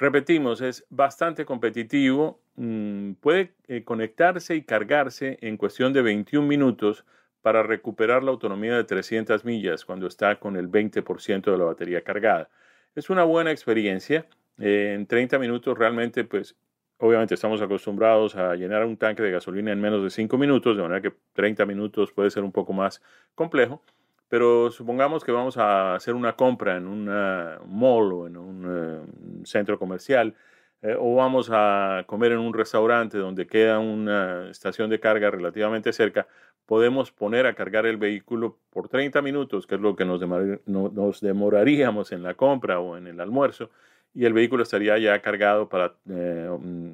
repetimos, 0.00 0.62
es 0.62 0.84
bastante 0.88 1.44
competitivo, 1.44 2.40
mm, 2.56 3.12
puede 3.20 3.52
eh, 3.68 3.84
conectarse 3.84 4.56
y 4.56 4.62
cargarse 4.62 5.38
en 5.42 5.58
cuestión 5.58 5.92
de 5.92 6.02
21 6.02 6.48
minutos 6.48 7.04
para 7.42 7.62
recuperar 7.62 8.22
la 8.24 8.30
autonomía 8.30 8.76
de 8.76 8.84
300 8.84 9.44
millas 9.44 9.84
cuando 9.84 10.06
está 10.06 10.40
con 10.40 10.56
el 10.56 10.68
20% 10.68 11.52
de 11.52 11.58
la 11.58 11.64
batería 11.64 12.02
cargada. 12.02 12.48
Es 12.94 13.10
una 13.10 13.24
buena 13.24 13.52
experiencia. 13.52 14.26
en 14.58 15.06
30 15.06 15.38
minutos 15.38 15.78
realmente, 15.78 16.24
pues, 16.24 16.54
obviamente 16.98 17.34
estamos 17.34 17.62
acostumbrados 17.62 18.36
a 18.36 18.54
llenar 18.56 18.84
un 18.84 18.96
tanque 18.98 19.22
de 19.22 19.30
gasolina 19.30 19.72
en 19.72 19.80
menos 19.80 20.02
de 20.02 20.10
5 20.10 20.36
minutos, 20.36 20.76
de 20.76 20.82
manera 20.82 21.00
que 21.00 21.14
30 21.32 21.64
minutos 21.66 22.12
puede 22.12 22.30
ser 22.30 22.42
un 22.44 22.52
poco 22.52 22.72
más 22.74 23.02
complejo. 23.34 23.82
Pero 24.28 24.70
supongamos 24.70 25.24
que 25.24 25.32
vamos 25.32 25.56
a 25.56 25.94
hacer 25.94 26.14
una 26.14 26.36
compra 26.36 26.76
en 26.76 26.86
un 26.86 27.06
mall 27.06 28.12
o 28.12 28.26
en 28.26 28.36
un 28.36 29.09
eh, 29.42 29.46
centro 29.46 29.78
comercial 29.78 30.34
eh, 30.82 30.96
o 30.98 31.14
vamos 31.14 31.50
a 31.52 32.04
comer 32.06 32.32
en 32.32 32.38
un 32.38 32.54
restaurante 32.54 33.18
donde 33.18 33.46
queda 33.46 33.78
una 33.78 34.50
estación 34.50 34.88
de 34.88 34.98
carga 34.98 35.30
relativamente 35.30 35.92
cerca, 35.92 36.26
podemos 36.64 37.10
poner 37.10 37.46
a 37.46 37.54
cargar 37.54 37.84
el 37.84 37.98
vehículo 37.98 38.56
por 38.70 38.88
30 38.88 39.20
minutos, 39.20 39.66
que 39.66 39.74
es 39.74 39.80
lo 39.80 39.94
que 39.94 40.06
nos, 40.06 41.20
demoraríamos 41.20 42.12
en 42.12 42.22
la 42.22 42.34
compra 42.34 42.80
o 42.80 42.96
en 42.96 43.08
el 43.08 43.20
almuerzo, 43.20 43.70
y 44.14 44.24
el 44.24 44.32
vehículo 44.32 44.62
estaría 44.62 44.96
ya 44.98 45.20
cargado 45.20 45.68
para 45.68 45.94
eh, 46.08 46.48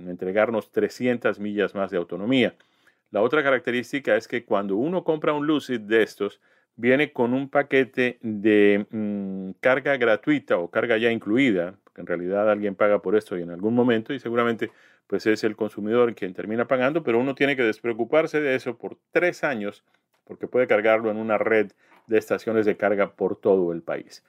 entregarnos 0.09 0.73
300 0.73 1.39
millas 1.39 1.75
más 1.75 1.91
de 1.91 1.99
autonomía. 1.99 2.55
La 3.13 3.23
otra 3.23 3.43
característica 3.43 4.17
es 4.17 4.27
que 4.27 4.45
cuando 4.45 4.77
uno 4.77 5.05
compra 5.05 5.33
un 5.33 5.47
Lucid 5.47 5.81
de 5.81 6.03
estos, 6.03 6.41
viene 6.77 7.13
con 7.13 7.35
un 7.35 7.49
paquete 7.49 8.19
de 8.23 8.87
mm, 8.91 9.53
carga 9.61 9.97
gratuita 9.97 10.59
o 10.59 10.71
carga 10.71 10.97
ya 10.99 11.11
incluida, 11.11 11.75
porque 11.85 12.03
en 12.03 12.07
realidad 12.07 12.51
alguien 12.51 12.75
paga 12.75 13.01
por 13.01 13.17
esto 13.17 13.37
y 13.39 13.43
en 13.43 13.51
algún 13.51 13.75
momento 13.75 14.13
y 14.13 14.21
seguramente 14.21 14.71
pues 15.07 15.27
es 15.27 15.45
el 15.45 15.57
consumidor 15.57 16.15
quien 16.15 16.35
termina 16.35 16.67
pagando, 16.67 17.03
pero 17.03 17.19
uno 17.19 17.35
tiene 17.35 17.57
que 17.57 17.63
despreocuparse 17.63 18.41
de 18.41 18.55
eso 18.57 18.77
por 18.77 18.99
tres 19.13 19.45
años 19.45 19.85
porque 20.25 20.49
puede 20.49 20.67
cargarlo 20.67 21.11
en 21.11 21.17
una 21.17 21.39
red 21.39 21.71
de 22.07 22.19
estaciones 22.19 22.67
de 22.67 22.77
carga 22.77 23.13
por 23.13 23.37
todo 23.37 23.73
el 23.73 23.83
país. 23.83 24.25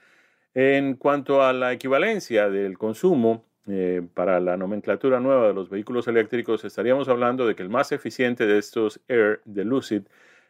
En 0.54 0.96
cuanto 0.96 1.44
a 1.44 1.54
la 1.54 1.74
equivalencia 1.74 2.50
del 2.50 2.78
consumo, 2.78 3.46
eh, 3.68 4.02
para 4.14 4.40
la 4.40 4.56
nomenclatura 4.56 5.20
nueva 5.20 5.48
de 5.48 5.54
los 5.54 5.70
vehículos 5.70 6.08
eléctricos, 6.08 6.64
estaríamos 6.64 7.10
hablando 7.10 7.46
de 7.46 7.56
que 7.56 7.64
el 7.64 7.70
más 7.70 7.92
eficiente 7.92 8.46
de 8.46 8.58
estos 8.58 9.02
Air 9.08 9.42
de 9.46 9.66
Lucid 9.66 10.04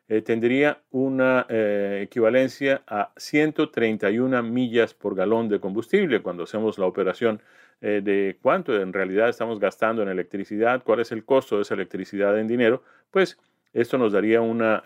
eh, 0.10 0.22
tendría 0.22 0.82
una 0.92 1.46
eh, 1.50 2.00
equivalencia 2.04 2.82
a 2.88 3.12
131 3.18 4.42
millas 4.42 4.94
por 4.94 5.16
galón 5.16 5.50
de 5.50 5.60
combustible 5.60 6.22
cuando 6.22 6.44
hacemos 6.44 6.78
la 6.78 6.86
operación 6.86 7.42
eh, 7.82 8.00
de 8.02 8.38
cuánto 8.42 8.74
en 8.82 8.94
realidad 8.94 9.28
estamos 9.28 9.60
gastando 9.60 10.02
en 10.02 10.08
electricidad, 10.08 10.82
cuál 10.84 11.02
es 11.02 11.12
el 11.12 11.26
costo 11.26 11.58
de 11.58 11.64
esa 11.64 11.74
electricidad 11.74 12.40
en 12.40 12.48
dinero, 12.48 12.84
pues 13.12 13.38
esto 13.74 13.98
nos 13.98 14.14
daría 14.14 14.42
una 14.42 14.82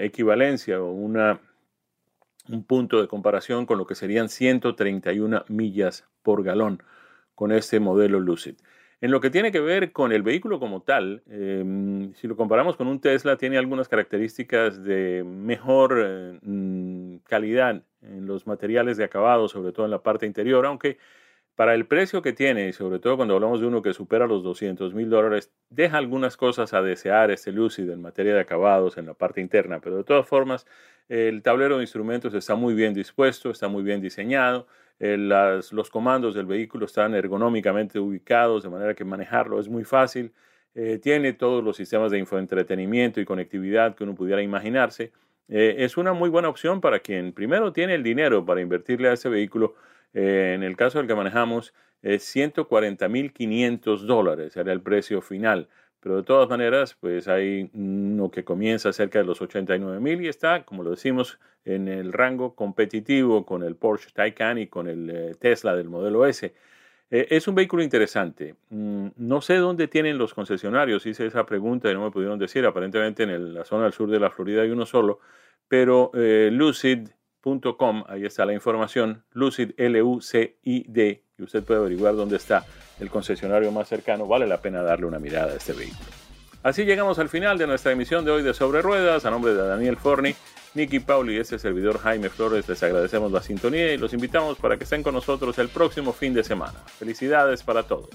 equivalencia 0.00 0.80
o 0.80 0.92
una, 0.92 1.40
un 2.48 2.64
punto 2.64 3.00
de 3.00 3.08
comparación 3.08 3.66
con 3.66 3.78
lo 3.78 3.86
que 3.86 3.96
serían 3.96 4.28
131 4.28 5.44
millas 5.48 6.06
por 6.22 6.42
galón 6.42 6.82
con 7.34 7.52
este 7.52 7.80
modelo 7.80 8.20
Lucid. 8.20 8.54
En 9.02 9.10
lo 9.10 9.20
que 9.20 9.30
tiene 9.30 9.50
que 9.50 9.58
ver 9.58 9.90
con 9.90 10.12
el 10.12 10.22
vehículo 10.22 10.60
como 10.60 10.82
tal, 10.82 11.24
em, 11.28 12.14
si 12.14 12.28
lo 12.28 12.36
comparamos 12.36 12.76
con 12.76 12.86
un 12.86 13.00
Tesla, 13.00 13.36
tiene 13.36 13.58
algunas 13.58 13.88
características 13.88 14.84
de 14.84 15.24
mejor 15.24 16.00
eh, 16.00 16.38
mm, 16.40 17.16
calidad 17.24 17.82
en 18.02 18.26
los 18.26 18.46
materiales 18.46 18.96
de 18.96 19.02
acabado, 19.02 19.48
sobre 19.48 19.72
todo 19.72 19.86
en 19.86 19.90
la 19.90 20.04
parte 20.04 20.24
interior, 20.24 20.64
aunque 20.66 20.98
para 21.56 21.74
el 21.74 21.86
precio 21.86 22.22
que 22.22 22.32
tiene, 22.32 22.68
y 22.68 22.72
sobre 22.72 23.00
todo 23.00 23.16
cuando 23.16 23.34
hablamos 23.34 23.60
de 23.60 23.66
uno 23.66 23.82
que 23.82 23.92
supera 23.92 24.28
los 24.28 24.44
200 24.44 24.94
mil 24.94 25.10
dólares, 25.10 25.52
deja 25.68 25.98
algunas 25.98 26.36
cosas 26.36 26.72
a 26.72 26.80
desear 26.80 27.32
este 27.32 27.50
Lucid 27.50 27.90
en 27.90 28.02
materia 28.02 28.34
de 28.34 28.40
acabados 28.40 28.98
en 28.98 29.06
la 29.06 29.14
parte 29.14 29.40
interna, 29.40 29.80
pero 29.80 29.96
de 29.96 30.04
todas 30.04 30.28
formas, 30.28 30.64
el 31.08 31.42
tablero 31.42 31.78
de 31.78 31.82
instrumentos 31.82 32.34
está 32.34 32.54
muy 32.54 32.74
bien 32.74 32.94
dispuesto, 32.94 33.50
está 33.50 33.66
muy 33.66 33.82
bien 33.82 34.00
diseñado, 34.00 34.68
eh, 35.04 35.16
los 35.18 35.90
comandos 35.90 36.32
del 36.32 36.46
vehículo 36.46 36.86
están 36.86 37.16
ergonómicamente 37.16 37.98
ubicados, 37.98 38.62
de 38.62 38.68
manera 38.68 38.94
que 38.94 39.04
manejarlo 39.04 39.58
es 39.58 39.68
muy 39.68 39.82
fácil. 39.82 40.32
Eh, 40.76 41.00
tiene 41.02 41.32
todos 41.32 41.64
los 41.64 41.76
sistemas 41.76 42.12
de 42.12 42.20
infoentretenimiento 42.20 43.20
y 43.20 43.24
conectividad 43.24 43.96
que 43.96 44.04
uno 44.04 44.14
pudiera 44.14 44.42
imaginarse. 44.42 45.10
Eh, 45.48 45.74
es 45.78 45.96
una 45.96 46.12
muy 46.12 46.30
buena 46.30 46.48
opción 46.48 46.80
para 46.80 47.00
quien 47.00 47.32
primero 47.32 47.72
tiene 47.72 47.96
el 47.96 48.04
dinero 48.04 48.44
para 48.44 48.60
invertirle 48.60 49.08
a 49.08 49.14
ese 49.14 49.28
vehículo. 49.28 49.74
en 50.14 50.62
el 50.62 50.76
caso 50.76 50.98
del 50.98 51.08
que 51.08 51.14
manejamos, 51.16 51.74
es 52.02 52.36
140.500 52.36 54.06
dólares, 54.06 54.56
era 54.56 54.72
el 54.72 54.82
precio 54.82 55.20
final. 55.20 55.68
Pero 56.02 56.16
de 56.16 56.22
todas 56.24 56.48
maneras, 56.48 56.96
pues 56.98 57.28
hay 57.28 57.70
uno 57.74 58.30
que 58.30 58.42
comienza 58.42 58.92
cerca 58.92 59.20
de 59.20 59.24
los 59.24 59.40
89 59.40 60.00
mil 60.00 60.20
y 60.20 60.28
está, 60.28 60.64
como 60.64 60.82
lo 60.82 60.90
decimos, 60.90 61.38
en 61.64 61.86
el 61.86 62.12
rango 62.12 62.56
competitivo 62.56 63.46
con 63.46 63.62
el 63.62 63.76
Porsche 63.76 64.10
Taycan 64.12 64.58
y 64.58 64.66
con 64.66 64.88
el 64.88 65.10
eh, 65.10 65.34
Tesla 65.38 65.76
del 65.76 65.88
modelo 65.88 66.26
S. 66.26 66.52
Eh, 67.08 67.26
es 67.30 67.46
un 67.46 67.54
vehículo 67.54 67.84
interesante. 67.84 68.56
Mm, 68.70 69.08
no 69.16 69.40
sé 69.42 69.56
dónde 69.56 69.86
tienen 69.86 70.18
los 70.18 70.34
concesionarios, 70.34 71.06
hice 71.06 71.26
esa 71.26 71.46
pregunta 71.46 71.88
y 71.88 71.94
no 71.94 72.02
me 72.02 72.10
pudieron 72.10 72.38
decir. 72.38 72.66
Aparentemente 72.66 73.22
en 73.22 73.54
la 73.54 73.64
zona 73.64 73.84
del 73.84 73.92
sur 73.92 74.10
de 74.10 74.18
la 74.18 74.30
Florida 74.30 74.62
hay 74.62 74.70
uno 74.70 74.86
solo, 74.86 75.20
pero 75.68 76.10
eh, 76.14 76.50
lucid.com, 76.50 78.04
ahí 78.08 78.24
está 78.24 78.44
la 78.44 78.54
información, 78.54 79.22
lucid, 79.32 79.70
L-U-C-I-D, 79.76 81.22
usted 81.44 81.62
puede 81.62 81.80
averiguar 81.80 82.14
dónde 82.16 82.36
está 82.36 82.64
el 83.00 83.10
concesionario 83.10 83.70
más 83.72 83.88
cercano, 83.88 84.26
vale 84.26 84.46
la 84.46 84.60
pena 84.60 84.82
darle 84.82 85.06
una 85.06 85.18
mirada 85.18 85.52
a 85.52 85.56
este 85.56 85.72
vehículo. 85.72 86.08
Así 86.62 86.84
llegamos 86.84 87.18
al 87.18 87.28
final 87.28 87.58
de 87.58 87.66
nuestra 87.66 87.90
emisión 87.90 88.24
de 88.24 88.30
hoy 88.30 88.42
de 88.42 88.54
Sobre 88.54 88.82
Ruedas. 88.82 89.24
A 89.24 89.30
nombre 89.30 89.52
de 89.52 89.66
Daniel 89.66 89.96
Forni, 89.96 90.34
Nicky 90.74 91.00
Pauli 91.00 91.34
y 91.34 91.38
este 91.38 91.58
servidor 91.58 91.98
Jaime 91.98 92.28
Flores, 92.28 92.68
les 92.68 92.80
agradecemos 92.82 93.32
la 93.32 93.42
sintonía 93.42 93.92
y 93.92 93.98
los 93.98 94.12
invitamos 94.12 94.58
para 94.58 94.76
que 94.76 94.84
estén 94.84 95.02
con 95.02 95.14
nosotros 95.14 95.58
el 95.58 95.68
próximo 95.68 96.12
fin 96.12 96.32
de 96.32 96.44
semana. 96.44 96.78
Felicidades 96.98 97.64
para 97.64 97.82
todos. 97.82 98.10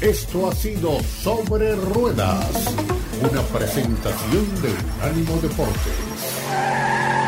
Esto 0.00 0.48
ha 0.48 0.52
sido 0.54 1.00
Sobre 1.00 1.74
Ruedas, 1.74 2.74
una 3.20 3.42
presentación 3.42 4.62
de 4.62 4.68
Unánimo 4.96 5.36
Deportes. 5.42 7.19